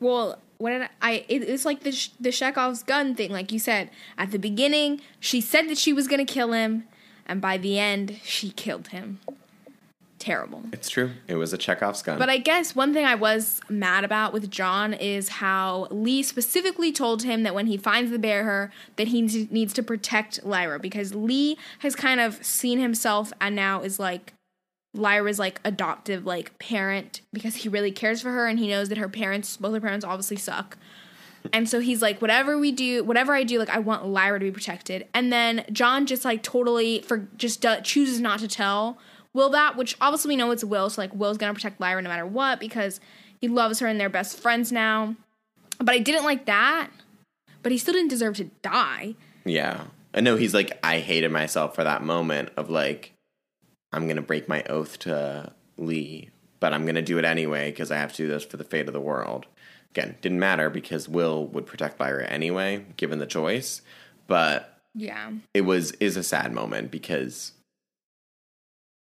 Well, 0.00 0.38
did 0.60 0.88
I? 1.02 1.24
It, 1.28 1.42
it's 1.42 1.64
like 1.64 1.80
the 1.80 1.92
Sh- 1.92 2.10
the 2.20 2.32
Chekhov's 2.32 2.82
gun 2.82 3.14
thing, 3.14 3.30
like 3.30 3.52
you 3.52 3.58
said 3.58 3.90
at 4.16 4.30
the 4.30 4.38
beginning. 4.38 5.00
She 5.20 5.40
said 5.40 5.68
that 5.68 5.78
she 5.78 5.92
was 5.92 6.08
gonna 6.08 6.24
kill 6.24 6.52
him, 6.52 6.84
and 7.26 7.40
by 7.40 7.58
the 7.58 7.78
end, 7.78 8.18
she 8.24 8.50
killed 8.50 8.88
him. 8.88 9.20
Terrible. 10.28 10.62
It's 10.74 10.90
true. 10.90 11.12
It 11.26 11.36
was 11.36 11.54
a 11.54 11.56
Chekhov's 11.56 12.02
gun. 12.02 12.18
But 12.18 12.28
I 12.28 12.36
guess 12.36 12.76
one 12.76 12.92
thing 12.92 13.06
I 13.06 13.14
was 13.14 13.62
mad 13.70 14.04
about 14.04 14.34
with 14.34 14.50
John 14.50 14.92
is 14.92 15.30
how 15.30 15.88
Lee 15.90 16.22
specifically 16.22 16.92
told 16.92 17.22
him 17.22 17.44
that 17.44 17.54
when 17.54 17.66
he 17.66 17.78
finds 17.78 18.10
the 18.10 18.18
bearer, 18.18 18.70
that 18.96 19.08
he 19.08 19.22
needs- 19.22 19.50
needs 19.50 19.72
to 19.72 19.82
protect 19.82 20.44
Lyra 20.44 20.78
because 20.80 21.14
Lee 21.14 21.56
has 21.78 21.96
kind 21.96 22.20
of 22.20 22.44
seen 22.44 22.78
himself 22.78 23.32
and 23.40 23.56
now 23.56 23.80
is 23.80 23.98
like 23.98 24.34
Lyra's 24.92 25.38
like 25.38 25.62
adoptive 25.64 26.26
like 26.26 26.58
parent 26.58 27.22
because 27.32 27.56
he 27.56 27.70
really 27.70 27.90
cares 27.90 28.20
for 28.20 28.30
her 28.30 28.46
and 28.46 28.58
he 28.58 28.68
knows 28.68 28.90
that 28.90 28.98
her 28.98 29.08
parents, 29.08 29.56
both 29.56 29.72
her 29.72 29.80
parents, 29.80 30.04
obviously 30.04 30.36
suck. 30.36 30.76
And 31.54 31.66
so 31.66 31.80
he's 31.80 32.02
like, 32.02 32.20
whatever 32.20 32.58
we 32.58 32.70
do, 32.70 33.02
whatever 33.02 33.32
I 33.32 33.44
do, 33.44 33.58
like 33.58 33.70
I 33.70 33.78
want 33.78 34.06
Lyra 34.06 34.40
to 34.40 34.44
be 34.44 34.52
protected. 34.52 35.08
And 35.14 35.32
then 35.32 35.64
John 35.72 36.04
just 36.04 36.26
like 36.26 36.42
totally 36.42 37.00
for 37.00 37.26
just 37.38 37.62
do, 37.62 37.76
chooses 37.82 38.20
not 38.20 38.40
to 38.40 38.48
tell 38.48 38.98
Will 39.34 39.50
that, 39.50 39.76
which 39.76 39.96
obviously 40.00 40.30
we 40.30 40.36
know 40.36 40.50
it's 40.50 40.64
Will, 40.64 40.90
so 40.90 41.00
like 41.00 41.14
Will's 41.14 41.38
gonna 41.38 41.54
protect 41.54 41.80
Lyra 41.80 42.02
no 42.02 42.08
matter 42.08 42.26
what 42.26 42.60
because 42.60 43.00
he 43.40 43.48
loves 43.48 43.78
her 43.80 43.86
and 43.86 44.00
they're 44.00 44.08
best 44.08 44.38
friends 44.38 44.72
now. 44.72 45.14
But 45.78 45.94
I 45.94 45.98
didn't 45.98 46.24
like 46.24 46.46
that. 46.46 46.90
But 47.62 47.72
he 47.72 47.78
still 47.78 47.94
didn't 47.94 48.10
deserve 48.10 48.36
to 48.36 48.44
die. 48.62 49.14
Yeah. 49.44 49.84
I 50.14 50.20
know 50.20 50.36
he's 50.36 50.54
like, 50.54 50.78
I 50.82 50.98
hated 51.00 51.30
myself 51.30 51.74
for 51.74 51.84
that 51.84 52.02
moment 52.02 52.50
of 52.56 52.70
like, 52.70 53.12
I'm 53.92 54.06
to 54.16 54.22
break 54.22 54.48
my 54.48 54.62
oath 54.64 54.98
to 55.00 55.52
Lee, 55.76 56.30
but 56.60 56.72
I'm 56.72 56.84
to 56.94 57.02
do 57.02 57.18
it 57.18 57.24
anyway 57.24 57.70
because 57.70 57.90
I 57.90 57.96
have 57.96 58.12
to 58.12 58.16
do 58.24 58.28
this 58.28 58.44
for 58.44 58.56
the 58.56 58.64
fate 58.64 58.86
of 58.86 58.92
the 58.94 59.00
world. 59.00 59.46
Again, 59.90 60.16
didn't 60.20 60.40
matter 60.40 60.70
because 60.70 61.08
Will 61.08 61.46
would 61.48 61.66
protect 61.66 62.00
Lyra 62.00 62.26
anyway, 62.26 62.84
given 62.96 63.18
the 63.18 63.26
choice. 63.26 63.82
But 64.26 64.78
Yeah. 64.94 65.32
it 65.54 65.62
was 65.62 65.92
is 65.92 66.16
a 66.16 66.22
sad 66.22 66.52
moment 66.52 66.90
because 66.90 67.52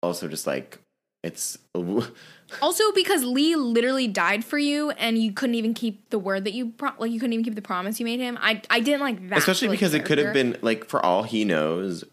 also 0.02 0.28
just 0.28 0.46
like 0.46 0.78
it's 1.22 1.58
Also, 2.62 2.92
because 2.94 3.24
Lee 3.24 3.56
literally 3.56 4.08
died 4.08 4.42
for 4.44 4.56
you, 4.58 4.90
and 4.92 5.18
you 5.18 5.32
couldn't 5.32 5.54
even 5.56 5.74
keep 5.74 6.08
the 6.10 6.18
word 6.18 6.44
that 6.44 6.54
you 6.54 6.70
pro- 6.70 6.92
like. 6.98 7.10
You 7.10 7.20
couldn't 7.20 7.34
even 7.34 7.44
keep 7.44 7.54
the 7.56 7.60
promise 7.62 8.00
you 8.00 8.04
made 8.06 8.20
him. 8.20 8.38
I 8.40 8.62
I 8.70 8.80
didn't 8.80 9.00
like 9.00 9.28
that. 9.28 9.38
especially 9.38 9.68
because 9.68 9.92
it 9.94 10.04
could 10.06 10.16
have 10.18 10.32
been 10.32 10.56
like 10.62 10.84
for 10.86 11.04
all 11.04 11.24
he 11.24 11.44
knows 11.44 12.04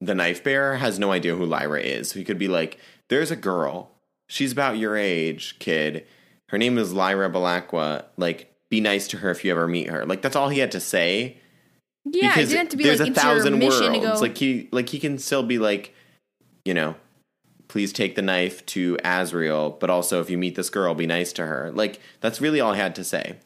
the 0.00 0.14
knife 0.14 0.42
bearer 0.42 0.76
has 0.76 0.98
no 0.98 1.12
idea 1.12 1.36
who 1.36 1.44
lyra 1.44 1.78
is 1.78 2.08
so 2.08 2.18
he 2.18 2.24
could 2.24 2.38
be 2.38 2.48
like 2.48 2.78
there's 3.10 3.30
a 3.30 3.36
girl 3.36 3.90
she's 4.30 4.50
about 4.50 4.78
your 4.78 4.96
age 4.96 5.58
kid 5.58 6.06
her 6.48 6.56
name 6.56 6.78
is 6.78 6.94
lyra 6.94 7.28
Belacqua 7.28 8.06
like 8.16 8.50
be 8.70 8.80
nice 8.80 9.06
to 9.08 9.18
her 9.18 9.30
if 9.30 9.44
you 9.44 9.50
ever 9.50 9.68
meet 9.68 9.90
her 9.90 10.06
like 10.06 10.22
that's 10.22 10.34
all 10.34 10.48
he 10.48 10.58
had 10.58 10.72
to 10.72 10.80
say 10.80 11.36
Yeah, 12.06 12.28
it 12.28 12.34
because 12.34 12.48
didn't 12.48 12.60
have 12.60 12.68
to 12.70 12.76
be 12.78 12.84
there's 12.84 13.00
like 13.00 13.10
a 13.10 13.14
thousand 13.14 13.60
your 13.60 13.70
mission 13.70 13.92
worlds 13.92 14.00
to 14.00 14.06
go. 14.06 14.20
like 14.22 14.38
he 14.38 14.68
like 14.72 14.88
he 14.88 14.98
can 14.98 15.18
still 15.18 15.42
be 15.42 15.58
like 15.58 15.94
you 16.64 16.72
know 16.72 16.94
please 17.70 17.92
take 17.92 18.16
the 18.16 18.22
knife 18.22 18.66
to 18.66 18.96
Asriel, 19.04 19.78
but 19.78 19.88
also 19.90 20.20
if 20.20 20.28
you 20.28 20.36
meet 20.36 20.56
this 20.56 20.68
girl, 20.70 20.92
be 20.94 21.06
nice 21.06 21.32
to 21.34 21.46
her. 21.46 21.70
Like 21.72 22.00
that's 22.20 22.40
really 22.40 22.60
all 22.60 22.72
I 22.72 22.76
had 22.76 22.94
to 22.96 23.04
say. 23.04 23.36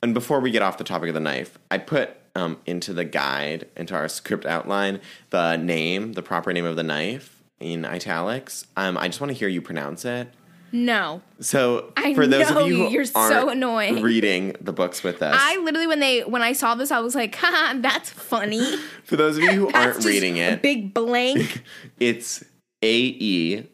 And 0.00 0.14
before 0.14 0.38
we 0.38 0.50
get 0.52 0.62
off 0.62 0.78
the 0.78 0.84
topic 0.84 1.08
of 1.08 1.14
the 1.14 1.20
knife, 1.20 1.58
I 1.72 1.78
put 1.78 2.10
um, 2.36 2.58
into 2.66 2.92
the 2.92 3.04
guide, 3.04 3.66
into 3.76 3.94
our 3.94 4.08
script 4.08 4.46
outline, 4.46 5.00
the 5.30 5.56
name, 5.56 6.12
the 6.12 6.22
proper 6.22 6.52
name 6.52 6.64
of 6.64 6.76
the 6.76 6.82
knife 6.84 7.42
in 7.58 7.84
italics. 7.84 8.66
Um, 8.76 8.96
I 8.96 9.08
just 9.08 9.20
want 9.20 9.32
to 9.32 9.38
hear 9.38 9.48
you 9.48 9.60
pronounce 9.60 10.04
it. 10.04 10.28
no, 10.70 11.22
So 11.40 11.92
I 11.96 12.14
for 12.14 12.26
those 12.26 12.50
know 12.50 12.60
of 12.62 12.68
you 12.68 12.76
who 12.86 12.90
you're 12.90 13.04
so 13.06 13.18
aren't 13.18 13.50
annoying. 13.52 14.02
reading 14.02 14.54
the 14.60 14.72
books 14.72 15.02
with 15.02 15.20
us, 15.22 15.34
I 15.36 15.56
literally 15.58 15.86
when 15.88 16.00
they 16.00 16.20
when 16.22 16.42
I 16.42 16.52
saw 16.52 16.74
this, 16.76 16.90
I 16.92 17.00
was 17.00 17.14
like, 17.14 17.34
Haha, 17.42 17.80
that's 17.80 18.10
funny. 18.10 18.76
for 19.04 19.16
those 19.16 19.36
of 19.38 19.42
you 19.44 19.50
who 19.52 19.70
aren't 19.74 20.04
reading 20.04 20.36
a 20.38 20.52
it, 20.52 20.62
big 20.62 20.92
blank. 20.94 21.62
It's 22.00 22.44
A 22.82 22.96
E, 22.96 23.66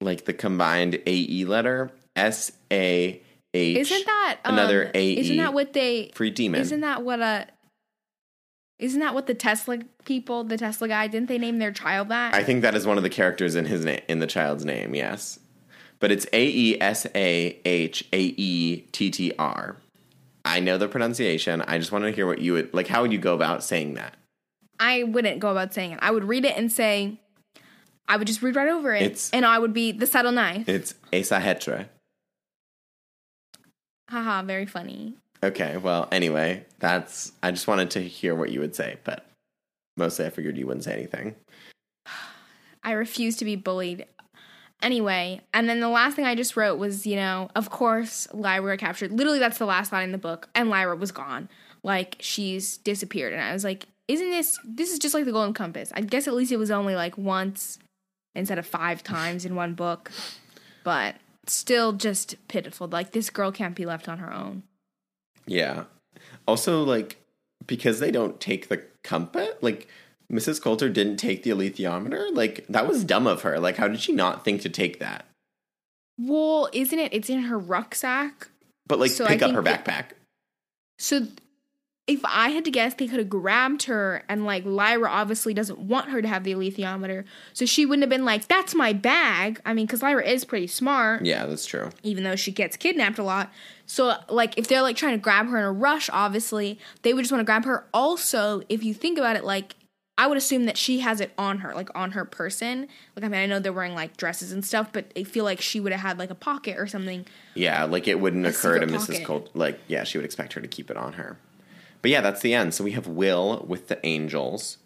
like 0.00 0.24
the 0.24 0.32
combined 0.32 0.96
A 1.06 1.14
E 1.14 1.44
letter, 1.44 1.90
S 2.16 2.52
A 2.72 3.22
H. 3.54 3.76
Isn't 3.76 4.06
that 4.06 4.38
um, 4.44 4.54
another 4.54 4.90
A 4.94 5.08
E? 5.10 5.18
Isn't 5.18 5.36
that 5.38 5.54
what 5.54 5.72
they? 5.72 6.10
for 6.14 6.28
demon? 6.28 6.60
Isn't 6.60 6.80
that 6.80 7.04
what 7.04 7.20
a? 7.20 7.46
Isn't 8.78 9.00
that 9.00 9.12
what 9.12 9.26
the 9.26 9.34
Tesla 9.34 9.80
people, 10.04 10.44
the 10.44 10.56
Tesla 10.56 10.86
guy, 10.86 11.08
didn't 11.08 11.28
they 11.28 11.38
name 11.38 11.58
their 11.58 11.72
child 11.72 12.10
that? 12.10 12.34
I 12.34 12.44
think 12.44 12.62
that 12.62 12.76
is 12.76 12.86
one 12.86 12.96
of 12.96 13.02
the 13.02 13.10
characters 13.10 13.56
in 13.56 13.64
his 13.64 13.84
name, 13.84 14.00
in 14.08 14.20
the 14.20 14.26
child's 14.26 14.64
name. 14.64 14.94
Yes, 14.94 15.40
but 15.98 16.12
it's 16.12 16.26
A 16.32 16.46
E 16.46 16.80
S 16.80 17.06
A 17.14 17.60
H 17.64 18.04
A 18.12 18.20
E 18.20 18.76
T 18.92 19.10
T 19.10 19.32
R. 19.38 19.76
I 20.44 20.60
know 20.60 20.78
the 20.78 20.88
pronunciation. 20.88 21.60
I 21.62 21.78
just 21.78 21.92
want 21.92 22.04
to 22.04 22.10
hear 22.10 22.26
what 22.26 22.38
you 22.38 22.54
would 22.54 22.72
like. 22.72 22.86
How 22.86 23.02
would 23.02 23.12
you 23.12 23.18
go 23.18 23.34
about 23.34 23.62
saying 23.62 23.94
that? 23.94 24.14
I 24.80 25.02
wouldn't 25.02 25.40
go 25.40 25.50
about 25.50 25.74
saying 25.74 25.92
it. 25.92 25.98
I 26.00 26.10
would 26.10 26.24
read 26.24 26.44
it 26.44 26.56
and 26.56 26.70
say, 26.70 27.20
I 28.08 28.16
would 28.16 28.26
just 28.26 28.42
read 28.42 28.56
right 28.56 28.68
over 28.68 28.94
it, 28.94 29.02
It's- 29.02 29.30
and 29.32 29.44
I 29.44 29.58
would 29.58 29.72
be 29.74 29.92
the 29.92 30.06
subtle 30.06 30.32
knife. 30.32 30.68
It's 30.68 30.94
Esahetra. 31.12 31.88
Haha, 34.08 34.42
very 34.42 34.66
funny. 34.66 35.14
Okay. 35.42 35.76
Well, 35.76 36.08
anyway, 36.10 36.64
that's. 36.78 37.32
I 37.42 37.50
just 37.50 37.68
wanted 37.68 37.90
to 37.92 38.00
hear 38.00 38.34
what 38.34 38.50
you 38.50 38.60
would 38.60 38.74
say, 38.74 38.96
but 39.04 39.26
mostly 39.96 40.24
I 40.26 40.30
figured 40.30 40.56
you 40.56 40.66
wouldn't 40.66 40.84
say 40.84 40.94
anything. 40.94 41.34
I 42.82 42.92
refuse 42.92 43.36
to 43.36 43.44
be 43.44 43.54
bullied. 43.56 44.06
Anyway, 44.80 45.40
and 45.52 45.68
then 45.68 45.80
the 45.80 45.88
last 45.88 46.14
thing 46.14 46.24
I 46.24 46.36
just 46.36 46.56
wrote 46.56 46.78
was, 46.78 47.04
you 47.06 47.16
know, 47.16 47.50
of 47.56 47.68
course, 47.68 48.28
Lyra 48.32 48.76
captured. 48.76 49.10
Literally, 49.12 49.40
that's 49.40 49.58
the 49.58 49.66
last 49.66 49.92
line 49.92 50.04
in 50.04 50.12
the 50.12 50.18
book, 50.18 50.48
and 50.54 50.70
Lyra 50.70 50.96
was 50.96 51.10
gone. 51.12 51.48
Like 51.82 52.16
she's 52.20 52.78
disappeared, 52.78 53.32
and 53.32 53.42
I 53.42 53.52
was 53.52 53.64
like, 53.64 53.86
isn't 54.06 54.30
this? 54.30 54.58
This 54.64 54.92
is 54.92 54.98
just 54.98 55.14
like 55.14 55.24
the 55.26 55.32
Golden 55.32 55.52
Compass. 55.52 55.92
I 55.94 56.00
guess 56.00 56.26
at 56.26 56.34
least 56.34 56.50
it 56.52 56.56
was 56.56 56.70
only 56.70 56.94
like 56.94 57.18
once 57.18 57.78
instead 58.38 58.58
of 58.58 58.66
five 58.66 59.02
times 59.02 59.44
in 59.44 59.54
one 59.54 59.74
book, 59.74 60.10
but 60.84 61.16
still 61.46 61.92
just 61.92 62.36
pitiful. 62.48 62.88
Like 62.88 63.12
this 63.12 63.28
girl 63.30 63.52
can't 63.52 63.74
be 63.74 63.84
left 63.86 64.08
on 64.08 64.18
her 64.18 64.32
own. 64.32 64.62
Yeah. 65.46 65.84
Also, 66.46 66.82
like, 66.82 67.16
because 67.66 68.00
they 68.00 68.10
don't 68.10 68.40
take 68.40 68.68
the 68.68 68.82
compass, 69.04 69.50
like, 69.60 69.88
Mrs. 70.30 70.60
Coulter 70.60 70.90
didn't 70.90 71.16
take 71.16 71.42
the 71.42 71.50
alethiometer. 71.50 72.34
Like, 72.34 72.66
that 72.68 72.86
was 72.86 73.02
dumb 73.02 73.26
of 73.26 73.42
her. 73.42 73.58
Like, 73.58 73.76
how 73.76 73.88
did 73.88 73.98
she 74.00 74.12
not 74.12 74.44
think 74.44 74.60
to 74.62 74.68
take 74.68 74.98
that? 75.00 75.24
Well, 76.18 76.68
isn't 76.74 76.98
it? 76.98 77.14
It's 77.14 77.30
in 77.30 77.40
her 77.44 77.58
rucksack. 77.58 78.48
But, 78.86 78.98
like, 78.98 79.10
So 79.10 79.24
I 79.24 79.28
pick 79.28 79.42
up 79.42 79.46
think 79.48 79.56
her 79.56 79.62
that- 79.62 79.84
backpack. 79.86 80.04
So 80.98 81.26
if 82.08 82.20
I 82.24 82.48
had 82.48 82.64
to 82.64 82.70
guess, 82.70 82.94
they 82.94 83.06
could 83.06 83.18
have 83.18 83.28
grabbed 83.28 83.84
her, 83.84 84.24
and 84.28 84.44
like 84.44 84.64
Lyra 84.64 85.08
obviously 85.08 85.54
doesn't 85.54 85.78
want 85.78 86.08
her 86.08 86.20
to 86.20 86.26
have 86.26 86.42
the 86.42 86.52
alethiometer, 86.54 87.24
so 87.52 87.66
she 87.66 87.86
wouldn't 87.86 88.02
have 88.02 88.10
been 88.10 88.24
like, 88.24 88.48
"That's 88.48 88.74
my 88.74 88.92
bag." 88.92 89.60
I 89.64 89.74
mean, 89.74 89.86
because 89.86 90.02
Lyra 90.02 90.24
is 90.24 90.44
pretty 90.44 90.66
smart, 90.66 91.24
Yeah, 91.24 91.46
that's 91.46 91.66
true. 91.66 91.90
even 92.02 92.24
though 92.24 92.34
she 92.36 92.50
gets 92.50 92.76
kidnapped 92.76 93.18
a 93.18 93.22
lot. 93.22 93.52
So 93.86 94.14
like, 94.28 94.58
if 94.58 94.66
they're 94.66 94.82
like 94.82 94.96
trying 94.96 95.12
to 95.12 95.22
grab 95.22 95.46
her 95.48 95.58
in 95.58 95.64
a 95.64 95.72
rush, 95.72 96.10
obviously 96.12 96.78
they 97.02 97.14
would 97.14 97.22
just 97.22 97.30
want 97.30 97.40
to 97.40 97.46
grab 97.46 97.64
her. 97.66 97.84
Also, 97.94 98.62
if 98.68 98.82
you 98.82 98.94
think 98.94 99.18
about 99.18 99.36
it, 99.36 99.44
like. 99.44 99.74
I 100.20 100.26
would 100.26 100.36
assume 100.36 100.64
that 100.64 100.76
she 100.76 100.98
has 100.98 101.20
it 101.20 101.30
on 101.38 101.58
her, 101.58 101.72
like 101.76 101.96
on 101.96 102.10
her 102.10 102.24
person. 102.24 102.88
Like, 103.14 103.24
I 103.24 103.28
mean, 103.28 103.40
I 103.40 103.46
know 103.46 103.60
they're 103.60 103.72
wearing 103.72 103.94
like 103.94 104.16
dresses 104.16 104.50
and 104.50 104.64
stuff, 104.64 104.92
but 104.92 105.12
I 105.16 105.22
feel 105.22 105.44
like 105.44 105.60
she 105.60 105.78
would 105.78 105.92
have 105.92 106.00
had 106.00 106.18
like 106.18 106.30
a 106.30 106.34
pocket 106.34 106.76
or 106.76 106.88
something. 106.88 107.24
Yeah, 107.54 107.84
like, 107.84 108.08
it 108.08 108.18
wouldn't 108.18 108.44
occur 108.44 108.80
to 108.80 108.86
Mrs. 108.88 109.24
Coulter. 109.24 109.48
Like, 109.54 109.78
yeah, 109.86 110.02
she 110.02 110.18
would 110.18 110.24
expect 110.24 110.54
her 110.54 110.60
to 110.60 110.66
keep 110.66 110.90
it 110.90 110.96
on 110.96 111.12
her. 111.12 111.38
But 112.02 112.10
yeah, 112.10 112.20
that's 112.20 112.40
the 112.40 112.54
end. 112.54 112.74
So 112.74 112.84
we 112.84 112.92
have 112.92 113.06
Will 113.06 113.64
with 113.66 113.88
the 113.88 114.04
angels. 114.06 114.78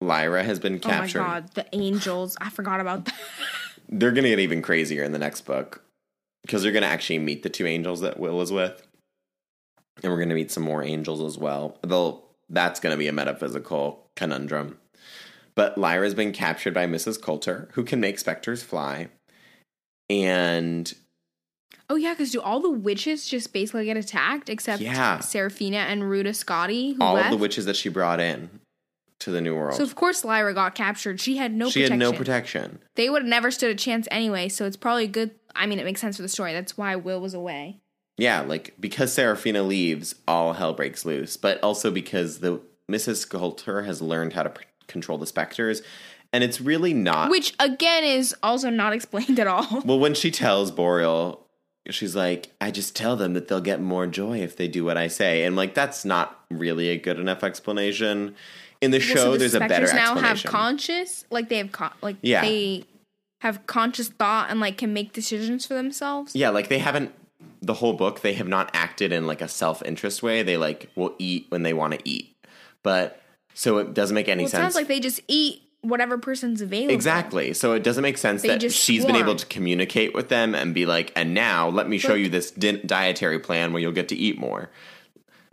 Lyra 0.00 0.42
has 0.42 0.58
been 0.58 0.78
captured. 0.78 1.20
Oh 1.20 1.22
my 1.22 1.40
god, 1.40 1.54
the 1.54 1.66
angels! 1.72 2.36
I 2.40 2.50
forgot 2.50 2.80
about 2.80 3.04
that. 3.04 3.14
They're 3.88 4.10
going 4.10 4.24
to 4.24 4.30
get 4.30 4.38
even 4.38 4.62
crazier 4.62 5.04
in 5.04 5.12
the 5.12 5.18
next 5.18 5.42
book 5.42 5.82
because 6.42 6.62
they're 6.62 6.72
going 6.72 6.82
to 6.82 6.88
actually 6.88 7.18
meet 7.18 7.42
the 7.42 7.50
two 7.50 7.66
angels 7.66 8.00
that 8.00 8.18
Will 8.18 8.40
is 8.40 8.50
with. 8.50 8.86
And 10.02 10.10
we're 10.10 10.18
going 10.18 10.30
to 10.30 10.34
meet 10.34 10.50
some 10.50 10.62
more 10.62 10.82
angels 10.82 11.20
as 11.20 11.38
well. 11.38 11.78
They'll, 11.82 12.24
that's 12.48 12.80
going 12.80 12.92
to 12.92 12.98
be 12.98 13.08
a 13.08 13.12
metaphysical 13.12 14.08
conundrum. 14.16 14.78
But 15.54 15.76
Lyra's 15.76 16.14
been 16.14 16.32
captured 16.32 16.72
by 16.72 16.86
Mrs. 16.86 17.20
Coulter, 17.20 17.68
who 17.72 17.84
can 17.84 18.00
make 18.00 18.18
specters 18.18 18.62
fly. 18.62 19.08
And 20.08 20.92
Oh 21.92 21.96
yeah, 21.96 22.14
because 22.14 22.30
do 22.32 22.40
all 22.40 22.58
the 22.60 22.70
witches 22.70 23.26
just 23.28 23.52
basically 23.52 23.84
get 23.84 23.98
attacked 23.98 24.48
except 24.48 24.80
Yeah. 24.80 25.20
Serafina 25.20 25.76
and 25.78 26.08
Ruta 26.08 26.30
Skadi 26.30 26.96
who 26.96 27.02
all 27.02 27.14
left? 27.14 27.26
of 27.26 27.32
the 27.32 27.36
witches 27.36 27.66
that 27.66 27.76
she 27.76 27.90
brought 27.90 28.18
in 28.18 28.48
to 29.20 29.30
the 29.30 29.40
New 29.42 29.54
World. 29.54 29.74
so 29.74 29.82
of 29.82 29.94
course 29.94 30.24
Lyra 30.24 30.54
got 30.54 30.74
captured. 30.74 31.20
She 31.20 31.36
had 31.36 31.52
no 31.54 31.68
she 31.68 31.82
protection. 31.82 32.00
had 32.00 32.10
no 32.12 32.16
protection. 32.16 32.78
They 32.96 33.10
would 33.10 33.22
have 33.22 33.28
never 33.28 33.50
stood 33.50 33.70
a 33.70 33.74
chance 33.74 34.08
anyway. 34.10 34.48
So 34.48 34.64
it's 34.64 34.76
probably 34.76 35.06
good. 35.06 35.32
I 35.54 35.66
mean, 35.66 35.78
it 35.78 35.84
makes 35.84 36.00
sense 36.00 36.16
for 36.16 36.22
the 36.22 36.28
story. 36.28 36.52
That's 36.54 36.78
why 36.78 36.96
Will 36.96 37.20
was 37.20 37.34
away. 37.34 37.78
Yeah, 38.16 38.40
like 38.40 38.74
because 38.80 39.12
Serafina 39.12 39.62
leaves, 39.62 40.14
all 40.26 40.54
hell 40.54 40.72
breaks 40.72 41.04
loose. 41.04 41.36
But 41.36 41.62
also 41.62 41.90
because 41.90 42.38
the 42.40 42.60
Mrs. 42.90 43.28
Coulter 43.28 43.82
has 43.82 44.00
learned 44.02 44.32
how 44.32 44.42
to 44.44 44.50
pr- 44.50 44.62
control 44.86 45.18
the 45.18 45.26
specters, 45.26 45.82
and 46.32 46.42
it's 46.42 46.60
really 46.60 46.92
not. 46.94 47.30
Which 47.30 47.54
again 47.60 48.04
is 48.04 48.34
also 48.42 48.70
not 48.70 48.92
explained 48.98 49.38
at 49.38 49.46
all. 49.46 49.82
well, 49.84 49.98
when 49.98 50.14
she 50.14 50.30
tells 50.30 50.70
Boreal, 50.70 51.41
she's 51.90 52.14
like, 52.16 52.50
"I 52.60 52.70
just 52.70 52.94
tell 52.96 53.16
them 53.16 53.34
that 53.34 53.48
they'll 53.48 53.60
get 53.60 53.80
more 53.80 54.06
joy 54.06 54.38
if 54.40 54.56
they 54.56 54.68
do 54.68 54.84
what 54.84 54.96
I 54.96 55.08
say," 55.08 55.44
and 55.44 55.56
like 55.56 55.74
that's 55.74 56.04
not 56.04 56.40
really 56.50 56.88
a 56.88 56.96
good 56.98 57.18
enough 57.18 57.42
explanation. 57.44 58.34
In 58.80 58.90
the 58.90 58.98
Well, 58.98 59.06
show, 59.06 59.14
so 59.16 59.32
the 59.32 59.38
there's 59.38 59.54
a 59.54 59.60
better 59.60 59.86
now 59.94 60.16
have 60.16 60.42
conscious, 60.42 61.24
like 61.30 61.48
they 61.48 61.58
have, 61.58 61.70
con- 61.70 61.92
like 62.02 62.16
Yeah. 62.20 62.42
they 62.42 62.84
have 63.40 63.64
conscious 63.66 64.08
thought 64.08 64.50
and 64.50 64.58
like 64.60 64.76
can 64.78 64.92
make 64.92 65.12
decisions 65.12 65.64
for 65.66 65.74
themselves. 65.74 66.34
Yeah, 66.34 66.50
like 66.50 66.68
they 66.68 66.78
haven't 66.78 67.12
the 67.60 67.74
whole 67.74 67.92
book 67.92 68.20
they 68.22 68.32
have 68.34 68.48
not 68.48 68.70
acted 68.74 69.12
in 69.12 69.26
like 69.28 69.40
a 69.40 69.46
self-interest 69.46 70.20
way. 70.22 70.42
They 70.42 70.56
like 70.56 70.90
will 70.96 71.14
eat 71.18 71.46
when 71.48 71.62
they 71.62 71.72
want 71.72 71.94
to 71.94 72.00
eat. 72.08 72.34
But 72.82 73.20
so 73.54 73.78
it 73.78 73.94
doesn't 73.94 74.14
make 74.16 74.28
any 74.28 74.42
Well, 74.42 74.48
it 74.48 74.50
sense. 74.50 74.62
sounds 74.62 74.74
like 74.74 74.88
they 74.88 74.98
just 74.98 75.20
eat 75.28 75.62
whatever 75.82 76.16
person's 76.18 76.60
available. 76.60 76.94
exactly. 76.94 77.52
So 77.52 77.72
it 77.74 77.82
doesn't 77.82 78.02
make 78.02 78.16
sense 78.18 78.42
They 78.42 78.48
that 78.48 78.72
she's 78.72 79.04
been 79.04 79.16
able 79.16 79.36
to 79.36 79.46
communicate 79.46 80.14
with 80.14 80.28
them 80.28 80.54
and 80.54 80.72
be 80.74 80.86
like, 80.86 81.12
"And 81.16 81.34
now 81.34 81.68
let 81.68 81.88
me 81.88 81.98
show 81.98 82.10
But- 82.10 82.20
you 82.20 82.28
this 82.28 82.50
di- 82.52 82.80
dietary 82.86 83.38
plan 83.40 83.72
where 83.72 83.82
you'll 83.82 83.92
get 83.92 84.08
to 84.08 84.16
eat 84.16 84.38
more." 84.38 84.70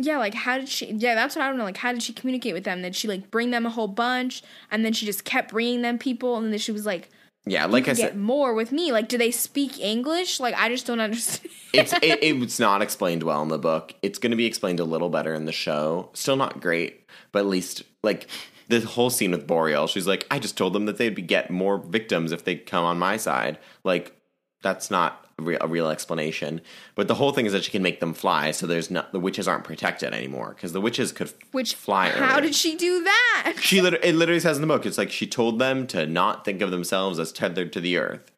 Yeah, 0.01 0.17
like 0.17 0.33
how 0.33 0.57
did 0.57 0.69
she? 0.69 0.93
Yeah, 0.93 1.13
that's 1.15 1.35
what 1.35 1.43
I 1.43 1.49
don't 1.49 1.57
know. 1.57 1.65
Like, 1.65 1.77
how 1.77 1.91
did 1.91 2.01
she 2.03 2.13
communicate 2.13 2.53
with 2.53 2.63
them? 2.63 2.81
Did 2.81 2.95
she 2.95 3.07
like 3.07 3.29
bring 3.31 3.51
them 3.51 3.65
a 3.65 3.69
whole 3.69 3.87
bunch, 3.89 4.41
and 4.71 4.85
then 4.85 4.93
she 4.93 5.05
just 5.05 5.25
kept 5.25 5.51
bringing 5.51 5.81
them 5.81 5.97
people, 5.97 6.37
and 6.37 6.51
then 6.53 6.59
she 6.59 6.71
was 6.71 6.85
like 6.85 7.09
Yeah, 7.45 7.65
like 7.65 7.83
I 7.89 7.93
get 7.93 7.97
said, 8.11 8.15
more 8.17 8.53
with 8.53 8.71
me. 8.71 8.91
Like, 8.93 9.09
do 9.09 9.17
they 9.17 9.31
speak 9.31 9.77
English? 9.79 10.39
Like, 10.39 10.53
I 10.55 10.69
just 10.69 10.85
don't 10.85 10.99
understand. 11.07 11.51
it's 11.73 11.91
it, 11.93 12.19
it's 12.21 12.59
not 12.59 12.81
explained 12.81 13.23
well 13.23 13.41
in 13.41 13.49
the 13.49 13.57
book. 13.57 13.93
It's 14.01 14.19
going 14.19 14.31
to 14.31 14.37
be 14.37 14.45
explained 14.45 14.79
a 14.79 14.85
little 14.85 15.09
better 15.09 15.33
in 15.33 15.43
the 15.45 15.51
show. 15.51 16.09
Still 16.13 16.37
not 16.37 16.61
great, 16.61 17.05
but 17.33 17.39
at 17.39 17.47
least 17.47 17.83
like 18.03 18.27
the 18.69 18.79
whole 18.81 19.09
scene 19.09 19.31
with 19.31 19.45
Boreal. 19.47 19.87
She's 19.87 20.07
like, 20.07 20.25
I 20.31 20.39
just 20.39 20.57
told 20.57 20.73
them 20.73 20.85
that 20.85 20.97
they'd 20.97 21.15
be, 21.15 21.21
get 21.21 21.49
more 21.51 21.77
victims 21.77 22.31
if 22.31 22.45
they 22.45 22.55
come 22.55 22.85
on 22.85 22.97
my 22.99 23.17
side. 23.17 23.57
Like 23.83 24.15
that's 24.61 24.89
not 24.91 25.25
a 25.37 25.41
real, 25.41 25.57
a 25.61 25.67
real 25.67 25.89
explanation. 25.89 26.61
But 26.95 27.07
the 27.07 27.15
whole 27.15 27.31
thing 27.31 27.45
is 27.45 27.53
that 27.53 27.63
she 27.63 27.71
can 27.71 27.81
make 27.81 27.99
them 27.99 28.13
fly, 28.13 28.51
so 28.51 28.67
there's 28.67 28.91
not 28.91 29.11
the 29.11 29.19
witches 29.19 29.47
aren't 29.47 29.63
protected 29.63 30.13
anymore 30.13 30.53
because 30.55 30.73
the 30.73 30.81
witches 30.81 31.11
could 31.11 31.33
Which 31.51 31.75
fly. 31.75 32.09
How 32.09 32.33
earlier. 32.33 32.41
did 32.41 32.55
she 32.55 32.75
do 32.75 33.03
that? 33.03 33.55
She 33.59 33.81
literally, 33.81 34.07
it 34.07 34.15
literally 34.15 34.39
says 34.39 34.57
in 34.57 34.61
the 34.61 34.67
book, 34.67 34.85
it's 34.85 34.97
like 34.97 35.11
she 35.11 35.27
told 35.27 35.59
them 35.59 35.87
to 35.87 36.05
not 36.05 36.45
think 36.45 36.61
of 36.61 36.71
themselves 36.71 37.19
as 37.19 37.31
tethered 37.31 37.73
to 37.73 37.81
the 37.81 37.97
earth. 37.97 38.31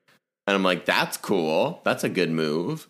And 0.48 0.56
I'm 0.56 0.64
like, 0.64 0.86
that's 0.86 1.18
cool. 1.18 1.82
That's 1.84 2.04
a 2.04 2.10
good 2.10 2.32
move. 2.32 2.88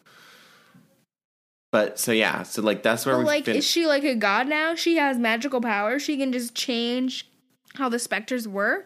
But 1.71 1.97
so 1.97 2.11
yeah, 2.11 2.43
so 2.43 2.61
like 2.61 2.83
that's 2.83 3.05
where 3.05 3.15
But 3.15 3.19
we 3.21 3.25
like, 3.25 3.45
fin- 3.45 3.55
is 3.55 3.65
she 3.65 3.87
like 3.87 4.03
a 4.03 4.13
god 4.15 4.47
now? 4.47 4.75
She 4.75 4.97
has 4.97 5.17
magical 5.17 5.61
power. 5.61 5.99
She 5.99 6.17
can 6.17 6.33
just 6.33 6.53
change 6.53 7.29
how 7.76 7.89
the 7.89 7.99
specters 7.99 8.47
were. 8.47 8.86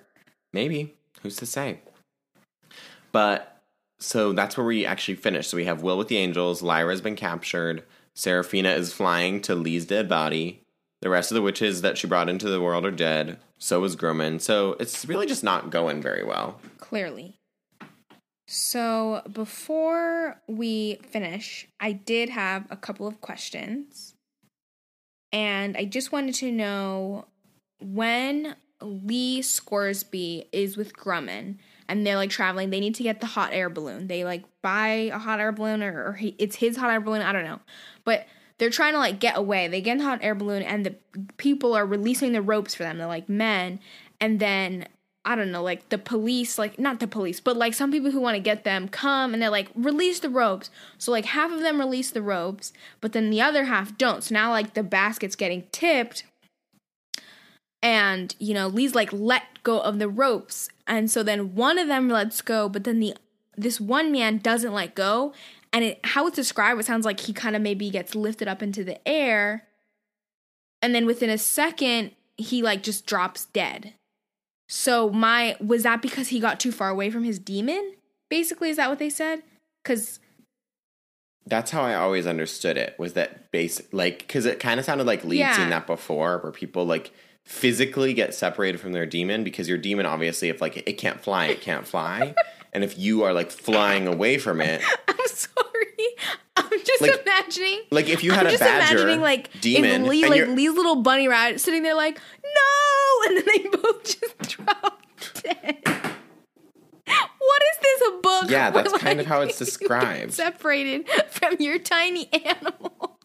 maybe 0.54 0.94
who's 1.22 1.36
to 1.38 1.46
say? 1.46 1.80
But 3.12 3.62
so 4.00 4.34
that's 4.34 4.58
where 4.58 4.66
we 4.66 4.86
actually 4.86 5.16
finish. 5.16 5.48
So 5.48 5.58
we 5.58 5.66
have 5.66 5.82
Will 5.82 5.98
with 5.98 6.08
the 6.08 6.18
angels. 6.18 6.62
Lyra's 6.62 7.02
been 7.02 7.16
captured. 7.16 7.84
Serafina 8.14 8.70
is 8.70 8.94
flying 8.94 9.42
to 9.42 9.56
Lee's 9.56 9.86
dead 9.86 10.08
body. 10.08 10.62
The 11.02 11.10
rest 11.10 11.32
of 11.32 11.36
the 11.36 11.42
witches 11.42 11.82
that 11.82 11.98
she 11.98 12.08
brought 12.08 12.30
into 12.30 12.50
the 12.50 12.62
world 12.62 12.86
are 12.86 12.92
dead. 12.92 13.40
So 13.58 13.84
is 13.84 13.96
Grumman. 13.96 14.42
So 14.42 14.76
it's 14.80 15.06
really 15.06 15.26
just 15.26 15.44
not 15.44 15.70
going 15.70 16.02
very 16.02 16.24
well. 16.24 16.60
Clearly. 16.78 17.36
So 18.48 19.22
before 19.32 20.42
we 20.48 21.00
finish, 21.10 21.68
I 21.80 21.92
did 21.92 22.30
have 22.30 22.68
a 22.70 22.78
couple 22.78 23.08
of 23.08 23.22
questions. 23.22 24.14
And 25.32 25.76
I 25.76 25.86
just 25.86 26.12
wanted 26.12 26.36
to 26.36 26.52
know 26.52 27.26
when 27.82 28.56
Lee 28.86 29.42
Scoresby 29.42 30.48
is 30.52 30.78
with 30.78 30.96
Grumman 30.96 31.56
and 31.88 32.06
they're 32.06 32.16
like 32.16 32.30
traveling, 32.30 32.70
they 32.70 32.80
need 32.80 32.96
to 32.96 33.04
get 33.04 33.22
the 33.22 33.28
hot 33.28 33.54
air 33.54 33.70
balloon. 33.70 34.08
They 34.08 34.24
like 34.24 34.44
buy 34.62 35.10
a 35.14 35.18
hot 35.18 35.40
air 35.40 35.52
balloon 35.52 35.84
or, 35.84 36.10
or 36.10 36.14
he, 36.14 36.36
it's 36.38 36.56
his 36.58 36.78
hot 36.78 36.90
air 36.90 37.02
balloon, 37.02 37.22
I 37.22 37.32
don't 37.32 37.44
know. 37.44 37.60
But 38.04 38.26
they're 38.58 38.70
trying 38.70 38.94
to 38.94 39.00
like 39.00 39.20
get 39.20 39.38
away. 39.38 39.68
They 39.68 39.82
get 39.82 39.94
in 39.94 39.98
the 40.00 40.06
hot 40.06 40.20
air 40.22 40.36
balloon 40.36 40.64
and 40.64 40.86
the 40.86 40.96
people 41.38 41.74
are 41.74 41.86
releasing 41.86 42.32
the 42.32 42.42
ropes 42.42 42.74
for 42.74 42.84
them. 42.84 42.98
They're 42.98 43.08
like 43.08 43.30
men. 43.30 43.80
And 44.20 44.40
then 44.40 44.88
I 45.26 45.36
don't 45.36 45.52
know, 45.52 45.64
like 45.64 45.90
the 45.90 45.98
police, 45.98 46.60
like 46.60 46.78
not 46.78 47.00
the 47.00 47.08
police, 47.08 47.40
but 47.40 47.58
like 47.58 47.74
some 47.74 47.92
people 47.92 48.12
who 48.12 48.22
want 48.22 48.36
to 48.36 48.40
get 48.40 48.64
them 48.64 48.88
come 48.88 49.34
and 49.34 49.42
they're 49.42 49.50
like, 49.50 49.70
release 49.74 50.20
the 50.20 50.30
ropes. 50.30 50.70
So 51.00 51.12
like 51.12 51.26
half 51.26 51.52
of 51.52 51.62
them 51.62 51.80
release 51.80 52.12
the 52.12 52.22
ropes, 52.22 52.72
but 53.02 53.12
then 53.12 53.32
the 53.32 53.42
other 53.42 53.66
half 53.66 53.98
don't. 53.98 54.24
So 54.24 54.36
now 54.36 54.52
like 54.52 54.76
the 54.76 54.84
basket's 54.84 55.36
getting 55.36 55.64
tipped. 55.72 56.26
And, 57.82 58.36
you 58.40 58.54
know, 58.54 58.68
Lee's 58.68 58.96
like, 58.96 59.14
let 59.14 59.44
go 59.64 59.80
of 59.80 60.00
the 60.00 60.10
ropes. 60.10 60.70
And 60.88 61.10
so 61.10 61.22
then 61.24 61.56
one 61.56 61.78
of 61.78 61.88
them 61.88 62.10
lets 62.10 62.42
go, 62.42 62.68
but 62.70 62.84
then 62.84 63.00
the 63.00 63.16
this 63.58 63.80
one 63.80 64.12
man 64.12 64.40
doesn't 64.40 64.74
let 64.74 64.96
go. 64.96 65.34
And 65.72 65.84
it, 65.86 66.00
how 66.04 66.28
it's 66.28 66.36
described, 66.36 66.80
it 66.80 66.86
sounds 66.86 67.06
like 67.06 67.22
he 67.22 67.34
kind 67.34 67.56
of 67.56 67.62
maybe 67.62 67.90
gets 67.90 68.16
lifted 68.16 68.48
up 68.48 68.62
into 68.62 68.84
the 68.84 69.06
air. 69.08 69.66
And 70.82 70.94
then 70.94 71.06
within 71.06 71.30
a 71.30 71.38
second, 71.38 72.12
he 72.38 72.62
like 72.62 72.84
just 72.84 73.06
drops 73.06 73.46
dead. 73.46 73.94
So 74.68 75.10
my 75.10 75.56
was 75.62 75.84
that 75.84 76.02
because 76.02 76.30
he 76.30 76.40
got 76.40 76.60
too 76.60 76.72
far 76.72 76.90
away 76.90 77.10
from 77.10 77.24
his 77.24 77.40
demon? 77.40 77.94
Basically, 78.30 78.70
is 78.70 78.78
that 78.78 78.90
what 78.90 79.00
they 79.00 79.10
said? 79.10 79.44
Because 79.84 80.20
That's 81.46 81.72
how 81.72 81.84
I 81.84 81.96
always 81.96 82.26
understood 82.26 82.76
it. 82.78 82.96
Was 82.98 83.14
that 83.14 83.52
base 83.52 83.82
like 83.92 84.20
because 84.20 84.46
it 84.46 84.60
kind 84.60 84.80
of 84.80 84.86
sounded 84.86 85.06
like 85.08 85.24
Lee'd 85.24 85.40
Yeah. 85.40 85.56
seen 85.56 85.70
that 85.70 85.88
before, 85.88 86.40
where 86.40 86.52
people 86.52 86.86
like 86.86 87.12
physically 87.46 88.14
get 88.14 88.34
separated 88.34 88.80
from 88.80 88.92
their 88.92 89.06
demon 89.06 89.44
because 89.44 89.70
your 89.70 89.78
demon 89.78 90.06
obviously 90.06 90.50
if 90.50 90.62
like 90.62 90.78
it 90.88 90.94
can't 90.98 91.22
fly, 91.22 91.46
it 91.48 91.62
can't 91.62 91.88
fly, 91.88 92.34
and 92.74 92.84
if 92.84 92.98
you 92.98 93.24
are 93.24 93.34
like 93.34 93.52
flying 93.52 94.08
away 94.08 94.38
from 94.38 94.62
it, 94.62 94.82
I'm 95.08 95.28
sorry, 95.28 96.08
I'm 96.58 96.70
just 96.84 97.02
Like- 97.02 97.22
imagining. 97.22 97.82
like 97.92 98.10
if 98.10 98.24
you 98.24 98.32
had 98.32 98.42
I'm 98.42 98.48
a 98.48 98.52
just 98.52 98.62
badger 98.62 98.96
imagining 98.96 99.22
like 99.22 99.62
demon 99.62 100.06
Lee, 100.08 100.28
like 100.28 100.48
Lee's 100.48 100.74
little 100.74 100.98
bunny 101.04 101.28
rat 101.28 101.60
sitting 101.60 101.84
there 101.84 101.96
like 101.96 102.20
no, 102.44 103.28
and 103.28 103.38
then 103.38 103.46
they 103.46 103.70
both 103.78 104.04
just 104.04 104.38
drop 104.58 105.02
dead. 105.44 105.82
What 107.38 107.62
is 107.72 107.78
this 107.82 108.02
a 108.10 108.22
book? 108.22 108.50
Yeah, 108.50 108.72
that's 108.72 108.92
kind 108.98 109.20
of 109.20 109.28
how 109.28 109.42
it's 109.42 109.60
described. 109.60 110.34
Separated 110.34 111.08
from 111.30 111.56
your 111.60 111.78
tiny 111.78 112.28
animal. 112.34 113.20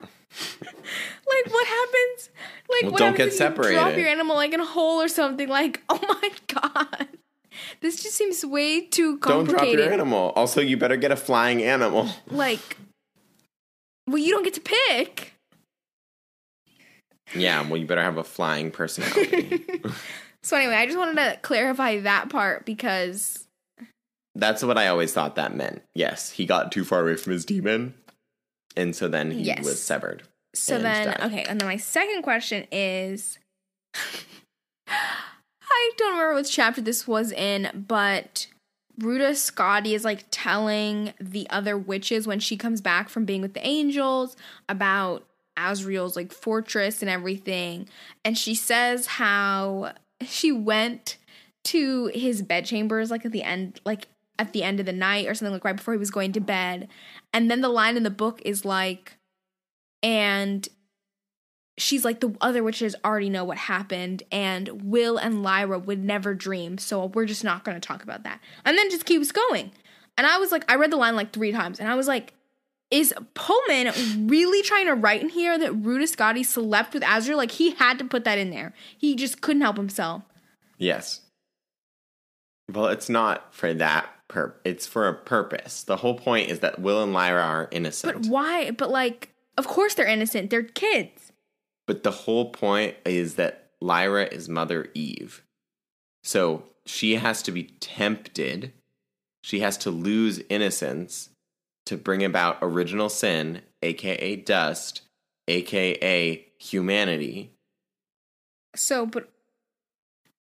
like 0.00 1.46
what 1.52 1.66
happens? 1.66 2.30
Like 2.68 2.73
Well, 2.84 2.92
what 2.92 2.98
don't 2.98 3.16
get 3.16 3.28
if 3.28 3.40
you 3.40 3.72
drop 3.72 3.96
your 3.96 4.08
animal 4.08 4.36
like 4.36 4.52
in 4.52 4.60
a 4.60 4.64
hole 4.66 5.00
or 5.00 5.08
something? 5.08 5.48
Like 5.48 5.82
oh 5.88 6.00
my 6.22 6.30
god, 6.48 7.08
this 7.80 8.02
just 8.02 8.16
seems 8.16 8.44
way 8.44 8.82
too 8.86 9.18
complicated. 9.18 9.56
don't 9.56 9.66
drop 9.66 9.84
your 9.86 9.92
animal. 9.92 10.32
Also, 10.36 10.60
you 10.60 10.76
better 10.76 10.96
get 10.96 11.10
a 11.12 11.16
flying 11.16 11.62
animal. 11.62 12.08
Like, 12.30 12.76
well, 14.08 14.18
you 14.18 14.30
don't 14.32 14.44
get 14.44 14.54
to 14.54 14.60
pick. 14.60 15.32
Yeah, 17.34 17.62
well, 17.62 17.76
you 17.76 17.86
better 17.86 18.02
have 18.02 18.18
a 18.18 18.24
flying 18.24 18.70
personality. 18.70 19.64
So 20.44 20.58
anyway, 20.58 20.74
I 20.74 20.84
just 20.84 20.98
wanted 20.98 21.14
to 21.16 21.38
clarify 21.40 22.00
that 22.00 22.28
part 22.28 22.66
because 22.66 23.46
That's 24.34 24.62
what 24.62 24.76
I 24.76 24.88
always 24.88 25.10
thought 25.10 25.36
that 25.36 25.56
meant. 25.56 25.80
Yes, 25.94 26.32
he 26.32 26.44
got 26.44 26.70
too 26.70 26.84
far 26.84 27.00
away 27.00 27.16
from 27.16 27.32
his 27.32 27.46
demon, 27.46 27.94
and 28.76 28.94
so 28.94 29.08
then 29.08 29.30
he 29.30 29.44
Yes. 29.44 29.64
was 29.64 29.82
severed. 29.82 30.24
So 30.54 30.78
then 30.78 31.06
died. 31.06 31.20
okay, 31.20 31.44
and 31.44 31.60
then 31.60 31.68
my 31.68 31.76
second 31.76 32.22
question 32.22 32.66
is 32.70 33.38
I 34.86 35.90
don't 35.96 36.12
remember 36.12 36.34
which 36.34 36.52
chapter 36.52 36.80
this 36.80 37.06
was 37.06 37.32
in, 37.32 37.84
but 37.88 38.46
Ruta 38.98 39.30
Skadi 39.30 39.94
is 39.94 40.04
like 40.04 40.24
telling 40.30 41.12
the 41.20 41.48
other 41.50 41.76
witches 41.76 42.26
when 42.26 42.40
she 42.40 42.56
comes 42.56 42.80
back 42.80 43.08
from 43.08 43.24
being 43.24 43.42
with 43.42 43.54
the 43.54 43.66
angels 43.66 44.36
about 44.68 45.24
Asriel's 45.56 46.16
like 46.16 46.32
fortress 46.32 47.02
and 47.02 47.10
everything. 47.10 47.88
And 48.24 48.38
she 48.38 48.54
says 48.54 49.06
how 49.06 49.92
she 50.22 50.52
went 50.52 51.16
to 51.64 52.06
his 52.14 52.42
bedchambers 52.42 53.10
like 53.10 53.24
at 53.24 53.32
the 53.32 53.42
end 53.42 53.80
like 53.84 54.06
at 54.38 54.52
the 54.52 54.62
end 54.62 54.80
of 54.80 54.86
the 54.86 54.92
night 54.92 55.26
or 55.26 55.34
something 55.34 55.52
like 55.52 55.64
right 55.64 55.76
before 55.76 55.94
he 55.94 55.98
was 55.98 56.10
going 56.10 56.32
to 56.32 56.40
bed. 56.40 56.88
And 57.32 57.50
then 57.50 57.60
the 57.60 57.68
line 57.68 57.96
in 57.96 58.02
the 58.02 58.10
book 58.10 58.40
is 58.44 58.64
like 58.64 59.16
and 60.04 60.68
she's 61.76 62.04
like 62.04 62.20
the 62.20 62.32
other 62.40 62.62
witches 62.62 62.94
already 63.04 63.28
know 63.28 63.42
what 63.42 63.58
happened 63.58 64.22
and 64.30 64.68
will 64.84 65.16
and 65.16 65.42
lyra 65.42 65.78
would 65.78 66.04
never 66.04 66.34
dream 66.34 66.78
so 66.78 67.06
we're 67.06 67.24
just 67.24 67.42
not 67.42 67.64
going 67.64 67.74
to 67.74 67.84
talk 67.84 68.04
about 68.04 68.22
that 68.22 68.38
and 68.64 68.78
then 68.78 68.88
just 68.90 69.04
keeps 69.04 69.32
going 69.32 69.72
and 70.16 70.24
i 70.26 70.38
was 70.38 70.52
like 70.52 70.64
i 70.70 70.76
read 70.76 70.92
the 70.92 70.96
line 70.96 71.16
like 71.16 71.32
three 71.32 71.50
times 71.50 71.80
and 71.80 71.88
i 71.88 71.96
was 71.96 72.06
like 72.06 72.34
is 72.92 73.12
pullman 73.34 73.92
really 74.28 74.62
trying 74.62 74.86
to 74.86 74.94
write 74.94 75.20
in 75.20 75.30
here 75.30 75.58
that 75.58 75.72
Ruta 75.72 76.04
Skadi 76.04 76.46
slept 76.46 76.94
with 76.94 77.02
Asriel 77.02 77.36
like 77.36 77.50
he 77.50 77.72
had 77.72 77.98
to 77.98 78.04
put 78.04 78.22
that 78.24 78.38
in 78.38 78.50
there 78.50 78.72
he 78.96 79.16
just 79.16 79.40
couldn't 79.40 79.62
help 79.62 79.76
himself 79.76 80.22
Yes. 80.78 81.20
Well, 82.72 82.86
it's 82.86 83.08
not 83.08 83.54
for 83.54 83.74
that 83.74 84.08
purpose. 84.28 84.60
It's 84.64 84.86
for 84.86 85.08
a 85.08 85.14
purpose. 85.14 85.82
The 85.84 85.96
whole 85.96 86.14
point 86.14 86.50
is 86.50 86.60
that 86.60 86.78
Will 86.78 87.02
and 87.02 87.12
Lyra 87.12 87.42
are 87.42 87.68
innocent. 87.70 88.14
but 88.22 88.26
why 88.30 88.70
but 88.70 88.90
like 88.90 89.33
of 89.56 89.66
course 89.66 89.94
they're 89.94 90.06
innocent 90.06 90.50
they're 90.50 90.62
kids 90.62 91.32
But 91.86 92.02
the 92.02 92.10
whole 92.10 92.50
point 92.50 92.96
is 93.04 93.34
that 93.34 93.70
Lyra 93.80 94.24
is 94.24 94.48
Mother 94.48 94.88
Eve. 94.94 95.42
So 96.22 96.64
she 96.86 97.16
has 97.16 97.42
to 97.42 97.52
be 97.52 97.64
tempted. 97.80 98.72
She 99.42 99.60
has 99.60 99.76
to 99.78 99.90
lose 99.90 100.40
innocence 100.48 101.28
to 101.84 101.98
bring 101.98 102.24
about 102.24 102.56
original 102.62 103.10
sin, 103.10 103.60
aka 103.82 104.36
dust, 104.36 105.02
aka 105.48 106.46
humanity. 106.58 107.50
so 108.74 109.04
but 109.04 109.28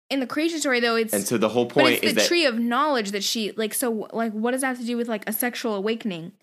in 0.10 0.20
the 0.20 0.28
creation 0.28 0.60
story 0.60 0.82
though 0.82 0.98
it's 0.98 1.14
And 1.14 1.26
so 1.26 1.38
the 1.38 1.48
whole 1.48 1.66
But 1.66 1.74
point 1.76 1.94
it's 2.04 2.08
is 2.08 2.16
the 2.16 2.26
tree 2.28 2.46
of 2.46 2.60
knowledge 2.60 3.12
that 3.12 3.24
she 3.24 3.54
like. 3.54 3.74
So 3.74 4.10
like, 4.12 4.34
what 4.34 4.52
does 4.52 4.60
that 4.62 4.68
have 4.68 4.80
to 4.80 4.86
do 4.86 4.98
with 4.98 5.08
like 5.08 5.24
a 5.28 5.32
sexual 5.32 5.76
awakening? 5.76 6.34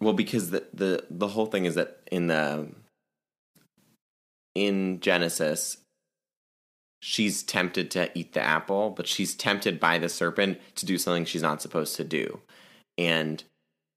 Well, 0.00 0.12
because 0.12 0.50
the 0.50 0.64
the 0.72 1.04
the 1.10 1.28
whole 1.28 1.46
thing 1.46 1.64
is 1.64 1.74
that 1.76 2.00
in 2.10 2.26
the 2.26 2.68
in 4.54 5.00
Genesis, 5.00 5.78
she's 7.00 7.42
tempted 7.42 7.90
to 7.92 8.16
eat 8.18 8.32
the 8.32 8.40
apple, 8.40 8.90
but 8.90 9.06
she's 9.06 9.34
tempted 9.34 9.80
by 9.80 9.98
the 9.98 10.08
serpent 10.08 10.58
to 10.76 10.86
do 10.86 10.98
something 10.98 11.24
she's 11.24 11.42
not 11.42 11.62
supposed 11.62 11.96
to 11.96 12.04
do, 12.04 12.40
and 12.98 13.44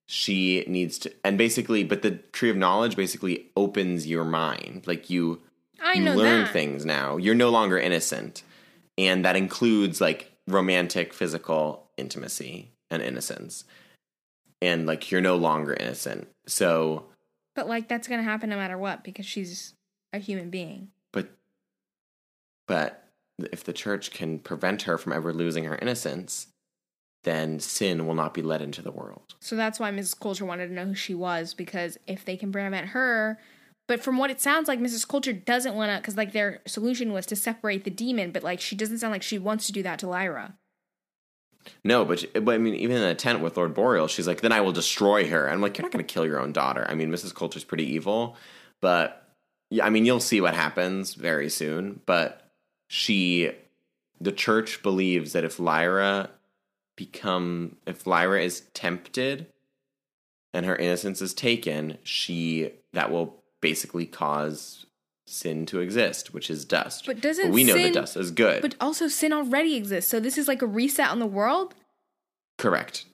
she 0.08 0.64
needs 0.68 0.98
to 1.00 1.14
and 1.24 1.38
basically, 1.38 1.84
but 1.84 2.02
the 2.02 2.12
tree 2.32 2.50
of 2.50 2.56
knowledge 2.58 2.96
basically 2.96 3.48
opens 3.56 4.08
your 4.08 4.26
mind, 4.26 4.84
like 4.88 5.10
you 5.10 5.42
I 5.82 5.94
you 5.94 6.12
learn 6.12 6.46
that. 6.46 6.54
things 6.54 6.86
now. 6.86 7.18
You're 7.18 7.36
no 7.36 7.50
longer 7.50 7.78
innocent, 7.78 8.44
and 8.98 9.26
that 9.26 9.36
includes 9.36 10.00
like 10.00 10.32
romantic 10.48 11.14
physical 11.14 11.90
intimacy 11.98 12.72
and 12.90 13.02
innocence. 13.02 13.66
And 14.62 14.86
like 14.86 15.12
you're 15.12 15.22
no 15.22 15.36
longer 15.36 15.74
innocent. 15.74 16.28
So 16.48 17.06
But 17.56 17.68
like 17.68 17.88
that's 17.88 18.08
gonna 18.08 18.24
happen 18.24 18.50
no 18.50 18.58
matter 18.58 18.78
what 18.78 19.04
because 19.04 19.26
she's 19.26 19.74
a 20.14 20.20
human 20.20 20.50
being. 20.50 20.90
but 21.12 21.30
but 22.68 23.04
if 23.52 23.64
the 23.64 23.74
church 23.74 24.12
can 24.12 24.40
prevent 24.40 24.84
her 24.84 24.98
from 24.98 25.14
ever 25.14 25.32
losing 25.32 25.66
her 25.66 25.78
innocence, 25.82 26.48
then 27.24 27.60
sin 27.60 28.08
will 28.08 28.16
not 28.16 28.34
be 28.34 28.42
let 28.42 28.62
into 28.62 28.82
the 28.82 28.92
world. 28.92 29.36
So 29.40 29.56
that's 29.56 29.80
why 29.80 29.92
Mrs. 29.92 30.20
Coulter 30.20 30.46
wanted 30.46 30.68
to 30.70 30.74
know 30.74 30.86
who 30.86 30.96
she 30.96 31.14
was 31.14 31.54
because 31.54 31.98
if 32.08 32.26
they 32.26 32.36
can 32.38 32.52
prevent 32.52 32.88
her, 32.88 33.38
but 33.88 34.02
from 34.02 34.18
what 34.18 34.32
it 34.32 34.42
sounds 34.42 34.68
like, 34.68 34.80
Mrs. 34.80 35.08
Coulter 35.08 35.34
doesn't 35.34 35.76
want 35.76 35.92
to 35.92 35.98
because 35.98 36.18
like 36.18 36.32
their 36.34 36.62
solution 36.66 37.14
was 37.14 37.26
to 37.28 37.36
separate 37.36 37.84
the 37.84 37.90
demon, 37.92 38.32
but 38.32 38.44
like 38.44 38.60
she 38.60 38.76
doesn't 38.76 38.98
sound 38.98 39.12
like 39.14 39.24
she 39.24 39.38
wants 39.38 39.66
to 39.68 39.72
do 39.72 39.84
that 39.84 40.00
to 40.00 40.08
Lyra. 40.08 40.56
No, 41.84 42.06
but, 42.06 42.26
but 42.34 42.56
I 42.56 42.58
mean, 42.58 42.76
even 42.76 42.98
in 42.98 43.04
the 43.04 43.16
tent 43.16 43.42
with 43.42 43.58
Lord 43.58 43.74
Boreal, 43.74 44.08
she's 44.08 44.28
like, 44.28 44.42
then 44.42 44.52
I 44.52 44.62
will 44.62 44.72
destroy 44.72 45.28
her. 45.30 45.50
I'm 45.50 45.62
like, 45.62 45.78
you're 45.78 45.84
not 45.84 45.92
going 45.92 46.06
to 46.06 46.14
kill 46.14 46.26
your 46.26 46.40
own 46.40 46.52
daughter. 46.52 46.86
I 46.90 46.96
mean, 46.96 47.12
Mrs. 47.12 47.34
Coulter's 47.34 47.64
pretty 47.64 47.86
evil, 47.94 48.36
but 48.82 49.28
yeah, 49.70 49.86
I 49.86 49.90
mean, 49.90 50.06
you'll 50.06 50.20
see 50.20 50.42
what 50.42 50.56
happens 50.56 51.14
very 51.14 51.50
soon. 51.50 52.02
But 52.06 52.50
she, 52.88 53.52
the 54.20 54.32
church 54.32 54.82
believes 54.82 55.34
that 55.34 55.44
if 55.44 55.60
Lyra 55.60 56.30
become, 56.96 57.76
if 57.86 58.08
Lyra 58.08 58.42
is 58.42 58.62
tempted 58.74 59.48
and 60.54 60.66
her 60.66 60.76
innocence 60.76 61.22
is 61.22 61.34
taken, 61.34 61.98
she, 62.04 62.72
that 62.94 63.12
will 63.12 63.44
basically 63.62 64.06
cause 64.06 64.87
sin 65.28 65.66
to 65.68 65.80
exist, 65.80 66.34
which 66.34 66.50
is 66.50 66.66
dust. 66.66 67.06
But 67.06 67.22
doesn't 67.22 67.52
we 67.52 67.64
know 67.64 67.74
sin- 67.74 67.94
that 67.94 68.00
dust 68.00 68.18
is 68.18 68.32
good? 68.32 68.62
But 68.62 68.76
also, 68.82 69.08
sin 69.08 69.34
already 69.34 69.76
exists. 69.76 70.10
So 70.10 70.20
this 70.20 70.38
is 70.38 70.48
like 70.48 70.62
a 70.62 70.68
reset 70.68 71.10
on 71.10 71.20
the 71.20 71.28
world. 71.28 71.76
Correct. 72.58 73.06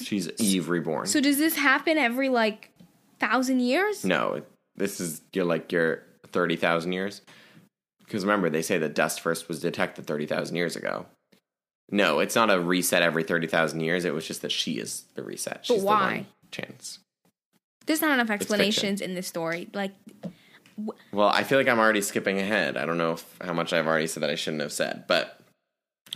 She's 0.00 0.30
Eve 0.38 0.68
reborn. 0.68 1.06
So 1.06 1.20
does 1.20 1.38
this 1.38 1.56
happen 1.56 1.98
every 1.98 2.28
like 2.28 2.70
thousand 3.18 3.60
years? 3.60 4.04
No, 4.04 4.42
this 4.76 5.00
is 5.00 5.20
you're 5.32 5.44
like 5.44 5.72
your 5.72 6.04
thirty 6.28 6.56
thousand 6.56 6.92
years. 6.92 7.22
Because 8.04 8.24
remember, 8.24 8.50
they 8.50 8.62
say 8.62 8.78
that 8.78 8.94
dust 8.94 9.20
first 9.20 9.48
was 9.48 9.60
detected 9.60 10.06
thirty 10.06 10.26
thousand 10.26 10.56
years 10.56 10.76
ago. 10.76 11.06
No, 11.92 12.20
it's 12.20 12.36
not 12.36 12.50
a 12.50 12.60
reset 12.60 13.02
every 13.02 13.24
thirty 13.24 13.46
thousand 13.48 13.80
years. 13.80 14.04
It 14.04 14.14
was 14.14 14.26
just 14.26 14.42
that 14.42 14.52
she 14.52 14.78
is 14.78 15.04
the 15.14 15.22
reset. 15.22 15.66
She's 15.66 15.82
why? 15.82 15.98
The 15.98 16.16
one 16.16 16.26
chance. 16.52 16.98
There's 17.86 18.00
not 18.00 18.12
enough 18.12 18.30
explanations 18.30 19.00
in 19.00 19.14
this 19.14 19.26
story. 19.26 19.68
Like, 19.74 19.92
Well, 21.12 21.28
I 21.28 21.42
feel 21.42 21.58
like 21.58 21.68
I'm 21.68 21.78
already 21.78 22.00
skipping 22.02 22.38
ahead. 22.38 22.76
I 22.76 22.86
don't 22.86 22.98
know 22.98 23.12
if, 23.12 23.36
how 23.40 23.52
much 23.52 23.72
I've 23.72 23.86
already 23.86 24.06
said 24.06 24.22
that 24.22 24.30
I 24.30 24.34
shouldn't 24.34 24.62
have 24.62 24.72
said, 24.72 25.04
but 25.08 25.40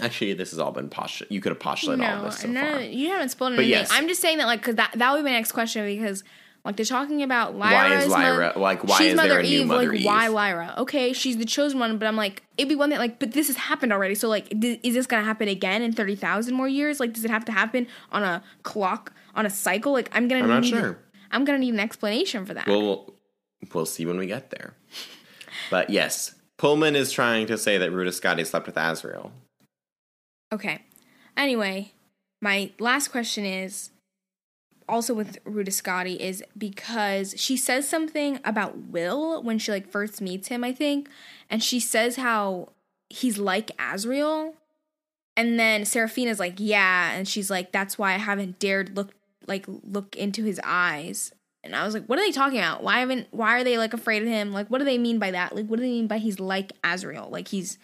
actually, 0.00 0.34
this 0.34 0.50
has 0.50 0.58
all 0.58 0.72
been 0.72 0.88
postulated. 0.88 1.34
You 1.34 1.40
could 1.40 1.50
have 1.50 1.60
postulated 1.60 2.04
all 2.04 2.24
this 2.24 2.38
so 2.38 2.48
no, 2.48 2.72
far. 2.72 2.80
you 2.80 3.08
haven't 3.10 3.30
spoiled 3.30 3.52
anything. 3.54 3.70
yes. 3.70 3.90
I'm 3.92 4.08
just 4.08 4.20
saying 4.20 4.38
that 4.38 4.46
like 4.46 4.60
because 4.60 4.76
that 4.76 4.92
that 4.94 5.12
would 5.12 5.18
be 5.18 5.24
my 5.24 5.32
next 5.32 5.52
question 5.52 5.84
because 5.86 6.24
like 6.64 6.76
they're 6.76 6.86
talking 6.86 7.22
about 7.22 7.54
Lyra's 7.56 7.90
Why 7.90 8.04
is 8.04 8.08
Lyra? 8.08 8.52
like, 8.58 8.84
why 8.84 8.96
she's 8.96 9.08
is 9.08 9.16
Mother 9.16 9.28
there 9.28 9.38
a 9.40 9.42
new 9.42 9.60
Eve, 9.60 9.66
Mother 9.66 9.88
like 9.88 9.98
Eve? 10.00 10.06
why 10.06 10.28
Lyra? 10.28 10.74
Okay, 10.78 11.12
she's 11.12 11.36
the 11.36 11.44
chosen 11.44 11.78
one, 11.78 11.98
but 11.98 12.06
I'm 12.06 12.16
like 12.16 12.42
it'd 12.56 12.70
be 12.70 12.74
one 12.74 12.90
that 12.90 12.98
like, 12.98 13.18
but 13.18 13.32
this 13.32 13.48
has 13.48 13.56
happened 13.56 13.92
already. 13.92 14.14
So 14.14 14.28
like, 14.28 14.48
th- 14.48 14.80
is 14.82 14.94
this 14.94 15.06
gonna 15.06 15.24
happen 15.24 15.48
again 15.48 15.82
in 15.82 15.92
thirty 15.92 16.16
thousand 16.16 16.54
more 16.54 16.68
years? 16.68 17.00
Like, 17.00 17.12
does 17.12 17.24
it 17.24 17.30
have 17.30 17.44
to 17.46 17.52
happen 17.52 17.86
on 18.12 18.22
a 18.22 18.42
clock 18.62 19.12
on 19.34 19.44
a 19.44 19.50
cycle? 19.50 19.92
Like, 19.92 20.08
I'm 20.12 20.26
gonna 20.26 20.42
I'm 20.42 20.48
not 20.48 20.62
need 20.62 20.70
sure. 20.70 20.98
I'm 21.30 21.44
gonna 21.44 21.58
need 21.58 21.74
an 21.74 21.80
explanation 21.80 22.46
for 22.46 22.54
that. 22.54 22.66
We'll 22.66 23.13
we'll 23.72 23.86
see 23.86 24.06
when 24.06 24.18
we 24.18 24.26
get 24.26 24.50
there. 24.50 24.74
But 25.70 25.90
yes, 25.90 26.34
Pullman 26.58 26.96
is 26.96 27.12
trying 27.12 27.46
to 27.46 27.58
say 27.58 27.78
that 27.78 27.90
Ruta 27.90 28.10
Skadi 28.10 28.46
slept 28.46 28.66
with 28.66 28.76
Asriel. 28.76 29.30
Okay. 30.52 30.82
Anyway, 31.36 31.92
my 32.40 32.70
last 32.78 33.08
question 33.08 33.44
is 33.44 33.90
also 34.88 35.14
with 35.14 35.38
Ruta 35.44 35.70
Skadi 35.70 36.16
is 36.16 36.44
because 36.56 37.34
she 37.36 37.56
says 37.56 37.88
something 37.88 38.38
about 38.44 38.76
Will 38.88 39.42
when 39.42 39.58
she 39.58 39.72
like 39.72 39.88
first 39.88 40.20
meets 40.20 40.48
him, 40.48 40.62
I 40.62 40.72
think, 40.72 41.08
and 41.50 41.62
she 41.62 41.80
says 41.80 42.16
how 42.16 42.70
he's 43.08 43.38
like 43.38 43.76
Asriel. 43.78 44.54
And 45.36 45.58
then 45.58 45.84
Serafina's 45.84 46.38
like, 46.38 46.54
"Yeah," 46.58 47.10
and 47.10 47.26
she's 47.26 47.50
like, 47.50 47.72
"That's 47.72 47.98
why 47.98 48.14
I 48.14 48.18
haven't 48.18 48.60
dared 48.60 48.96
look 48.96 49.10
like 49.48 49.64
look 49.66 50.14
into 50.14 50.44
his 50.44 50.60
eyes." 50.62 51.32
And 51.64 51.74
I 51.74 51.84
was 51.84 51.94
like, 51.94 52.06
"What 52.06 52.18
are 52.18 52.22
they 52.22 52.30
talking 52.32 52.58
about? 52.58 52.82
Why 52.82 53.00
haven't 53.00 53.28
why 53.30 53.58
are 53.58 53.64
they 53.64 53.78
like 53.78 53.94
afraid 53.94 54.22
of 54.22 54.28
him? 54.28 54.52
Like 54.52 54.68
what 54.68 54.78
do 54.78 54.84
they 54.84 54.98
mean 54.98 55.18
by 55.18 55.30
that? 55.32 55.54
Like 55.56 55.66
what 55.66 55.76
do 55.76 55.82
they 55.82 55.90
mean 55.90 56.06
by 56.06 56.18
he's 56.18 56.38
like 56.38 56.72
Asriel? 56.82 57.30
Like 57.30 57.48
he's 57.48 57.78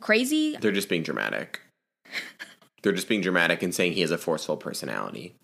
crazy? 0.00 0.56
They're 0.60 0.72
just 0.72 0.88
being 0.88 1.02
dramatic. 1.02 1.60
They're 2.82 2.92
just 2.92 3.08
being 3.08 3.20
dramatic 3.20 3.62
and 3.62 3.74
saying 3.74 3.92
he 3.92 4.00
has 4.00 4.10
a 4.10 4.16
forceful 4.18 4.56
personality. 4.56 5.34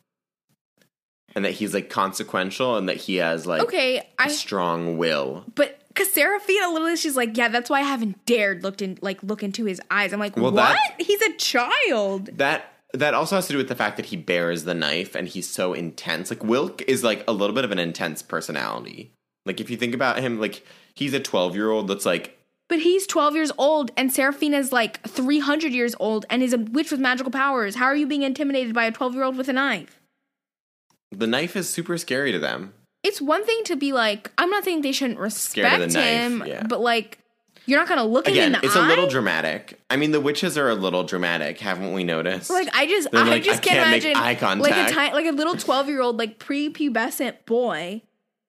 And 1.35 1.45
that 1.45 1.53
he's 1.53 1.75
like 1.75 1.91
consequential 1.91 2.77
and 2.79 2.89
that 2.89 2.97
he 2.97 3.17
has 3.17 3.47
like 3.47 3.61
Okay, 3.63 3.99
a 3.99 4.05
I 4.19 4.29
strong 4.29 4.97
will. 4.97 5.45
But 5.55 5.79
because 5.89 6.11
Serafina 6.13 6.71
literally, 6.71 6.97
she's 6.97 7.17
like, 7.17 7.37
yeah, 7.37 7.49
that's 7.49 7.69
why 7.69 7.81
I 7.81 7.83
haven't 7.83 8.25
dared 8.25 8.63
looked 8.63 8.81
in 8.81 8.99
like 9.03 9.23
look 9.23 9.43
into 9.43 9.67
his 9.67 9.79
eyes. 9.91 10.15
I'm 10.15 10.21
like, 10.21 10.35
Well, 10.37 10.45
what? 10.45 10.55
that- 10.55 10.95
He's 10.99 11.21
a 11.21 11.33
child. 11.35 12.27
That 12.39 12.73
that 12.97 13.15
also 13.15 13.37
has 13.37 13.47
to 13.47 13.53
do 13.53 13.59
with 13.59 13.69
the 13.69 13.75
fact 13.75 13.97
that 13.97 14.07
he 14.07 14.17
bears 14.17 14.65
the 14.65 14.75
knife 14.75 15.15
and 15.15 15.29
he's 15.29 15.49
so 15.49 15.73
intense. 15.73 16.31
Like 16.31 16.45
Wilk 16.45 16.83
is 16.83 17.05
like 17.05 17.25
a 17.29 17.33
little 17.33 17.55
bit 17.55 17.65
of 17.65 17.71
an 17.71 17.79
intense 17.79 18.23
personality. 18.23 19.13
Like 19.45 19.61
if 19.61 19.71
you 19.71 19.77
think 19.77 19.95
about 19.95 20.19
him, 20.19 20.41
like 20.41 20.67
he's 20.95 21.15
a 21.15 21.21
twelve 21.21 21.55
year 21.55 21.71
old 21.71 21.89
that's 21.89 22.07
like 22.07 22.39
But 22.69 22.81
he's 22.81 23.07
12 23.07 23.37
years 23.37 23.53
old, 23.59 23.93
and 23.97 24.13
Serafina's 24.13 24.73
like 24.73 25.01
300 25.07 25.73
years 25.73 25.95
old, 26.01 26.27
and 26.29 26.43
is 26.43 26.53
a 26.53 26.59
witch 26.59 26.91
with 26.91 27.01
magical 27.01 27.31
powers. 27.31 27.77
How 27.77 27.87
are 27.87 27.97
you 27.97 28.07
being 28.07 28.23
intimidated 28.23 28.75
by 28.75 28.85
a 28.87 28.93
12 28.93 29.15
year 29.15 29.25
old 29.25 29.37
with 29.37 29.49
a 29.49 29.53
knife? 29.53 30.01
the 31.13 31.27
knife 31.27 31.57
is 31.57 31.69
super 31.69 31.99
scary 31.99 32.33
to 32.33 32.39
them. 32.39 32.73
It's 33.03 33.21
one 33.21 33.45
thing 33.45 33.63
to 33.65 33.77
be 33.77 33.93
like, 33.93 34.31
I'm 34.37 34.51
not 34.51 34.65
saying 34.65 34.83
they 34.83 34.93
shouldn't 34.93 35.19
respect 35.19 35.79
the 35.79 35.87
knife, 35.87 36.05
him, 36.05 36.45
yeah. 36.45 36.67
but 36.67 36.81
like, 36.81 37.19
you're 37.67 37.79
not 37.79 37.89
gonna 37.89 38.05
look 38.05 38.27
him 38.27 38.33
Again, 38.33 38.47
in 38.47 38.53
the 38.61 38.67
it's 38.67 38.77
eye. 38.77 38.85
a 38.85 38.89
little 38.89 39.07
dramatic. 39.09 39.81
I 39.91 39.97
mean, 39.97 40.13
the 40.13 40.21
witches 40.21 40.57
are 40.57 40.69
a 40.69 40.75
little 40.75 41.05
dramatic, 41.05 41.59
haven't 41.61 41.93
we 41.93 42.05
noticed? 42.05 42.49
Like 42.51 42.69
I 42.75 42.87
just, 42.87 43.11
They're 43.11 43.23
I 43.23 43.29
like, 43.29 43.43
just 43.43 43.61
I 43.61 43.65
can't, 43.65 43.77
can't 43.79 43.91
make 43.91 44.05
imagine 44.05 44.17
eye 44.17 44.27
like 44.29 44.37
a 44.39 44.75
contact. 44.75 44.93
tiny, 44.93 45.13
like 45.15 45.27
a 45.27 45.33
little 45.33 45.57
twelve 45.57 45.89
year 45.89 46.01
old, 46.01 46.17
like 46.19 46.39
prepubescent 46.39 47.45
boy 47.45 48.03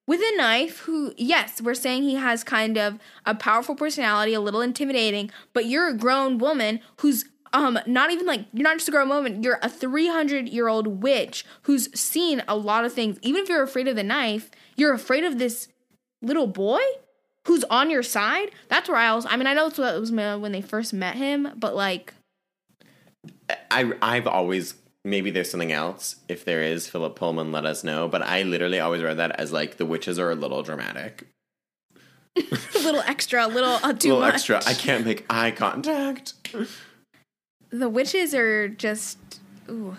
with 0.08 0.22
a 0.22 0.38
knife. 0.38 0.80
Who, 0.80 1.14
yes, 1.18 1.62
we're 1.62 1.74
saying 1.74 2.04
he 2.04 2.16
has 2.16 2.44
kind 2.44 2.78
of 2.78 3.00
a 3.26 3.36
powerful 3.36 3.76
personality, 3.76 4.34
a 4.34 4.40
little 4.40 4.62
intimidating. 4.62 5.32
But 5.54 5.66
you're 5.66 5.88
a 5.90 5.94
grown 5.98 6.38
woman 6.38 6.80
who's 6.98 7.26
um 7.54 7.80
not 7.88 8.12
even 8.12 8.26
like 8.26 8.46
you're 8.54 8.64
not 8.64 8.76
just 8.78 8.90
a 8.90 8.92
grown 8.92 9.10
woman. 9.10 9.42
You're 9.42 9.60
a 9.64 9.70
three 9.70 10.08
hundred 10.08 10.48
year 10.50 10.68
old 10.68 11.02
witch 11.02 11.46
who's 11.64 11.90
seen 12.00 12.44
a 12.48 12.56
lot 12.56 12.86
of 12.86 12.94
things. 12.94 13.18
Even 13.22 13.42
if 13.42 13.50
you're 13.50 13.64
afraid 13.64 13.88
of 13.88 13.96
the 13.96 14.04
knife, 14.04 14.52
you're 14.76 14.94
afraid 14.94 15.24
of 15.24 15.40
this 15.40 15.70
little 16.22 16.48
boy 16.48 16.82
who's 17.48 17.64
on 17.66 17.90
your 17.90 18.04
side. 18.04 18.52
That's 18.70 18.88
where 18.90 18.98
I 18.98 19.14
was. 19.16 19.26
I 19.26 19.38
mean, 19.38 19.48
I 19.48 19.54
know 19.54 19.68
it's 19.68 19.78
what 19.78 19.96
it 19.96 20.00
was 20.00 20.12
when 20.12 20.52
they 20.52 20.62
first 20.62 20.94
met 20.94 21.16
him, 21.16 21.50
but 21.56 21.76
like. 21.76 22.14
I 23.72 23.94
I've 24.02 24.28
always 24.28 24.76
maybe 25.04 25.32
there's 25.32 25.50
something 25.50 25.72
else. 25.72 26.18
If 26.28 26.46
there 26.46 26.62
is, 26.62 26.88
Philip 26.90 27.16
Pullman 27.16 27.52
let 27.52 27.66
us 27.66 27.84
know. 27.84 28.08
But 28.08 28.22
I 28.22 28.44
literally 28.44 28.80
always 28.80 29.02
read 29.02 29.18
that 29.18 29.40
as 29.40 29.52
like 29.52 29.78
the 29.78 29.86
witches 29.86 30.20
are 30.20 30.30
a 30.30 30.36
little 30.36 30.62
dramatic, 30.62 31.28
a 32.36 32.44
little 32.76 33.02
extra, 33.02 33.46
a 33.46 33.48
little 33.48 33.80
uh, 33.84 33.92
a 33.92 33.94
too 33.94 34.10
little 34.10 34.22
much. 34.22 34.36
extra. 34.36 34.62
I 34.66 34.74
can't 34.74 35.06
make 35.06 35.26
eye 35.30 35.52
contact. 35.52 36.34
The 37.70 37.90
witches 37.90 38.34
are 38.34 38.68
just 38.68 39.18
ooh. 39.70 39.98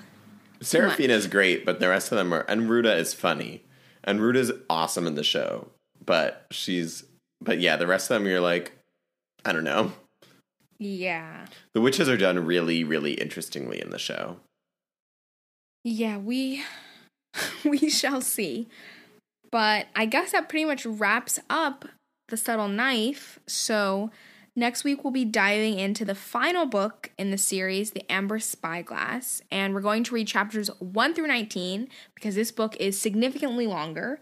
is 1.11 1.27
great, 1.27 1.65
but 1.65 1.81
the 1.81 1.89
rest 1.89 2.13
of 2.13 2.19
them 2.19 2.33
are. 2.33 2.45
And 2.49 2.69
Ruta 2.69 2.95
is 2.95 3.15
funny, 3.15 3.65
and 4.05 4.21
Ruta's 4.21 4.53
awesome 4.69 5.07
in 5.07 5.15
the 5.15 5.25
show. 5.25 5.69
But 6.05 6.47
she's, 6.51 7.05
but 7.41 7.61
yeah, 7.61 7.77
the 7.77 7.87
rest 7.87 8.11
of 8.11 8.17
them 8.17 8.27
you're 8.27 8.41
like, 8.41 8.73
I 9.45 9.53
don't 9.53 9.65
know. 9.65 9.93
Yeah. 10.79 11.47
The 11.73 11.81
witches 11.81 12.09
are 12.09 12.17
done 12.17 12.45
really, 12.45 12.85
really 12.85 13.15
interestingly 13.15 13.81
in 13.81 13.91
the 13.91 13.99
show. 13.99 14.37
Yeah, 15.85 16.19
we 16.19 16.63
we 17.65 17.91
shall 17.91 18.21
see. 18.21 18.69
But 19.51 19.87
I 19.97 20.07
guess 20.07 20.33
that 20.33 20.49
pretty 20.49 20.65
much 20.65 20.85
wraps 20.85 21.41
up 21.49 21.87
the 22.29 22.37
subtle 22.37 22.69
knife. 22.69 23.39
So 23.47 24.11
next 24.55 24.85
week 24.85 25.03
we'll 25.03 25.13
be 25.13 25.25
diving 25.25 25.79
into 25.79 26.05
the 26.05 26.15
final 26.15 26.67
book 26.67 27.11
in 27.19 27.31
the 27.31 27.39
series, 27.39 27.93
The 27.93 28.11
Amber 28.13 28.39
Spyglass, 28.39 29.41
and 29.51 29.75
we're 29.75 29.81
going 29.81 30.05
to 30.05 30.15
read 30.15 30.27
chapters 30.27 30.69
1 30.79 31.15
through 31.15 31.29
19 31.29 31.89
because 32.15 32.35
this 32.35 32.53
book 32.53 32.77
is 32.79 33.01
significantly 33.01 33.67
longer 33.67 34.21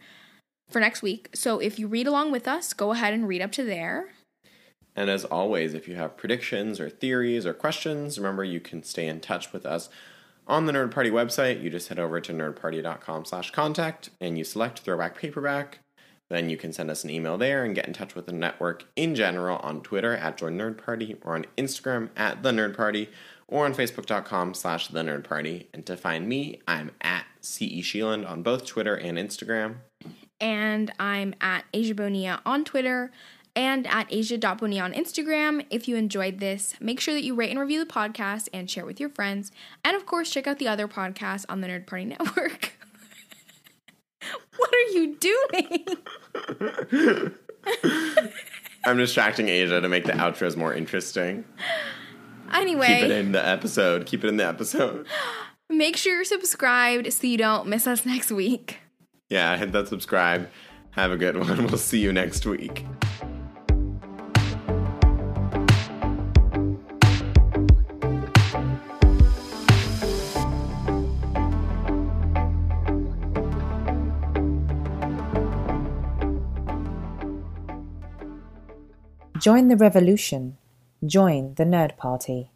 for 0.69 0.81
next 0.81 1.03
week. 1.03 1.29
So 1.35 1.59
if 1.59 1.79
you 1.79 1.89
read 1.89 2.07
along 2.07 2.33
with 2.33 2.47
us, 2.49 2.73
go 2.73 2.93
ahead 2.93 3.15
and 3.15 3.29
read 3.29 3.43
up 3.43 3.53
to 3.53 3.65
there. 3.65 4.11
And 4.95 5.11
as 5.11 5.25
always, 5.25 5.75
if 5.75 5.87
you 5.89 5.95
have 5.97 6.17
predictions 6.17 6.81
or 6.81 6.89
theories 6.89 7.45
or 7.45 7.53
questions, 7.53 8.19
remember 8.19 8.45
you 8.45 8.61
can 8.61 8.83
stay 8.83 9.07
in 9.07 9.21
touch 9.21 9.53
with 9.53 9.67
us 9.67 9.91
on 10.47 10.65
the 10.67 10.73
Nerd 10.73 10.91
Party 10.91 11.11
website. 11.11 11.63
You 11.63 11.69
just 11.69 11.89
head 11.89 11.99
over 11.99 12.21
to 12.21 12.33
nerdparty.com 12.33 13.25
slash 13.27 13.51
contact 13.51 14.11
and 14.21 14.39
you 14.39 14.45
select 14.45 14.81
Throwback 14.81 15.19
Paperback. 15.19 15.81
then 16.29 16.49
you 16.51 16.57
can 16.57 16.73
send 16.73 16.91
us 16.91 17.05
an 17.05 17.11
email 17.11 17.37
there 17.39 17.63
and 17.63 17.75
get 17.75 17.87
in 17.87 17.93
touch 17.93 18.15
with 18.15 18.27
the 18.27 18.33
network 18.33 18.85
in 18.97 19.15
general 19.15 19.59
on 19.59 19.81
Twitter 19.83 20.17
at 20.17 20.37
Join 20.39 20.57
Nerd 20.57 20.83
Party 20.83 21.17
or 21.23 21.35
on 21.35 21.45
Instagram 21.57 22.09
at 22.17 22.43
The 22.43 22.51
Nerd 22.51 22.77
Party 22.77 23.11
or 23.47 23.65
on 23.65 23.75
Facebook.com 23.75 24.55
slash 24.55 24.89
The 24.89 25.03
Nerd 25.03 25.25
Party. 25.25 25.69
And 25.75 25.85
to 25.87 25.97
find 25.97 26.27
me, 26.29 26.61
I'm 26.67 26.91
at 27.01 27.27
CE 27.43 27.83
Sheeland 27.83 28.29
on 28.29 28.43
both 28.43 28.65
Twitter 28.67 28.95
and 28.97 29.19
Instagram. 29.19 29.77
And 30.41 30.93
I'm 30.99 31.35
at 31.41 31.65
Asia 31.73 31.95
Bonilla 31.95 32.43
on 32.45 32.65
Twitter 32.65 33.11
and 33.57 33.87
at 33.87 34.07
asia.bonilla 34.11 34.85
on 34.85 34.93
Instagram. 34.93 35.65
If 35.71 35.89
you 35.89 35.97
enjoyed 35.97 36.39
this, 36.39 36.75
make 36.79 37.01
sure 37.01 37.15
that 37.15 37.25
you 37.25 37.35
rate 37.35 37.51
and 37.51 37.59
review 37.59 37.83
the 37.83 37.91
podcast 37.91 38.49
and 38.53 38.71
share 38.71 38.85
with 38.85 39.01
your 39.01 39.09
friends. 39.09 39.51
And 39.83 39.97
of 39.97 40.05
course, 40.05 40.31
check 40.31 40.47
out 40.47 40.59
the 40.59 40.69
other 40.69 40.87
podcasts 40.87 41.47
on 41.49 41.63
the 41.63 41.69
Nerd 41.69 41.87
Party 41.87 42.05
Network. 42.05 42.75
what 44.57 44.75
are 44.75 44.91
you 44.93 45.17
doing? 45.17 45.87
I'm 48.85 48.99
distracting 48.99 49.49
Asia 49.49 49.81
to 49.81 49.89
make 49.89 50.05
the 50.05 50.13
outros 50.13 50.57
more 50.57 50.75
interesting. 50.75 51.45
Anyway, 52.53 52.87
Keep 52.87 53.05
it 53.05 53.11
in 53.11 53.33
the 53.33 53.45
episode. 53.45 54.07
Keep 54.07 54.25
it 54.25 54.29
in 54.29 54.37
the 54.37 54.47
episode. 54.47 55.07
make 55.71 55.97
sure 55.97 56.15
you're 56.15 56.25
subscribed 56.25 57.13
so 57.13 57.27
you 57.27 57.39
don't 57.39 57.67
miss 57.67 57.87
us 57.87 58.07
next 58.07 58.31
week. 58.31 58.81
Yeah, 59.29 59.57
hit 59.57 59.73
that 59.73 59.89
subscribe. 59.89 60.49
Have 60.91 61.11
a 61.11 61.17
good 61.17 61.37
one. 61.49 61.67
We'll 61.67 61.79
see 61.79 62.01
you 62.01 62.13
next 62.13 62.47
week. 62.47 62.85
Join 79.39 79.69
the 79.69 79.77
revolution. 79.77 80.57
Join 81.05 81.55
the 81.55 81.65
Nerd 81.65 81.97
Party. 81.97 82.51